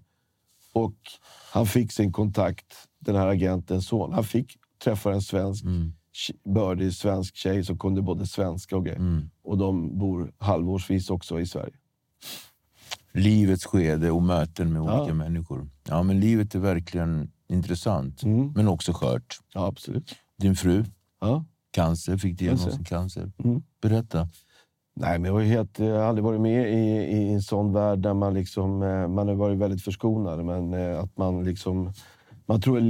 Och 0.74 0.96
han 1.52 1.66
fick 1.66 1.92
sin 1.92 2.12
kontakt, 2.12 2.66
den 3.00 3.16
här 3.16 3.28
agentens 3.28 3.88
son. 3.88 4.14
Han 4.14 4.24
fick 4.24 4.58
träffa 4.84 5.14
en 5.14 5.22
svensk, 5.22 5.64
mm. 5.64 5.94
bördig 6.54 6.94
svensk 6.94 7.36
tjej 7.36 7.66
som 7.66 7.80
kunde 7.80 8.02
både 8.02 8.28
svenska 8.28 8.78
och 8.78 8.86
grejer. 8.86 9.00
Mm. 9.00 9.30
Och 9.44 9.58
de 9.58 9.98
bor 9.98 10.32
halvårsvis 10.38 11.10
också 11.10 11.40
i 11.40 11.46
Sverige. 11.46 11.74
Livets 13.12 13.66
skede 13.66 14.12
och 14.12 14.24
möten 14.24 14.74
med 14.74 14.82
olika 14.82 15.08
ja. 15.08 15.14
människor. 15.14 15.70
Ja, 15.88 16.04
men 16.04 16.20
livet 16.20 16.56
är 16.56 16.60
verkligen 16.60 17.32
intressant, 17.48 18.24
mm. 18.24 18.52
men 18.56 18.68
också 18.68 18.94
skört. 18.94 19.40
Ja, 19.54 19.66
absolut. 19.68 20.16
Din 20.38 20.56
fru? 20.56 20.86
Ja. 21.22 21.46
Cancer, 21.72 22.18
fick 22.18 22.40
diagnosen 22.40 22.84
cancer. 22.84 23.32
Mm. 23.44 23.64
Berätta. 23.82 24.28
Nej, 24.96 25.20
men 25.20 25.26
jag, 25.26 25.34
har 25.34 25.42
helt, 25.42 25.80
jag 25.80 25.96
har 25.96 26.04
aldrig 26.04 26.24
varit 26.26 26.42
med 26.42 26.74
i, 26.74 26.88
i 27.18 27.34
en 27.34 27.42
sån 27.42 27.74
värld 27.74 28.00
där 28.00 28.14
man, 28.14 28.34
liksom, 28.34 28.84
eh, 28.84 29.08
man 29.08 29.28
har 29.28 29.36
varit 29.36 29.58
väldigt 29.58 29.84
förskonad. 29.84 30.46
Men 30.46 30.74
eh, 30.74 31.00
att 31.00 31.18
man 31.18 31.44
liksom... 31.44 31.94
Man 32.46 32.62
tror 32.62 32.78
att 32.78 32.84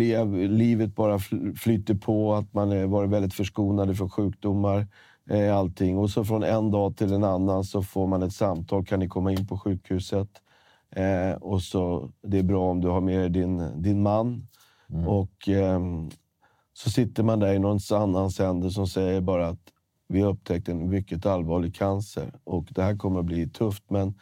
livet 0.52 0.96
bara 0.96 1.20
flyter 1.56 1.96
på, 1.96 2.34
att 2.34 2.54
man 2.54 2.70
har 2.70 2.86
varit 2.86 3.10
väldigt 3.10 3.34
förskonad 3.34 3.98
från 3.98 4.10
sjukdomar. 4.10 4.88
Eh, 5.30 5.56
allting. 5.58 5.98
Och 5.98 6.10
så 6.10 6.26
från 6.26 6.44
en 6.44 6.72
dag 6.72 6.98
till 6.98 7.14
en 7.14 7.24
annan 7.24 7.64
så 7.64 7.84
får 7.84 8.08
man 8.08 8.24
ett 8.24 8.34
samtal. 8.34 8.86
Kan 8.86 9.00
ni 9.00 9.08
komma 9.08 9.32
in 9.32 9.48
på 9.48 9.58
sjukhuset? 9.58 10.30
Eh, 10.96 11.32
och 11.42 11.62
så, 11.62 12.12
Det 12.22 12.40
är 12.40 12.44
bra 12.44 12.72
om 12.72 12.82
du 12.82 12.88
har 12.88 13.02
med 13.02 13.32
din, 13.32 13.82
din 13.82 14.02
man. 14.02 14.48
Mm. 14.90 15.08
Och 15.08 15.50
eh, 15.50 15.80
så 16.80 16.90
sitter 16.90 17.24
man 17.24 17.40
där 17.40 17.54
i 17.54 17.60
någon 17.60 17.80
annans 17.92 18.40
händer 18.40 18.70
som 18.70 18.88
säger 18.88 19.22
bara 19.22 19.48
att 19.48 19.74
vi 20.08 20.22
har 20.22 20.30
upptäckt 20.30 20.70
en 20.70 20.90
mycket 20.90 21.26
allvarlig 21.26 21.76
cancer 21.76 22.34
och 22.44 22.68
det 22.70 22.84
här 22.84 22.98
kommer 22.98 23.20
att 23.20 23.26
bli 23.26 23.50
tufft. 23.50 23.84
Men 23.90 24.14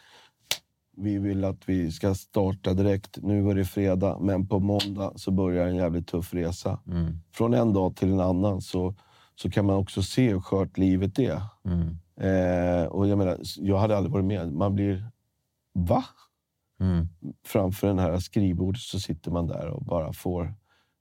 vi 0.95 1.17
vill 1.17 1.43
att 1.43 1.69
vi 1.69 1.91
ska 1.91 2.15
starta 2.15 2.73
direkt. 2.73 3.17
Nu 3.21 3.41
var 3.41 3.55
det 3.55 3.65
fredag, 3.65 4.17
men 4.21 4.47
på 4.47 4.59
måndag 4.59 5.13
så 5.15 5.31
börjar 5.31 5.67
en 5.67 5.75
jävligt 5.75 6.07
tuff 6.07 6.33
resa. 6.33 6.79
Mm. 6.87 7.19
Från 7.31 7.53
en 7.53 7.73
dag 7.73 7.95
till 7.95 8.11
en 8.11 8.19
annan 8.19 8.61
så, 8.61 8.95
så 9.35 9.49
kan 9.49 9.65
man 9.65 9.75
också 9.75 10.03
se 10.03 10.29
hur 10.29 10.41
skört 10.41 10.77
livet 10.77 11.19
är. 11.19 11.41
Mm. 11.65 11.97
Eh, 12.19 12.85
och 12.85 13.07
jag 13.07 13.17
menar, 13.17 13.37
jag 13.57 13.77
hade 13.77 13.97
aldrig 13.97 14.13
varit 14.13 14.25
med. 14.25 14.53
Man 14.53 14.75
blir... 14.75 15.11
Va? 15.73 16.03
Mm. 16.79 17.07
Framför 17.45 17.93
det 17.93 18.01
här 18.01 18.19
skrivbordet 18.19 18.81
så 18.81 18.99
sitter 18.99 19.31
man 19.31 19.47
där 19.47 19.67
och 19.67 19.83
bara 19.83 20.13
får 20.13 20.53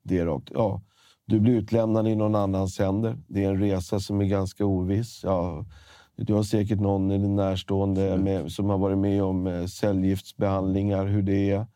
det 0.03 0.25
rakt. 0.25 0.51
Ja, 0.55 0.83
du 1.27 1.41
blir 1.41 1.55
utlämnad 1.55 2.09
i 2.09 2.15
någon 2.15 2.35
annans 2.35 2.79
händer. 2.79 3.17
Det 3.27 3.45
är 3.45 3.49
en 3.49 3.61
resa 3.61 4.01
som 4.01 4.21
är 4.21 4.25
ganska 4.25 4.67
oviss. 4.67 5.21
Ja, 5.25 5.65
du 6.17 6.35
har 6.35 6.43
säkert 6.43 6.81
någon 6.81 7.11
i 7.11 7.19
din 7.19 7.37
närstående 7.37 8.17
med, 8.17 8.53
som 8.53 8.71
har 8.71 8.79
varit 8.79 8.99
med 8.99 9.23
om 9.23 9.47
eh, 9.47 9.67
cellgiftsbehandlingar, 9.67 11.07
hur 11.07 11.23
det 11.23 11.51
är. 11.51 11.67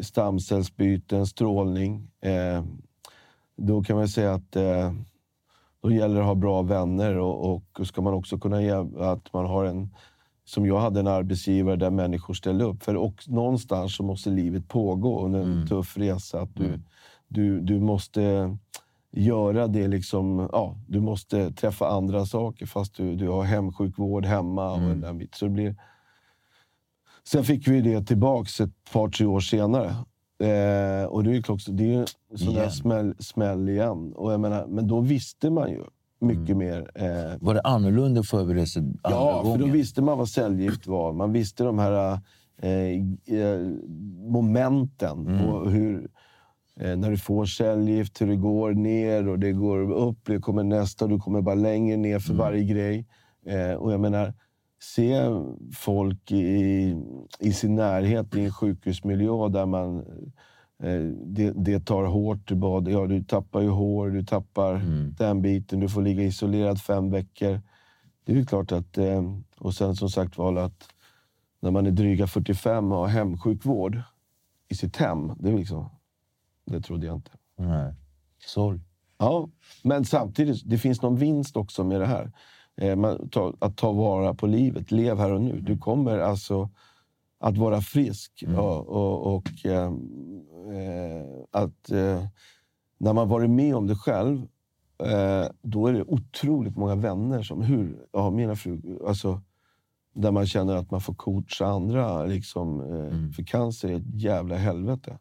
Stamcellsbyten, 0.00 1.26
strålning. 1.26 2.10
Eh, 2.20 2.64
då 3.56 3.82
kan 3.82 3.96
man 3.96 4.08
säga 4.08 4.34
att 4.34 4.56
eh, 4.56 4.92
då 5.82 5.92
gäller 5.92 6.14
det 6.14 6.20
att 6.20 6.26
ha 6.26 6.34
bra 6.34 6.62
vänner 6.62 7.18
och, 7.18 7.50
och 7.50 7.86
ska 7.86 8.02
man 8.02 8.14
också 8.14 8.38
kunna 8.38 8.62
ge 8.62 8.70
att 8.98 9.32
man 9.32 9.46
har 9.46 9.64
en 9.64 9.94
som 10.44 10.66
jag 10.66 10.80
hade 10.80 11.00
en 11.00 11.06
arbetsgivare 11.06 11.76
där 11.76 11.90
människor 11.90 12.34
ställde 12.34 12.64
upp. 12.64 12.82
För 12.82 12.96
och, 12.96 13.24
någonstans 13.26 13.96
så 13.96 14.02
måste 14.02 14.30
livet 14.30 14.68
pågå 14.68 15.24
under 15.24 15.40
en 15.40 15.52
mm. 15.52 15.66
tuff 15.66 15.96
resa. 15.96 16.40
Att 16.40 16.54
du, 16.54 16.64
mm 16.64 16.82
du, 17.28 17.60
du 17.60 17.80
måste 17.80 18.56
göra 19.12 19.66
det 19.66 19.88
liksom... 19.88 20.48
Ja, 20.52 20.76
du 20.88 21.00
måste 21.00 21.52
träffa 21.52 21.88
andra 21.88 22.26
saker 22.26 22.66
fast 22.66 22.94
du, 22.96 23.16
du 23.16 23.28
har 23.28 23.42
hemsjukvård 23.44 24.24
hemma. 24.26 24.70
Och 24.72 24.78
Mm. 24.78 25.00
den. 25.00 25.28
Så 25.32 25.44
det 25.44 25.50
blir... 25.50 25.74
Sen 27.28 27.44
fick 27.44 27.68
vi 27.68 27.80
det 27.80 28.02
tillbaks 28.06 28.60
ett 28.60 28.70
par, 28.92 29.08
tre 29.08 29.26
år 29.26 29.40
senare. 29.40 29.86
Eh, 30.38 31.04
och 31.06 31.24
det 31.24 31.30
är 31.30 31.34
ju 31.34 31.42
klart, 31.42 31.60
det 31.68 31.94
är 31.94 32.06
en 32.30 32.38
sån 32.38 32.54
där 32.54 32.68
smäll, 32.68 33.14
smäll 33.18 33.68
igen. 33.68 34.12
Och 34.12 34.32
jag 34.32 34.40
menar, 34.40 34.66
men 34.66 34.88
då 34.88 35.00
visste 35.00 35.50
man 35.50 35.70
ju 35.70 35.82
mycket 36.20 36.48
Mm. 36.54 36.58
mer. 36.58 36.90
Eh, 36.94 37.36
Var 37.40 37.54
det 37.54 37.60
annorlunda 37.60 38.22
förberedelse 38.22 38.84
Ja, 39.02 39.42
för 39.42 39.50
då 39.50 39.58
gången? 39.58 39.72
visste 39.72 40.02
man 40.02 40.18
vad 40.18 40.28
cellgift 40.28 40.86
var. 40.86 41.12
Man 41.12 41.32
visste 41.32 41.64
de 41.64 41.78
här 41.78 42.18
eh, 42.62 42.70
eh, 43.40 43.60
momenten. 44.30 45.26
Mm. 45.26 45.46
Och 45.46 45.70
hur, 45.70 46.08
när 46.80 47.10
du 47.10 47.18
får 47.18 47.44
cellgift, 47.46 48.20
hur 48.20 48.26
det 48.26 48.36
går 48.36 48.72
ner 48.72 49.28
och 49.28 49.38
det 49.38 49.52
går 49.52 49.92
upp. 49.92 50.18
Det 50.26 50.38
kommer 50.38 50.62
nästa 50.64 51.04
och 51.04 51.10
du 51.10 51.18
kommer 51.18 51.40
bara 51.40 51.54
längre 51.54 51.96
ner 51.96 52.18
för 52.18 52.30
Mm. 52.32 52.38
varje 52.38 52.64
grej. 52.64 53.06
Eh, 53.46 53.72
och 53.74 53.92
jag 53.92 54.00
menar, 54.00 54.34
se 54.82 55.20
folk 55.74 56.32
i, 56.32 56.96
i 57.40 57.52
sin 57.52 57.74
närhet 57.74 58.34
i 58.36 58.44
en 58.44 58.52
sjukhusmiljö 58.52 59.48
där 59.48 59.66
man 59.66 59.98
eh, 60.82 61.00
det, 61.24 61.50
det 61.56 61.80
tar 61.86 62.04
hårt 62.04 62.48
tillbaka. 62.48 62.90
Ja, 62.90 63.06
du 63.06 63.24
tappar 63.24 63.60
ju 63.60 63.68
hår, 63.68 64.10
du 64.10 64.22
tappar 64.24 64.74
Mm. 64.74 65.14
den 65.18 65.42
biten. 65.42 65.80
Du 65.80 65.88
får 65.88 66.02
ligga 66.02 66.22
isolerad 66.22 66.80
fem 66.80 67.10
veckor. 67.10 67.60
Det 68.24 68.32
är 68.32 68.36
ju 68.36 68.46
klart 68.46 68.72
att... 68.72 68.98
Eh, 68.98 69.22
och 69.58 69.74
sen 69.74 69.96
som 69.96 70.10
sagt 70.10 70.38
var 70.38 70.56
att 70.56 70.88
när 71.60 71.70
man 71.70 71.86
är 71.86 71.90
dryga 71.90 72.26
45 72.26 72.92
och 72.92 72.98
har 72.98 73.06
hemsjukvård 73.06 74.00
i 74.68 74.74
sitt 74.74 74.96
hem. 74.96 75.32
Det, 75.38 75.48
är 75.50 75.56
liksom, 75.58 75.88
det 76.66 76.80
trodde 76.80 77.06
jag 77.06 77.16
inte. 77.16 77.30
Nej. 77.56 77.94
Sorg. 78.38 78.80
Ja, 79.18 79.48
men 79.82 80.04
samtidigt, 80.04 80.62
det 80.64 80.78
finns 80.78 81.02
någon 81.02 81.16
vinst 81.16 81.56
också 81.56 81.84
med 81.84 82.00
det 82.00 82.06
här. 82.06 82.32
Eh, 82.76 82.98
att 83.58 83.76
ta 83.76 83.92
vara 83.92 84.34
på 84.34 84.46
livet. 84.46 84.90
Lev 84.90 85.18
här 85.18 85.32
och 85.32 85.40
nu. 85.40 85.60
Du 85.60 85.78
kommer 85.78 86.18
alltså 86.18 86.70
att 87.38 87.56
vara 87.56 87.80
frisk. 87.80 88.44
Ja, 88.46 88.78
och 88.78 89.34
och 89.34 89.66
eh, 89.66 89.92
eh, 90.72 91.26
att 91.50 91.90
eh, 91.90 92.26
när 92.98 93.12
man 93.12 93.28
varit 93.28 93.50
med 93.50 93.76
om 93.76 93.86
det 93.86 93.94
själv, 93.94 94.46
eh, 94.98 95.46
då 95.62 95.86
är 95.86 95.92
det 95.92 96.02
otroligt 96.02 96.76
många 96.76 96.94
vänner 96.94 97.42
som... 97.42 97.62
Hur, 97.62 98.06
ja, 98.12 98.30
mina 98.30 98.56
fru, 98.56 98.98
alltså, 99.06 99.40
där 100.14 100.30
man 100.30 100.46
känner 100.46 100.76
att 100.76 100.90
man 100.90 101.00
får 101.00 101.14
coacha 101.14 101.66
andra. 101.66 102.24
Liksom, 102.24 102.80
eh, 102.80 103.32
För 103.36 103.42
cancer 103.42 103.88
är 103.88 103.96
ett 103.96 104.22
jävla 104.22 104.56
helvete. 104.56 105.18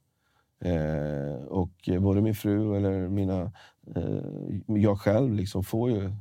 Eh, 0.66 1.44
och 1.48 1.90
både 2.02 2.22
min 2.22 2.36
fru 2.36 2.76
eller 2.76 3.10
mina, 3.10 3.52
eh, 3.96 4.20
jag 4.68 5.00
själv 5.00 5.34
liksom 5.34 5.64
får 5.64 5.92
ju... 5.92 6.12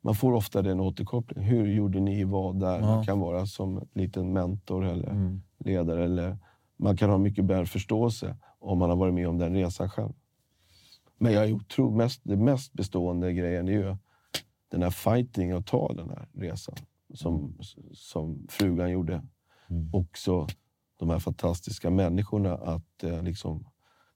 Man 0.00 0.14
får 0.14 0.32
ofta 0.32 0.62
den 0.62 0.80
återkoppling. 0.80 1.44
Hur 1.44 1.66
gjorde 1.66 2.00
ni 2.00 2.24
vad 2.24 2.60
där? 2.60 2.80
Man 2.80 3.04
kan 3.04 3.20
vara 3.20 3.46
som 3.46 3.76
en 3.76 3.88
liten 3.92 4.32
mentor 4.32 4.84
eller 4.84 5.40
ledare. 5.58 6.04
Eller 6.04 6.38
man 6.76 6.96
kan 6.96 7.10
ha 7.10 7.18
mycket 7.18 7.44
bättre 7.44 7.66
förståelse 7.66 8.36
om 8.58 8.78
man 8.78 8.90
har 8.90 8.96
varit 8.96 9.14
med 9.14 9.28
om 9.28 9.38
den 9.38 9.54
resan 9.54 9.90
själv. 9.90 10.12
Men 11.18 11.32
jag 11.32 11.68
tror 11.68 11.90
mest, 11.90 12.20
det 12.24 12.36
mest 12.36 12.72
bestående 12.72 13.32
grejen 13.32 13.68
är 13.68 13.72
ju 13.72 13.96
den 14.68 14.82
här 14.82 14.90
fighting 14.90 15.50
att 15.50 15.66
ta 15.66 15.92
den 15.94 16.08
här 16.08 16.28
resan. 16.32 16.74
Som, 17.14 17.58
som 17.92 18.46
frugan 18.48 18.90
gjorde. 18.90 19.22
Också 19.92 20.46
de 20.96 21.10
här 21.10 21.18
fantastiska 21.18 21.90
människorna 21.90 22.54
att 22.54 23.04
eh, 23.04 23.22
liksom 23.22 23.64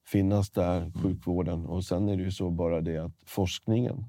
finnas 0.06 0.50
där, 0.50 0.92
sjukvården. 1.02 1.66
Och 1.66 1.84
sen 1.84 2.08
är 2.08 2.16
det 2.16 2.22
ju 2.22 2.32
så 2.32 2.50
bara 2.50 2.80
det 2.80 2.98
att 2.98 3.12
forskningen, 3.26 4.04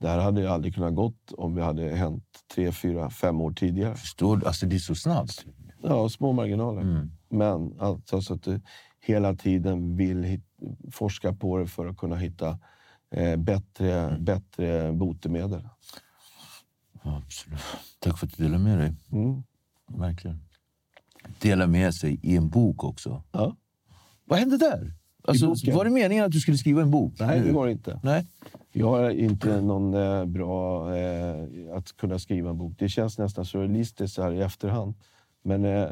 det 0.00 0.08
här 0.08 0.18
hade 0.18 0.40
ju 0.40 0.46
aldrig 0.46 0.74
kunnat 0.74 0.94
gått 0.94 1.32
om 1.32 1.54
vi 1.54 1.62
hade 1.62 1.88
hänt 1.88 2.24
tre, 2.54 2.72
fyra, 2.72 3.10
fem 3.10 3.40
år 3.40 3.52
tidigare. 3.52 3.94
Förstår 3.94 4.36
du? 4.36 4.46
Alltså 4.46 4.66
det 4.66 4.76
är 4.76 4.78
så 4.78 4.94
snabbt. 4.94 5.46
Ja, 5.82 6.08
små 6.08 6.32
marginaler. 6.32 7.08
Men 7.28 7.80
alltså 7.80 8.22
så 8.22 8.34
att 8.34 8.42
du 8.42 8.60
hela 9.00 9.34
tiden 9.34 9.96
vill 9.96 10.24
hit, 10.24 10.44
forska 10.90 11.32
på 11.32 11.58
det 11.58 11.66
för 11.66 11.86
att 11.86 11.96
kunna 11.96 12.16
hitta 12.16 12.58
eh, 13.10 13.36
bättre, 13.36 14.18
bättre 14.20 14.92
botemedel. 14.92 15.68
Ja, 17.02 17.22
absolut. 17.26 17.60
Tack 17.98 18.18
för 18.18 18.26
att 18.26 18.36
du 18.36 18.42
delade 18.42 18.64
med 18.64 18.78
dig. 18.78 18.94
Mm. 19.12 19.42
Verkligen. 19.86 20.40
Dela 21.40 21.66
med 21.66 21.94
sig 21.94 22.20
i 22.22 22.36
en 22.36 22.48
bok 22.48 22.84
också. 22.84 23.22
Ja. 23.32 23.56
Vad 24.24 24.38
hände 24.38 24.56
där? 24.56 24.94
Alltså, 25.24 25.46
var 25.72 25.84
det 25.84 25.90
meningen 25.90 26.24
att 26.24 26.32
du 26.32 26.40
skulle 26.40 26.58
skriva 26.58 26.82
en 26.82 26.90
bok? 26.90 27.14
Nej, 27.20 27.40
nu? 27.40 27.52
det 27.52 27.64
det 27.64 27.72
inte. 27.72 28.00
Nej. 28.02 28.26
Jag 28.72 28.88
har 28.88 29.10
inte 29.10 29.60
någon 29.60 29.94
eh, 29.94 30.24
bra 30.24 30.88
eh, 30.96 31.44
att 31.76 31.96
kunna 31.96 32.18
skriva 32.18 32.50
en 32.50 32.58
bok. 32.58 32.72
Det 32.78 32.88
känns 32.88 33.18
nästan 33.18 33.44
surrealistiskt 33.44 34.14
så 34.14 34.22
här 34.22 34.32
i 34.32 34.40
efterhand. 34.40 34.94
Men 35.42 35.64
eh, 35.64 35.88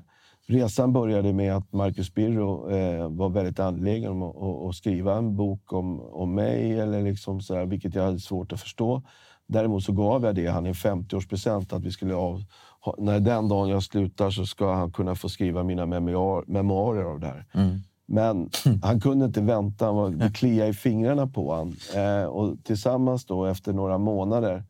resan 0.46 0.92
började 0.92 1.32
med 1.32 1.56
att 1.56 1.72
Marcus 1.72 2.14
Birro 2.14 2.70
eh, 2.70 3.08
var 3.08 3.28
väldigt 3.28 3.60
angelägen 3.60 4.10
om 4.10 4.22
att, 4.22 4.68
att, 4.68 4.74
skriva 4.74 5.16
en 5.16 5.36
bok 5.36 5.72
om, 5.72 6.00
om 6.00 6.34
mig, 6.34 6.80
eller 6.80 7.02
liksom 7.02 7.40
så 7.40 7.54
här, 7.54 7.66
vilket 7.66 7.94
jag 7.94 8.04
hade 8.04 8.20
svårt 8.20 8.52
att 8.52 8.60
förstå. 8.60 9.02
Däremot 9.46 9.84
så 9.84 9.92
gav 9.92 10.24
jag 10.24 10.34
det 10.34 10.46
han 10.46 10.66
i 10.66 10.72
50-årspresent 10.72 11.74
att 11.74 11.84
vi 11.84 11.90
skulle 11.90 12.14
av, 12.14 12.44
ha, 12.80 12.94
när 12.98 13.20
den 13.20 13.48
dagen 13.48 13.68
jag 13.68 13.82
slutar 13.82 14.30
så 14.30 14.46
ska 14.46 14.74
han 14.74 14.92
kunna 14.92 15.14
få 15.14 15.28
skriva 15.28 15.62
mina 15.62 15.86
memoar, 15.86 16.44
memoarer 16.46 17.04
av 17.04 17.20
det 17.20 17.26
här. 17.26 17.46
Men 18.10 18.50
han 18.82 19.00
kunde 19.00 19.24
inte 19.24 19.40
vänta. 19.40 19.86
Han 19.86 19.96
var, 19.96 20.10
det 20.10 20.30
kliade 20.30 20.70
i 20.70 20.74
fingrarna 20.74 21.26
på 21.26 21.50
honom. 21.50 21.74
Eh, 21.96 22.24
och 22.24 22.56
tillsammans 22.64 23.24
då, 23.24 23.44
efter 23.44 23.72
några 23.72 23.98
månader 23.98 24.64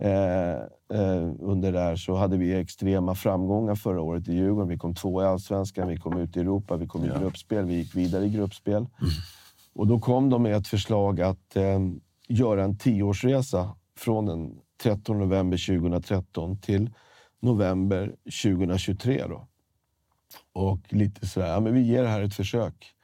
eh, 0.00 0.52
eh, 0.98 1.30
under 1.40 1.72
det 1.72 1.80
här 1.80 1.96
så 1.96 2.14
hade 2.14 2.36
vi 2.36 2.54
extrema 2.54 3.14
framgångar 3.14 3.74
förra 3.74 4.00
året 4.00 4.28
i 4.28 4.34
Djurgården. 4.34 4.68
Vi 4.68 4.78
kom 4.78 4.94
två 4.94 5.22
i 5.22 5.24
Allsvenskan, 5.24 5.88
vi 5.88 5.96
kom 5.96 6.18
ut 6.18 6.36
i 6.36 6.40
Europa, 6.40 6.76
vi 6.76 6.86
kom 6.86 7.04
i 7.04 7.08
gruppspel, 7.08 7.64
vi 7.64 7.74
gick 7.74 7.96
vidare 7.96 8.24
i 8.24 8.28
gruppspel. 8.28 8.86
Och 9.74 9.86
då 9.86 9.98
kom 9.98 10.30
de 10.30 10.42
med 10.42 10.56
ett 10.56 10.68
förslag 10.68 11.20
att 11.20 11.56
eh, 11.56 11.80
göra 12.28 12.64
en 12.64 12.78
tioårsresa 12.78 13.74
från 13.98 14.26
den 14.26 14.60
13 14.82 15.18
november 15.18 15.78
2013 15.78 16.60
till 16.60 16.90
november 17.40 18.14
2023. 18.42 19.24
Då. 19.28 19.47
Och 20.52 20.80
lite 20.88 21.26
sådär, 21.26 21.48
ja, 21.48 21.60
men 21.60 21.74
vi 21.74 21.80
ger 21.80 22.02
det 22.02 22.08
här 22.08 22.22
ett 22.22 22.34
försök. 22.34 22.94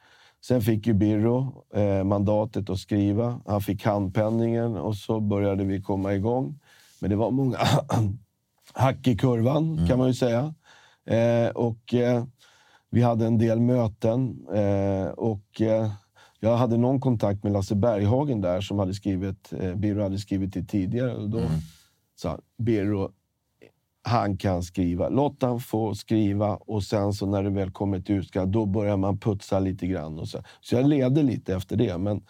Sen 0.47 0.61
fick 0.61 0.87
ju 0.87 0.93
Birro 0.93 1.63
eh, 1.73 2.03
mandatet 2.03 2.69
att 2.69 2.79
skriva. 2.79 3.41
Han 3.45 3.61
fick 3.61 3.85
handpenningen 3.85 4.75
och 4.75 4.95
så 4.95 5.19
började 5.19 5.63
vi 5.63 5.81
komma 5.81 6.13
igång. 6.13 6.59
Men 6.99 7.09
det 7.09 7.15
var 7.15 7.31
många 7.31 7.57
hack 8.73 9.07
i 9.07 9.17
kurvan, 9.17 9.87
kan 9.87 9.99
man 9.99 10.07
ju 10.07 10.13
säga. 10.13 10.53
Eh, 11.05 11.49
och 11.49 11.93
eh, 11.93 12.23
vi 12.89 13.01
hade 13.01 13.25
en 13.25 13.37
del 13.37 13.59
möten. 13.59 14.47
Eh, 14.53 15.07
och 15.07 15.61
eh, 15.61 15.91
jag 16.39 16.57
hade 16.57 16.77
någon 16.77 16.99
kontakt 16.99 17.43
med 17.43 17.53
Lasse 17.53 17.75
Berghagen 17.75 18.41
där 18.41 18.61
som 18.61 18.79
hade 18.79 18.93
skrivit, 18.93 19.53
eh, 19.59 19.75
Birro 19.75 20.03
hade 20.03 20.17
skrivit 20.17 20.53
det 20.53 20.63
tidigare. 20.63 21.15
Och 21.15 21.29
då 21.29 21.39
sa 22.15 22.29
han, 22.29 22.41
Birro, 22.57 23.11
han 24.05 24.37
kan 24.37 24.63
skriva. 24.63 25.09
Låt 25.09 25.41
han 25.41 25.59
få 25.59 25.95
skriva 25.95 26.55
och 26.55 26.83
sen 26.83 27.13
så 27.13 27.25
när 27.25 27.43
det 27.43 27.49
väl 27.49 27.71
kommer 27.71 27.99
till 27.99 28.15
utkast, 28.15 28.47
då 28.47 28.65
börjar 28.65 28.97
man 28.97 29.17
putsa 29.17 29.59
lite 29.59 29.87
grann. 29.87 30.19
Och 30.19 30.27
så. 30.27 30.39
så 30.61 30.75
jag 30.75 30.87
levde 30.87 31.23
lite 31.23 31.55
efter 31.55 31.75
det. 31.75 31.97
Men 31.97 32.21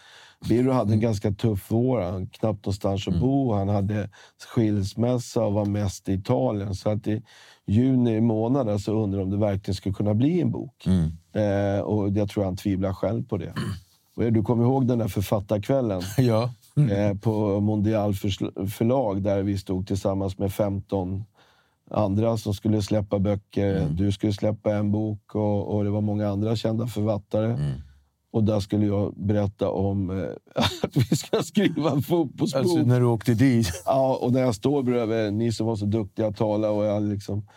Birro 0.49 0.71
hade 0.71 0.93
en 0.93 0.99
ganska 0.99 1.32
tuff 1.32 1.65
vår. 1.71 2.01
Han 2.01 2.28
knappt 2.28 2.65
någonstans 2.65 3.07
att 3.07 3.19
bo. 3.19 3.53
Han 3.53 3.69
hade 3.69 4.09
skilsmässa 4.55 5.43
och 5.43 5.53
var 5.53 5.65
mest 5.65 6.09
i 6.09 6.13
Italien. 6.13 6.76
Så 6.76 6.89
att 6.89 7.07
i 7.07 7.23
juni 7.65 8.21
månad 8.21 8.82
så 8.82 9.03
undrade 9.03 9.23
om 9.23 9.30
det 9.32 9.38
verkligen 9.38 9.76
skulle 9.76 9.95
kunna 9.95 10.13
bli 10.13 10.41
en 10.41 10.51
bok. 10.51 10.86
Eh, 11.41 11.82
och 11.82 12.09
jag 12.09 12.30
tror 12.30 12.43
han 12.43 12.57
tvivlar 12.57 12.93
själv 12.93 13.28
på 13.28 13.38
det. 13.38 13.53
Och 14.15 14.34
du 14.34 14.43
kommer 14.43 14.63
ihåg 14.63 14.88
den 14.88 14.99
där 14.99 15.07
författarkvällen? 15.07 16.01
Ja. 16.17 16.49
eh, 16.91 17.17
på 17.17 17.59
Mondial 17.59 18.13
förlag 18.69 19.21
där 19.23 19.43
vi 19.43 19.57
stod 19.57 19.88
tillsammans 19.88 20.38
med 20.38 20.53
15 20.53 21.23
andra 21.92 22.38
som 22.38 22.54
skulle 22.54 22.82
släppa 22.82 23.20
böcker. 23.20 23.88
Du 23.90 24.12
skulle 24.12 24.34
släppa 24.34 24.76
en 24.76 24.92
bok 24.92 25.36
och, 25.36 25.76
och 25.76 25.84
det 25.84 25.90
var 25.90 26.02
många 26.02 26.30
andra 26.30 26.56
kända 26.56 26.88
författare. 26.88 27.58
Och 28.32 28.44
där 28.44 28.60
skulle 28.60 28.86
jag 28.86 29.14
berätta 29.18 29.70
om 29.70 30.10
eh, 30.10 30.26
att 30.84 30.98
vi 30.98 31.16
ska 31.16 31.44
skriva 31.44 31.92
en 31.92 32.02
fotbollsbok. 32.02 32.62
Alltså 32.62 32.78
när 32.78 33.00
du 33.00 33.06
åkte 33.06 33.34
dit. 33.34 33.68
Ja, 33.86 34.20
och 34.22 34.32
när 34.32 34.42
jag 34.42 34.56
står 34.56 34.84
bredvid 34.84 35.34
ni 35.34 35.52
som 35.52 35.68
var 35.68 35.76
så 35.76 35.86
duktiga 35.86 36.28
att 36.28 36.38
tala 36.38 36.70
och 36.70 36.86
jag 36.86 37.04
liksom... 37.04 37.48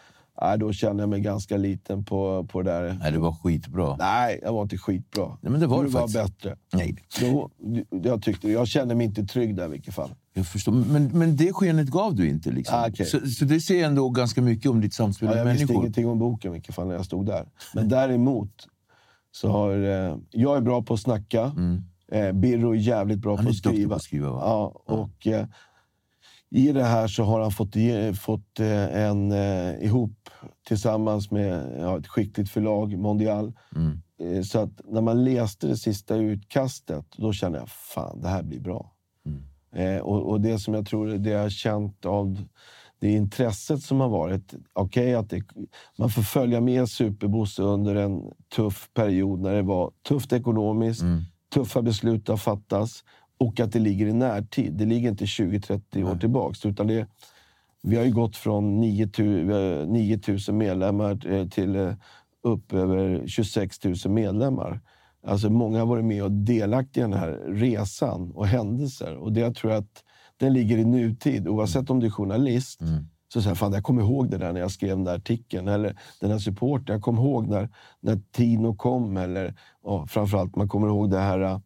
Nej, 0.41 0.59
då 0.59 0.73
känner 0.73 1.03
jag 1.03 1.09
mig 1.09 1.21
ganska 1.21 1.57
liten 1.57 2.05
på, 2.05 2.47
på 2.51 2.63
det 2.63 2.71
där. 2.71 2.99
Nej, 3.01 3.13
det 3.13 3.19
var 3.19 3.33
skitbra. 3.33 3.97
Nej, 3.97 4.41
jag 4.43 4.53
var 4.53 4.63
inte 4.63 4.79
skitbra. 4.79 5.27
Nej, 5.41 5.53
men 5.53 5.61
det 5.61 5.67
var 5.67 5.83
du 5.85 5.89
var 5.89 6.01
faktiskt. 6.01 6.43
bättre. 6.43 6.57
Nej, 6.73 6.97
Jo, 7.21 7.51
jag, 7.91 8.23
tyckte, 8.23 8.51
jag 8.51 8.69
kände 8.69 8.95
mig 8.95 9.07
inte 9.07 9.25
trygg 9.25 9.57
där 9.57 9.65
i 9.67 9.69
vilket 9.69 9.95
fall. 9.95 10.11
Jag 10.33 10.47
förstår. 10.47 10.73
Men, 10.73 11.05
men 11.05 11.37
det 11.37 11.53
skenet 11.53 11.89
gav 11.89 12.15
du 12.15 12.29
inte. 12.29 12.51
Liksom. 12.51 12.79
Ah, 12.79 12.89
okej. 12.89 13.07
så, 13.07 13.27
så 13.27 13.45
det 13.45 13.61
säger 13.61 13.87
ändå 13.87 14.11
ganska 14.11 14.43
mycket 14.43 14.71
om 14.71 14.81
ditt 14.81 14.95
samspel 14.95 15.29
Ja, 15.29 15.35
med 15.35 15.41
jag 15.41 15.45
visste 15.53 15.67
människor. 15.67 15.83
ingenting 15.83 16.09
om 16.09 16.19
boken 16.19 16.53
vilket 16.53 16.75
fall 16.75 16.89
när 16.89 16.95
jag 16.95 17.05
stod 17.05 17.27
där. 17.27 17.49
Men 17.75 17.89
däremot 17.89 18.53
så 19.33 19.49
har... 19.49 19.73
Eh, 19.73 20.17
jag 20.31 20.57
är 20.57 20.61
bra 20.61 20.83
på 20.83 20.95
att 20.95 21.01
snacka. 21.01 21.53
Mm. 21.57 21.83
Eh, 22.13 22.33
Birro 22.33 22.71
är 22.71 22.79
jävligt 22.79 23.19
bra 23.19 23.37
Han 23.37 23.45
på 23.45 23.51
att 23.51 23.57
skriva. 23.57 23.89
på 23.89 23.95
att 23.95 24.03
skriva, 24.03 24.31
va? 24.31 24.41
Ja, 24.45 24.83
och 24.87 25.27
eh, 25.27 25.47
i 26.51 26.73
det 26.73 26.85
här 26.85 27.09
så 27.09 27.23
har 27.25 27.41
han 27.41 27.51
fått, 27.51 27.77
ge, 27.77 28.13
fått 28.15 28.61
eh, 28.61 28.97
en 29.03 29.33
eh, 29.33 29.85
ihop 29.85 30.29
tillsammans 30.69 31.31
med 31.31 31.77
ja, 31.81 31.99
ett 31.99 32.07
skickligt 32.07 32.51
förlag, 32.51 32.99
Mondial. 32.99 33.53
Mm. 33.77 34.01
Eh, 34.23 34.43
så 34.43 34.59
att 34.59 34.81
när 34.85 35.01
man 35.01 35.25
läste 35.25 35.67
det 35.67 35.77
sista 35.77 36.17
utkastet, 36.17 37.07
då 37.17 37.33
kände 37.33 37.59
jag 37.59 37.69
fan, 37.69 38.21
det 38.21 38.29
här 38.29 38.43
blir 38.43 38.61
bra. 38.61 38.93
Eh, 39.73 39.97
och, 39.97 40.31
och 40.31 40.41
det 40.41 40.59
som 40.59 40.75
jag 40.75 40.87
tror 40.87 41.07
det 41.07 41.31
jag 41.31 41.43
har 41.43 41.51
känt 41.51 42.07
av 42.07 42.45
det 43.01 43.13
intresset 43.13 43.83
som 43.83 44.01
har 44.01 44.09
varit. 44.09 44.55
Okej 44.73 45.15
att 45.15 45.31
det, 45.31 45.43
man 45.99 46.11
får 46.11 46.23
följa 46.23 46.61
med 46.61 46.89
Superbosse 46.89 47.63
under 47.63 47.95
en 47.95 48.23
tuff 48.57 48.89
period 48.95 49.41
när 49.41 49.55
det 49.55 49.63
var 49.63 49.91
tufft 50.09 50.33
ekonomiskt, 50.33 51.03
Mm. 51.03 51.21
tuffa 51.55 51.83
beslut 51.83 52.29
har 52.29 52.37
fattats 52.37 53.05
och 53.39 53.61
att 53.61 53.73
det 53.73 53.79
ligger 53.79 54.07
i 54.07 54.13
närtid. 54.13 54.73
Det 54.73 54.85
ligger 54.85 55.11
inte 55.11 55.25
20-30 55.25 56.05
år 56.13 56.17
tillbaks. 56.17 56.67
Utan 56.67 56.87
det, 56.87 57.07
vi 57.83 57.97
har 57.97 58.05
ju 58.05 58.13
gått 58.13 58.37
från 58.37 58.81
9 58.81 59.11
000 60.49 60.57
medlemmar 60.57 61.27
eh, 61.33 61.49
till 61.49 61.77
eh, 61.77 61.93
upp 62.43 62.73
över 62.73 63.27
26 63.27 63.85
000 63.85 63.95
medlemmar. 64.09 64.81
Alltså 65.27 65.51
många 65.51 65.79
har 65.79 65.87
varit 65.87 66.05
med 66.05 66.23
och 66.25 66.33
delaktiga 66.33 67.05
i 67.05 67.11
den 67.11 67.19
här 67.19 67.31
resan 67.49 68.31
och 68.33 68.47
händelser. 68.47 69.17
Och 69.17 69.33
det 69.33 69.41
jag 69.41 69.55
tror 69.55 69.73
att 69.73 70.05
den 70.37 70.53
ligger 70.53 70.79
i 70.79 70.85
nutid. 70.85 71.49
Oavsett 71.49 71.91
om 71.91 72.01
du 72.01 72.07
är 72.07 72.11
journalist, 72.11 72.81
så 73.33 73.43
säger 73.43 73.55
fan 73.55 73.73
jag 73.73 73.83
kommer 73.83 74.03
ihåg 74.03 74.31
det 74.31 74.39
där 74.39 74.53
när 74.53 74.61
jag 74.61 74.71
skrev 74.71 74.97
den 74.97 75.05
där 75.05 75.15
artikeln. 75.15 75.69
Eller 75.69 75.97
den 76.21 76.31
här 76.31 76.39
supporten. 76.39 76.93
Jag 76.93 77.03
kommer 77.03 77.23
ihåg 77.23 77.49
när, 77.49 77.69
när 78.01 78.21
Tino 78.33 78.75
kom. 78.77 79.17
Eller 79.17 79.55
ja, 79.85 80.07
framförallt, 80.07 80.57
man 80.57 80.69
kommer 80.69 80.89
ihåg 80.89 81.11
det 81.11 81.19
här 81.19 81.41
äh, 81.41 81.59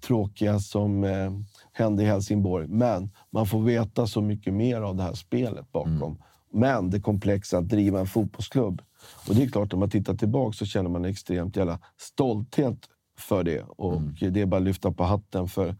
tråkiga 0.00 0.58
som 0.58 1.04
eh, 1.04 1.30
hände 1.72 2.02
i 2.02 2.06
Helsingborg. 2.06 2.66
Men 2.68 3.10
man 3.30 3.46
får 3.46 3.62
veta 3.62 4.06
så 4.06 4.20
mycket 4.20 4.54
mer 4.54 4.80
av 4.80 4.96
det 4.96 5.02
här 5.02 5.14
spelet 5.14 5.72
bakom. 5.72 6.18
Men 6.52 6.90
det 6.90 7.00
komplexa 7.00 7.58
att 7.58 7.68
driva 7.68 8.00
en 8.00 8.06
fotbollsklubb. 8.06 8.82
Och 9.28 9.34
det 9.34 9.42
är 9.42 9.48
klart, 9.48 9.72
om 9.72 9.80
man 9.80 9.90
tittar 9.90 10.14
tillbaka 10.14 10.52
så 10.52 10.66
känner 10.66 10.90
man 10.90 11.04
extremt 11.04 11.56
jävla 11.56 11.78
stolthet 11.98 12.78
för 13.18 13.44
det. 13.44 13.62
Och 13.62 14.02
det 14.30 14.40
är 14.40 14.46
bara 14.46 14.56
att 14.56 14.62
lyfta 14.62 14.92
på 14.92 15.04
hatten 15.04 15.48
för 15.48 15.76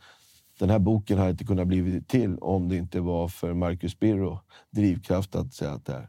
den 0.59 0.71
här 0.71 0.79
boken 0.79 1.19
hade 1.19 1.31
inte 1.31 1.45
kunnat 1.45 1.67
bli 1.67 2.03
till 2.03 2.39
om 2.39 2.69
det 2.69 2.77
inte 2.77 3.01
var 3.01 3.29
för 3.29 3.55
Marcus 3.55 3.99
Birro 3.99 4.41
drivkraft 4.71 5.35
att 5.35 5.55
säga 5.55 5.73
att 5.73 5.87
det 5.87 5.93
är. 5.93 6.09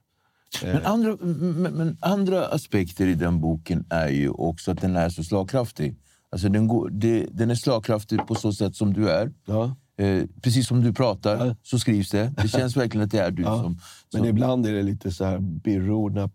Men 0.64 0.86
andra, 0.86 1.18
men, 1.22 1.74
men 1.74 1.97
andra 2.01 2.45
aspekter 2.45 3.07
i 3.07 3.14
den 3.14 3.41
boken 3.41 3.86
är 3.89 4.09
ju 4.09 4.30
också 4.30 4.72
att 4.72 4.82
den 4.82 4.95
är 4.95 5.09
så 5.09 5.24
slagkraftig. 5.24 5.95
Alltså 6.30 6.49
den, 6.49 6.68
går, 6.68 6.89
det, 6.89 7.28
den 7.32 7.51
är 7.51 7.55
slagkraftig 7.55 8.28
på 8.28 8.36
så 8.36 8.53
sätt 8.53 8.76
som 8.76 8.93
du 8.93 9.09
är. 9.09 9.32
Ja. 9.45 9.76
Eh, 10.02 10.24
precis 10.41 10.68
som 10.68 10.82
du 10.82 10.93
pratar 10.93 11.45
Ja. 11.47 11.56
så 11.64 11.80
skrivs 11.80 12.10
det. 12.10 12.34
Det 12.41 12.47
känns 12.47 12.78
verkligen 12.78 13.06
att 13.06 13.12
det 13.12 13.20
är 13.20 13.32
du 13.32 13.43
Ja, 13.45 13.62
som... 13.64 13.80
Men 14.14 14.22
som 14.22 14.30
ibland 14.30 14.66
är 14.66 14.74
det 14.74 14.84
lite 14.84 15.12
så 15.12 15.26
här 15.26 15.39
birro 15.39 16.10
när 16.10 16.30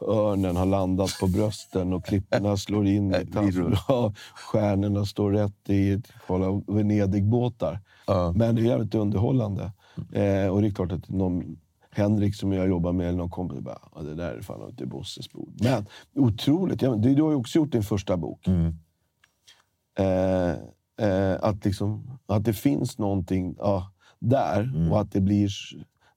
örnen 0.00 0.56
har 0.56 0.66
landat 0.66 1.10
på 1.20 1.26
brösten 1.26 1.92
och 1.92 2.04
klipporna 2.04 2.56
slår 2.56 2.86
in. 2.86 3.14
i. 3.14 3.26
Ja, 3.88 4.14
stjärnorna 4.34 5.04
står 5.06 5.32
rätt 5.32 5.70
i 5.70 6.02
kolla 6.26 6.62
Venedigbåtar. 6.66 7.80
Ja. 8.06 8.32
Men 8.36 8.54
det 8.54 8.60
är 8.62 8.64
jävligt 8.64 8.94
underhållande. 8.94 9.72
Eh, 10.12 10.46
och 10.48 10.60
det 10.62 10.68
är 10.68 10.74
klart 10.74 10.92
att 10.92 11.08
någon 11.08 11.56
Henrik 11.90 12.34
som 12.36 12.52
jag 12.52 12.68
jobbar 12.68 12.92
med, 12.92 13.08
eller 13.08 13.18
någon 13.18 13.30
kompis, 13.30 13.60
bara, 13.60 13.78
ja, 13.94 14.02
det 14.02 14.14
där 14.14 14.32
är 14.32 14.40
fan 14.42 14.68
inte 14.70 14.86
Bosses 14.86 15.32
bord. 15.32 15.52
Men 15.62 15.86
otroligt. 16.14 16.82
Ja, 16.82 16.90
men 16.90 17.00
du, 17.00 17.14
du 17.14 17.22
har 17.22 17.30
ju 17.30 17.36
också 17.36 17.58
gjort 17.58 17.72
din 17.72 17.82
första 17.82 18.16
bok. 18.16 18.46
Mm. 18.46 18.66
Eh, 19.98 20.56
eh, 21.00 21.34
att, 21.40 21.64
liksom, 21.64 22.18
att 22.26 22.44
det 22.44 22.52
finns 22.52 22.98
någonting 22.98 23.56
ja, 23.58 23.92
där 24.18 24.62
Mm. 24.62 24.92
och 24.92 25.00
att 25.00 25.12
det 25.12 25.20
blir... 25.20 25.50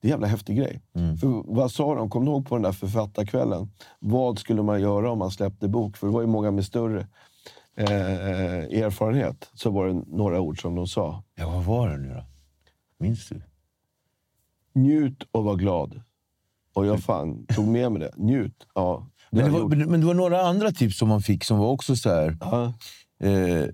Det 0.01 0.07
är 0.07 0.09
en 0.09 0.09
jävla 0.09 0.27
häftig 0.27 0.57
grej. 0.57 0.82
För 1.21 1.53
vad 1.55 1.71
sa 1.71 1.95
de? 1.95 2.09
Kom 2.09 2.25
du 2.25 2.32
ihåg 2.32 2.47
på 2.47 2.55
den 2.55 2.61
där 2.61 2.71
författarkvällen? 2.71 3.71
Vad 3.99 4.39
skulle 4.39 4.63
man 4.63 4.82
göra 4.82 5.11
om 5.11 5.19
man 5.19 5.32
släppte 5.32 5.67
bok? 5.67 5.97
För 5.97 6.07
det 6.07 6.13
var 6.13 6.21
ju 6.21 6.27
många 6.27 6.51
med 6.51 6.65
större 6.65 7.07
eh, 7.77 8.84
erfarenhet. 8.84 9.49
Så 9.53 9.69
var 9.69 9.88
det 9.88 9.93
några 9.93 10.39
ord 10.41 10.61
som 10.61 10.75
de 10.75 10.88
sa. 10.88 11.23
Ja, 11.36 11.49
vad 11.49 11.63
var 11.65 11.89
det 11.89 11.97
nu 11.97 12.13
då? 12.13 12.23
Minns 12.99 13.30
du? 13.30 13.41
Njut 14.73 15.23
och 15.32 15.43
var 15.43 15.55
glad. 15.55 16.01
Och 16.73 16.86
jag 16.86 16.99
fan 16.99 17.45
tog 17.45 17.67
med 17.67 17.91
mig 17.91 18.01
det. 18.01 18.11
Njut. 18.17 18.67
Ja, 18.75 19.07
det 19.32 19.41
Men 19.41 19.53
det, 19.53 19.59
var, 19.59 19.86
men 19.86 19.99
det 19.99 20.05
var 20.07 20.13
några 20.13 20.41
andra 20.41 20.71
tips 20.71 20.97
som 20.97 21.07
man 21.09 21.21
fick 21.21 21.43
som 21.43 21.57
var 21.57 21.67
också 21.67 21.95
så 21.95 22.09
här... 22.09 22.38
Ja. 22.41 22.73
Eh, 23.27 23.65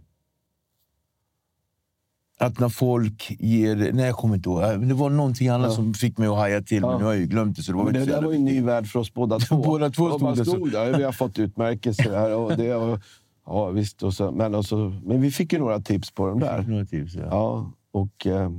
att 2.40 2.60
när 2.60 2.70
folk 2.70 3.36
ger... 3.40 3.76
Nej, 3.94 4.06
jag 4.06 4.16
kommer 4.16 4.36
inte 4.36 4.50
ihåg. 4.50 4.88
Det 4.88 4.94
var 4.94 5.10
någonting 5.10 5.48
annat 5.48 5.74
som 5.74 5.94
fick 5.94 6.18
mig 6.18 6.28
att 6.28 6.36
haja 6.36 6.62
till, 6.62 6.82
men 6.82 6.90
Ja. 6.92 6.98
nu 6.98 7.04
har 7.04 7.12
jag 7.12 7.22
ju 7.22 7.28
glömt 7.28 7.56
det. 7.58 7.64
Så 7.64 7.72
det 7.72 7.78
var 7.78 7.86
Men 7.86 7.94
det 7.94 8.06
där 8.06 8.22
var 8.22 8.32
ju 8.32 8.38
en 8.38 8.46
ny 8.46 8.62
värld 8.62 8.88
för 8.88 9.00
oss 9.00 9.14
båda 9.14 9.40
två. 9.50 9.58
Båda 9.58 9.90
två 9.90 10.04
Och 10.04 10.20
stod 10.20 10.38
så. 10.38 10.46
stod 10.46 10.72
där. 10.72 10.98
Vi 10.98 11.04
har 11.04 11.12
fått 11.12 11.40
utmärkelser 11.40 12.12
här. 12.12 12.36
Och 12.36 12.58
det, 12.58 12.76
och, 12.76 13.00
ja, 13.46 13.70
visst. 13.70 14.04
Och 14.04 14.14
så, 14.14 14.32
men, 14.32 14.56
och 14.56 14.66
så, 14.66 14.94
men 15.06 15.22
vi 15.22 15.32
fick 15.32 15.54
ju 15.54 15.60
några 15.60 15.80
tips 15.80 16.12
på 16.12 16.28
dem 16.28 16.40
där. 16.40 16.66
Några 16.68 16.86
tips, 16.86 17.16
ja. 17.16 17.22
Ja, 17.32 17.72
och, 17.92 18.28
eh, 18.28 18.50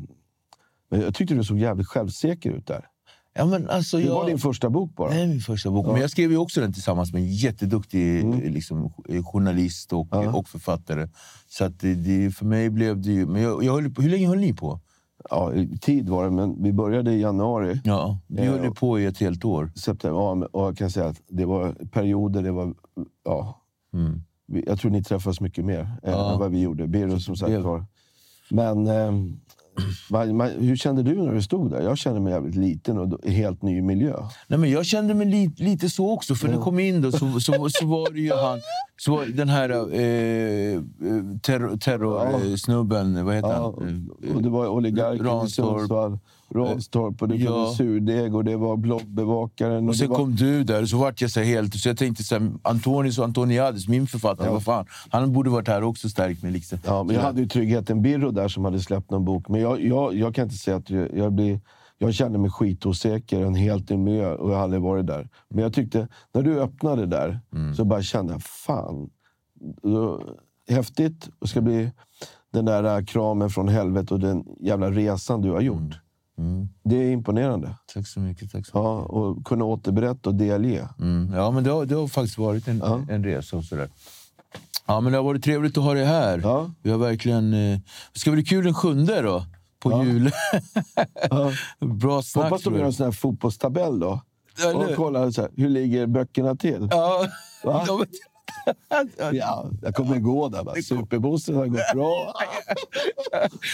men 0.90 1.00
jag 1.00 1.14
tyckte 1.14 1.34
du 1.34 1.44
såg 1.44 1.58
jävligt 1.58 1.86
självsäker 1.86 2.50
ut 2.50 2.66
där. 2.66 2.84
Ja, 3.38 3.46
men 3.46 3.70
alltså, 3.70 3.96
Det 3.96 4.02
jag... 4.04 4.14
var 4.14 4.26
din 4.26 4.38
första 4.38 4.70
bok 4.70 4.94
bara. 4.96 5.10
Nej, 5.10 5.26
min 5.28 5.40
första 5.40 5.70
bok. 5.70 5.86
Men 5.86 6.00
jag 6.00 6.10
skrev 6.10 6.30
ju 6.30 6.36
också 6.36 6.60
den 6.60 6.72
tillsammans 6.72 7.12
med 7.12 7.22
en 7.22 7.28
jätteduktig 7.34 8.18
eh, 8.20 8.52
liksom, 8.52 8.92
eh, 9.08 9.24
journalist 9.24 9.92
och, 9.92 10.12
Mm. 10.14 10.24
Ja. 10.24 10.32
och 10.32 10.48
författare. 10.48 11.08
Så 11.48 11.64
att 11.64 11.80
det, 11.80 11.94
det, 11.94 12.30
för 12.30 12.44
mig 12.46 12.70
blev 12.70 13.00
det 13.00 13.10
ju... 13.12 13.26
Men 13.26 13.42
jag, 13.42 13.64
jag 13.64 13.72
höll, 13.72 13.94
hur 13.98 14.08
länge 14.10 14.28
höll 14.28 14.38
ni 14.38 14.52
på? 14.54 14.80
Ja, 15.30 15.52
tid 15.80 16.08
var 16.08 16.24
det, 16.24 16.30
men 16.30 16.62
vi 16.62 16.72
började 16.72 17.12
i 17.12 17.20
januari. 17.20 17.80
Ja, 17.84 18.18
vi 18.26 18.44
Ja. 18.44 18.50
höll 18.50 18.64
ju 18.64 18.70
på 18.70 19.00
i 19.00 19.06
ett 19.06 19.18
helt 19.18 19.44
år. 19.44 19.72
September, 19.76 20.20
ja, 20.20 20.48
och 20.52 20.66
jag 20.66 20.76
kan 20.76 20.90
säga 20.90 21.06
att 21.06 21.20
det 21.28 21.44
var 21.44 21.72
perioder, 21.72 22.42
det 22.42 22.52
var... 22.52 22.74
Ja, 23.24 23.62
Mm. 23.94 24.22
jag 24.66 24.78
tror 24.78 24.90
ni 24.90 25.02
träffades 25.04 25.40
mycket 25.40 25.64
mer 25.64 25.80
eh, 26.02 26.10
Ja. 26.12 26.32
än 26.32 26.38
vad 26.38 26.50
vi 26.50 26.60
gjorde. 26.60 26.86
Birro 26.86 27.20
som 27.20 27.36
sagt 27.36 27.52
var. 27.64 27.84
Men 28.50 28.84
man, 28.84 29.40
hur 30.58 30.76
kände 30.76 31.02
du 31.02 31.14
när 31.22 31.32
du 31.34 31.42
stod 31.42 31.70
där? 31.70 31.80
Jag 31.82 31.98
kände 31.98 32.20
mig 32.20 32.32
jävligt 32.32 32.54
liten 32.56 32.98
och 32.98 33.20
i 33.24 33.30
helt 33.30 33.62
ny 33.62 33.82
miljö. 33.82 34.16
Nej, 34.48 34.58
men 34.58 34.70
jag 34.70 34.86
kände 34.86 35.14
mig 35.14 35.26
li, 35.26 35.50
lite 35.56 35.90
så 35.90 36.10
också, 36.10 36.34
för 36.34 36.48
när 36.48 36.54
jag 36.54 36.62
kom 36.62 36.78
in 36.78 37.02
då 37.02 37.12
så, 37.12 37.40
så, 37.40 37.68
så 37.70 37.86
var 37.86 38.12
det 38.12 38.20
ju 38.20 38.32
han... 38.34 38.60
Så 38.98 39.16
var 39.16 39.24
den 39.26 39.48
här 39.48 39.70
eh, 39.70 40.80
terror, 41.42 41.76
terrorsnubben, 41.76 43.24
vad 43.24 43.34
heter 43.34 43.48
Ja, 43.48 43.74
han? 43.80 44.10
och 44.34 44.42
det 44.42 44.48
var 44.48 44.68
oligarken 44.68 45.46
i. 45.46 45.50
Sundsvall, 45.50 46.18
Ranstorp 46.54 47.22
och 47.22 47.28
det 47.28 47.36
Ja. 47.36 47.52
var 47.52 47.72
Surdeg 47.72 48.34
och 48.34 48.44
det 48.44 48.56
var 48.56 48.76
bloggbevakaren. 48.76 49.84
Och 49.84 49.88
Och 49.88 49.96
sen 49.96 50.08
var, 50.08 50.16
kom 50.16 50.36
du 50.36 50.64
där 50.64 50.82
och 50.82 50.88
så 50.88 50.96
vart 50.98 51.20
jag 51.20 51.30
så 51.30 51.40
helt... 51.40 51.74
Så 51.74 51.88
jag 51.88 51.96
tänkte 51.98 52.24
så 52.24 52.38
här, 52.38 52.50
Antonius 52.62 53.18
och 53.18 53.24
Antoniadis, 53.24 53.88
min 53.88 54.06
författare, 54.06 54.50
vad 54.50 54.64
fan, 54.64 54.86
han 55.10 55.32
borde 55.32 55.50
varit 55.50 55.68
här 55.68 55.82
också 55.82 56.08
stärkt 56.08 56.42
mig. 56.42 56.52
Liksom. 56.52 56.78
Ja, 56.84 57.02
men 57.02 57.14
jag 57.14 57.22
hade 57.22 57.40
ju 57.40 57.48
tryggheten 57.48 58.02
Birro 58.02 58.30
där 58.30 58.48
som 58.48 58.64
hade 58.64 58.80
släppt 58.80 59.10
någon 59.10 59.24
bok. 59.24 59.48
Men 59.48 59.60
jag, 59.60 59.84
jag, 59.84 60.14
jag 60.14 60.34
kan 60.34 60.44
inte 60.44 60.56
säga 60.56 60.76
att 60.76 60.90
jag, 60.90 61.16
jag 61.16 61.32
blir... 61.32 61.60
Jag 61.98 62.14
kände 62.14 62.38
mig 62.38 62.50
skitosäker, 62.50 63.40
en 63.40 63.54
helt 63.54 63.90
ny 63.90 63.96
miljö 63.96 64.34
och 64.34 64.50
jag 64.50 64.56
har 64.56 64.62
aldrig 64.62 64.82
varit 64.82 65.06
där. 65.06 65.28
Men 65.48 65.62
jag 65.62 65.72
tyckte, 65.72 66.08
när 66.34 66.42
du 66.42 66.60
öppnade 66.60 67.06
där, 67.06 67.40
så 67.76 67.84
bara 67.84 68.02
kände 68.02 68.32
jag, 68.32 68.42
fan. 68.42 69.10
då- 69.82 70.22
Häftigt. 70.68 71.28
Det 71.40 71.46
ska 71.48 71.60
bli 71.60 71.90
den 72.52 72.64
där 72.64 72.98
äh, 72.98 73.04
kramen 73.04 73.50
från 73.50 73.68
helvetet 73.68 74.10
och 74.12 74.20
den 74.20 74.44
jävla 74.60 74.90
resan 74.90 75.42
du 75.42 75.50
har 75.50 75.60
gjort. 75.60 75.78
Mm. 75.80 75.92
Det 76.84 76.96
är 76.96 77.10
imponerande. 77.10 77.74
Tack 77.94 78.06
så 78.08 78.20
mycket. 78.20 78.52
Tack 78.52 78.66
så 78.66 78.70
Ja, 78.78 78.98
och 79.00 79.44
kunna 79.46 79.64
återberätta 79.64 80.28
och 80.30 80.34
delge. 80.34 80.88
Mm. 80.98 81.32
Ja, 81.34 81.50
men 81.50 81.64
det 81.64 81.70
har, 81.70 81.84
det 81.86 81.94
har 81.94 82.06
faktiskt 82.08 82.38
varit 82.38 82.68
en, 82.68 82.78
Ja. 82.78 83.00
en 83.10 83.24
resa 83.24 83.56
och 83.56 83.64
sådär. 83.64 83.88
Ja, 84.86 85.00
men 85.00 85.12
det 85.12 85.18
har 85.18 85.24
varit 85.24 85.44
trevligt 85.44 85.78
att 85.78 85.84
ha 85.84 85.94
dig 85.94 86.04
här. 86.04 86.40
Ja. 86.42 86.70
Vi 86.82 86.90
har 86.90 86.98
verkligen... 86.98 87.54
Eh, 87.54 87.78
ska 88.12 88.30
bli 88.30 88.44
kul 88.44 88.64
den 88.64 88.74
sjunde 88.74 89.22
då, 89.22 89.44
på 89.80 89.90
Ja. 89.90 90.04
jul. 90.04 90.30
Ja. 91.30 91.52
Bra 91.80 92.22
snack. 92.22 92.44
Hoppas 92.44 92.62
de 92.62 92.74
gör 92.74 92.84
en 92.84 92.92
sån 92.92 93.04
här 93.04 93.12
fotbollstabell 93.12 93.98
då. 94.00 94.20
Eller- 94.64 94.90
Och 94.90 94.96
kollar 94.96 95.30
så 95.30 95.40
här, 95.42 95.50
hur 95.56 95.68
ligger 95.68 96.06
böckerna 96.06 96.56
till? 96.56 96.88
Ja. 96.90 97.26
Ja, 99.18 99.32
Ja, 99.32 99.70
jag 99.82 99.94
kommer 99.94 100.18
gå 100.18 100.48
där. 100.48 100.64
va. 100.64 100.74
Superbossen 100.84 101.54
har 101.56 101.66
gått 101.66 101.92
bra. 101.94 102.34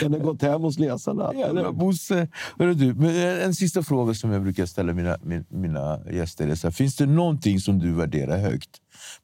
Den 0.01 0.13
har 0.13 0.21
gått 0.21 0.43
hem 0.43 0.63
hos 0.63 0.79
läsarna. 0.79 1.35
Jävla 1.35 1.73
Bosse. 1.73 2.29
Du, 2.59 2.95
men 2.95 3.41
en, 3.41 3.55
sista 3.55 3.83
fråga 3.83 4.15
som 4.15 4.31
jag 4.31 4.43
brukar 4.43 4.67
ställa 4.67 4.93
mina, 4.93 5.17
min, 5.23 5.45
mina 5.49 6.01
gäster. 6.11 6.49
Är 6.49 6.55
så 6.55 6.67
här, 6.67 6.73
finns 6.73 6.97
det 6.97 7.07
någonting 7.07 7.61
som 7.61 7.79
du 7.79 7.93
värderar 7.93 8.37
högt, 8.39 8.71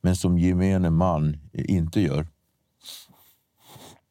men 0.01 0.16
som 0.16 0.38
gemene 0.38 0.90
man 0.90 1.36
inte 1.53 2.01
gör? 2.01 2.26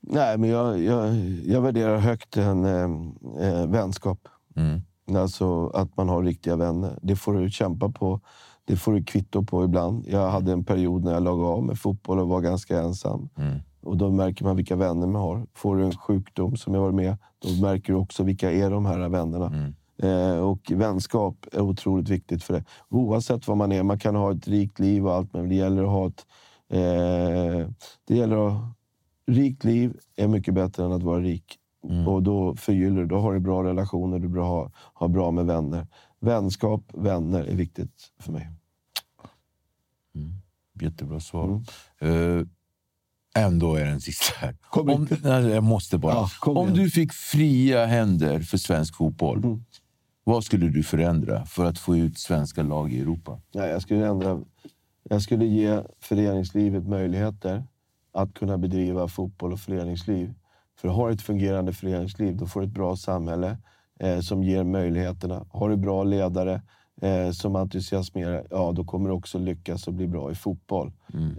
Nej, 0.02 0.38
men 0.38 0.50
jag, 0.50 0.82
jag, 0.82 1.16
jag 1.46 1.62
värderar 1.62 1.98
högt 1.98 2.38
en 2.38 2.66
eh, 2.66 3.48
eh, 3.48 3.68
vänskap. 3.68 4.20
Mm. 4.56 4.82
Alltså 5.22 5.68
att 5.68 5.98
man 5.98 6.10
har 6.10 6.24
riktiga 6.24 6.56
vänner. 6.56 7.00
Det 7.02 7.16
får 7.16 7.34
du 7.34 7.50
kämpa 7.50 7.90
på. 7.90 8.22
Det 8.68 8.76
får 8.76 8.94
du 8.94 9.04
kvitto 9.04 9.44
på 9.44 9.64
ibland. 9.64 10.06
Jag 10.08 10.30
hade 10.30 10.52
en 10.52 10.64
period 10.64 11.04
när 11.04 11.14
jag 11.14 11.24
lagade 11.24 11.48
av 11.48 11.64
med 11.64 11.80
fotboll 11.80 12.20
och 12.20 12.28
var 12.28 12.42
ganska 12.42 12.80
ensam. 12.80 13.30
Mm. 13.38 13.60
Och 13.82 13.98
då 13.98 14.12
märker 14.12 14.46
man 14.46 14.56
vilka 14.56 14.76
vänner 14.76 15.08
man 15.08 15.22
har. 15.22 15.46
Får 15.54 15.78
du 15.78 15.86
en 15.86 15.98
sjukdom 15.98 16.58
som 16.58 16.74
jag 16.74 16.82
varit 16.82 16.96
med, 16.96 17.18
då 17.40 17.62
märker 17.62 17.94
du 17.94 18.00
också 18.00 18.24
vilka 18.24 18.52
är 18.52 18.72
de 18.72 18.86
här 18.86 19.10
vännerna. 19.10 19.48
Mm. 19.48 19.74
Eh, 20.02 20.40
och 20.40 20.72
vänskap 20.72 21.46
är 21.52 21.62
otroligt 21.62 22.10
viktigt 22.10 22.44
för 22.44 22.54
det. 22.54 22.64
Oavsett 22.90 23.48
vad 23.48 23.58
man 23.58 23.72
är. 23.72 23.84
Man 23.84 24.00
kan 24.00 24.16
ha 24.16 24.32
ett 24.32 24.48
rikt 24.48 24.80
liv 24.80 25.08
och 25.08 25.14
allt, 25.14 25.34
men 25.34 25.50
det 25.50 25.56
gäller 25.56 25.84
att 25.84 25.90
ha 25.90 26.08
ett... 26.08 26.26
Eh, 26.70 27.70
det 28.08 28.16
gäller 28.16 28.48
att... 28.48 28.62
Rikt 29.32 29.64
liv 29.64 29.98
är 30.16 30.28
mycket 30.28 30.54
bättre 30.54 30.86
än 30.86 30.92
att 30.92 31.04
vara 31.04 31.20
rik. 31.20 31.58
Mm. 31.90 32.08
Och 32.08 32.24
då 32.24 32.56
förgyller 32.56 33.02
du. 33.02 33.08
Då 33.08 33.18
har 33.18 33.34
du 33.34 33.40
bra 33.40 33.64
relationer, 33.64 34.20
du 34.20 34.40
har, 34.40 34.72
har 34.94 35.08
bra 35.08 35.32
med 35.32 35.46
vänner. 35.46 35.88
Vänskap, 36.20 36.82
vänner 36.94 37.44
är 37.44 37.56
viktigt 37.56 38.12
för 38.20 38.32
mig. 38.32 38.50
Jättebra 40.82 41.20
svar. 41.20 41.64
Mm. 42.00 42.40
Eh, 42.40 43.44
ändå 43.46 43.76
är 43.76 43.86
den 43.86 44.02
sista 44.02 44.34
här. 44.38 44.56
Om, 44.70 45.08
nej, 45.24 45.44
jag 45.48 45.64
måste 45.64 45.98
bara. 45.98 46.14
Ja, 46.14 46.30
Om 46.52 46.74
du 46.74 46.90
fick 46.90 47.14
fria 47.14 47.86
händer 47.86 48.40
för 48.40 48.58
svensk 48.58 48.96
fotboll, 48.96 49.38
Mm. 49.38 49.64
vad 50.24 50.44
skulle 50.44 50.68
du 50.70 50.84
förändra 50.84 51.46
för 51.46 51.66
att 51.66 51.80
få 51.80 51.98
ut 51.98 52.18
svenska 52.18 52.64
lag 52.64 52.94
i 52.94 53.00
Europa? 53.02 53.42
Nej, 53.54 53.70
jag 53.70 53.82
skulle 53.82 54.08
ändra... 54.08 54.42
Jag 55.10 55.22
skulle 55.22 55.46
ge 55.46 55.84
föreningslivet 56.00 56.88
möjligheter 56.88 57.64
att 58.12 58.34
kunna 58.34 58.58
bedriva 58.58 59.08
fotboll 59.08 59.54
och 59.54 59.60
föreningsliv. 59.60 60.34
För 60.80 60.88
har 60.88 61.12
ett 61.12 61.22
fungerande 61.22 61.74
föreningsliv, 61.74 62.38
då 62.38 62.48
får 62.48 62.62
du 62.62 62.68
ett 62.68 62.74
bra 62.74 62.96
samhälle 62.96 63.58
eh, 64.00 64.20
som 64.20 64.44
ger 64.44 64.64
möjligheterna. 64.64 65.46
Har 65.50 65.70
du 65.70 65.78
bra 65.78 66.04
ledare 66.04 66.62
eh, 67.02 67.32
som 67.32 67.56
entusiasmerar, 67.56 68.48
ja 68.50 68.72
då 68.72 68.84
kommer 68.84 69.10
du 69.10 69.16
också 69.16 69.40
lyckas 69.40 69.88
och 69.88 69.94
bli 69.94 70.08
bra 70.08 70.32
i 70.32 70.36
fotboll. 70.36 70.92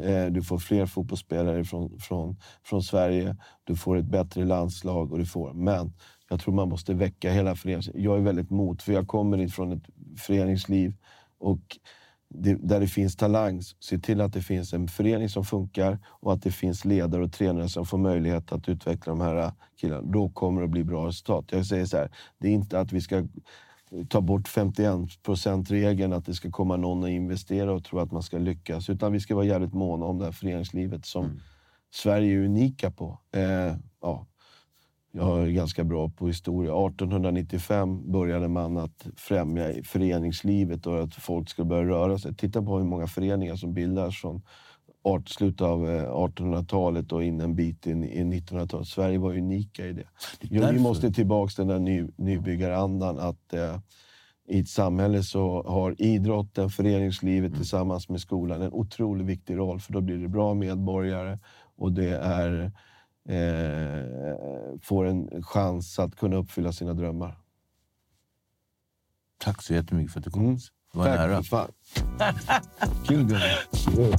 Eh, 0.03 0.27
du 0.27 0.43
får 0.43 0.59
fler 0.59 0.87
fotbollsspelare 0.87 1.65
från, 1.65 1.99
från, 2.01 2.37
från 2.65 2.83
Sverige, 2.83 3.37
du 3.65 3.77
får 3.77 3.97
ett 3.97 4.05
bättre 4.05 4.45
landslag 4.45 5.13
och 5.13 5.19
du 5.19 5.27
får... 5.27 5.53
Men 5.53 5.93
jag 6.31 6.41
tror 6.41 6.55
man 6.55 6.69
måste 6.69 6.95
väcka 6.95 7.33
hela 7.33 7.57
föreningslivet. 7.57 8.03
Jag 8.03 8.17
är 8.17 8.23
väldigt 8.23 8.51
mot, 8.51 8.83
för 8.83 8.93
jag 8.93 9.07
kommer 9.09 9.41
ifrån 9.41 9.73
ett 9.73 9.85
föreningsliv 10.19 10.95
och 11.39 11.79
det, 12.31 12.55
där 12.55 12.81
det 12.81 12.87
finns 12.87 13.17
talang. 13.17 13.63
Se 13.81 13.99
till 13.99 14.21
att 14.21 14.33
det 14.33 14.43
finns 14.43 14.73
en 14.73 14.89
förening 14.89 15.29
som 15.29 15.45
funkar 15.45 15.99
och 16.07 16.33
att 16.33 16.43
det 16.43 16.51
finns 16.51 16.85
ledare 16.85 17.25
och 17.25 17.33
tränare 17.33 17.69
som 17.69 17.87
får 17.87 17.99
möjlighet 17.99 18.53
att 18.53 18.69
utveckla 18.69 19.11
de 19.11 19.21
här 19.21 19.37
äh, 19.37 19.53
killarna. 19.81 20.03
Då 20.03 20.29
kommer 20.29 20.61
det 20.61 20.65
att 20.65 20.71
bli 20.71 20.85
bra 20.85 21.07
resultat. 21.07 21.45
Jag 21.51 21.67
säger 21.67 21.87
så 21.87 21.97
här, 21.97 22.11
det 22.39 22.49
är 22.49 22.53
inte 22.53 22.81
att 22.81 22.93
vi 22.93 23.01
ska 23.01 23.27
ta 24.09 24.21
bort 24.21 24.49
51% 24.49 25.67
regeln 25.67 26.13
att 26.13 26.27
det 26.27 26.35
ska 26.35 26.51
komma 26.51 26.77
någon 26.77 27.03
och 27.03 27.11
investera 27.11 27.73
och 27.73 27.85
tro 27.85 27.99
att 27.99 28.13
man 28.13 28.23
ska 28.23 28.39
lyckas. 28.39 28.91
Utan 28.91 29.13
vi 29.13 29.21
ska 29.21 29.35
vara 29.35 29.45
jävligt 29.45 29.75
måna 29.75 30.07
om 30.07 30.19
det 30.19 30.25
här 30.25 30.33
föreningslivet 30.33 31.07
som 31.07 31.41
Sverige 31.91 32.35
är 32.35 32.45
unika 32.45 32.91
på. 32.91 33.19
Eh, 33.33 33.77
ja, 34.03 34.27
jag 35.13 35.43
är 35.43 35.47
ganska 35.47 35.85
bra 35.85 36.09
på 36.09 36.27
historia. 36.27 36.71
1895 36.71 38.13
började 38.13 38.49
man 38.49 38.77
att 38.77 39.07
främja 39.17 39.83
föreningslivet 39.85 40.87
och 40.87 41.03
att 41.03 41.15
folk 41.15 41.49
skulle 41.49 41.69
börja 41.69 41.89
röra 41.89 42.19
sig. 42.19 42.35
Titta 42.35 42.63
på 42.63 42.79
hur 42.79 42.85
många 42.85 43.07
föreningar 43.07 43.57
som 43.57 43.75
bildas 43.75 44.17
från 44.17 44.43
art, 45.03 45.29
slutet 45.29 45.61
av 45.61 45.91
eh, 45.91 46.11
1800-talet 46.11 47.13
och 47.13 47.25
in 47.25 47.41
en 47.41 47.55
bit 47.55 47.87
in 47.87 48.05
i 48.05 48.25
1900-talet. 48.25 48.89
Sverige 48.89 49.19
var 49.19 49.37
unika 49.37 49.87
i 49.87 49.93
det. 49.93 50.05
Ja, 50.41 50.49
vi 50.51 50.59
därför. 50.59 50.79
måste 50.79 51.13
tillbaka 51.13 51.51
till 51.51 51.67
den 51.67 51.85
där 51.85 51.93
ny, 51.93 52.09
nybyggarandan. 52.17 53.19
Att, 53.19 53.53
eh, 53.53 53.79
I 54.49 54.61
ett 54.61 54.69
samhälle 54.69 55.23
så 55.23 55.63
har 55.63 56.03
idrotten, 56.03 56.71
föreningslivet 56.71 57.55
tillsammans 57.55 58.09
med 58.09 58.21
skolan 58.21 58.63
en 58.63 58.73
otroligt 58.73 59.27
viktig 59.27 59.57
roll. 59.57 59.81
För 59.81 59.93
då 59.93 60.01
blir 60.01 60.17
det 60.19 60.29
bra 60.29 60.55
medborgare 60.55 61.39
och 61.77 61.93
det 61.93 62.17
är 62.17 62.73
eh, 63.29 64.79
får 64.83 65.05
en 65.05 65.43
chans 65.43 65.99
att 65.99 66.17
kunna 66.17 66.37
uppfylla 66.37 66.73
sina 66.73 66.95
drömmar. 66.95 67.39
Tack 69.39 69.63
så 69.63 69.75
jättemycket 69.75 70.13
för 70.13 70.21
att 70.21 70.25
du 70.25 70.31
kom. 70.31 70.45
Mm. 70.45 70.57
Det 70.93 70.99
var 70.99 71.07
en 71.07 71.13
ära. 71.13 71.43
Kul 73.07 73.25
gubbe. 73.25 73.59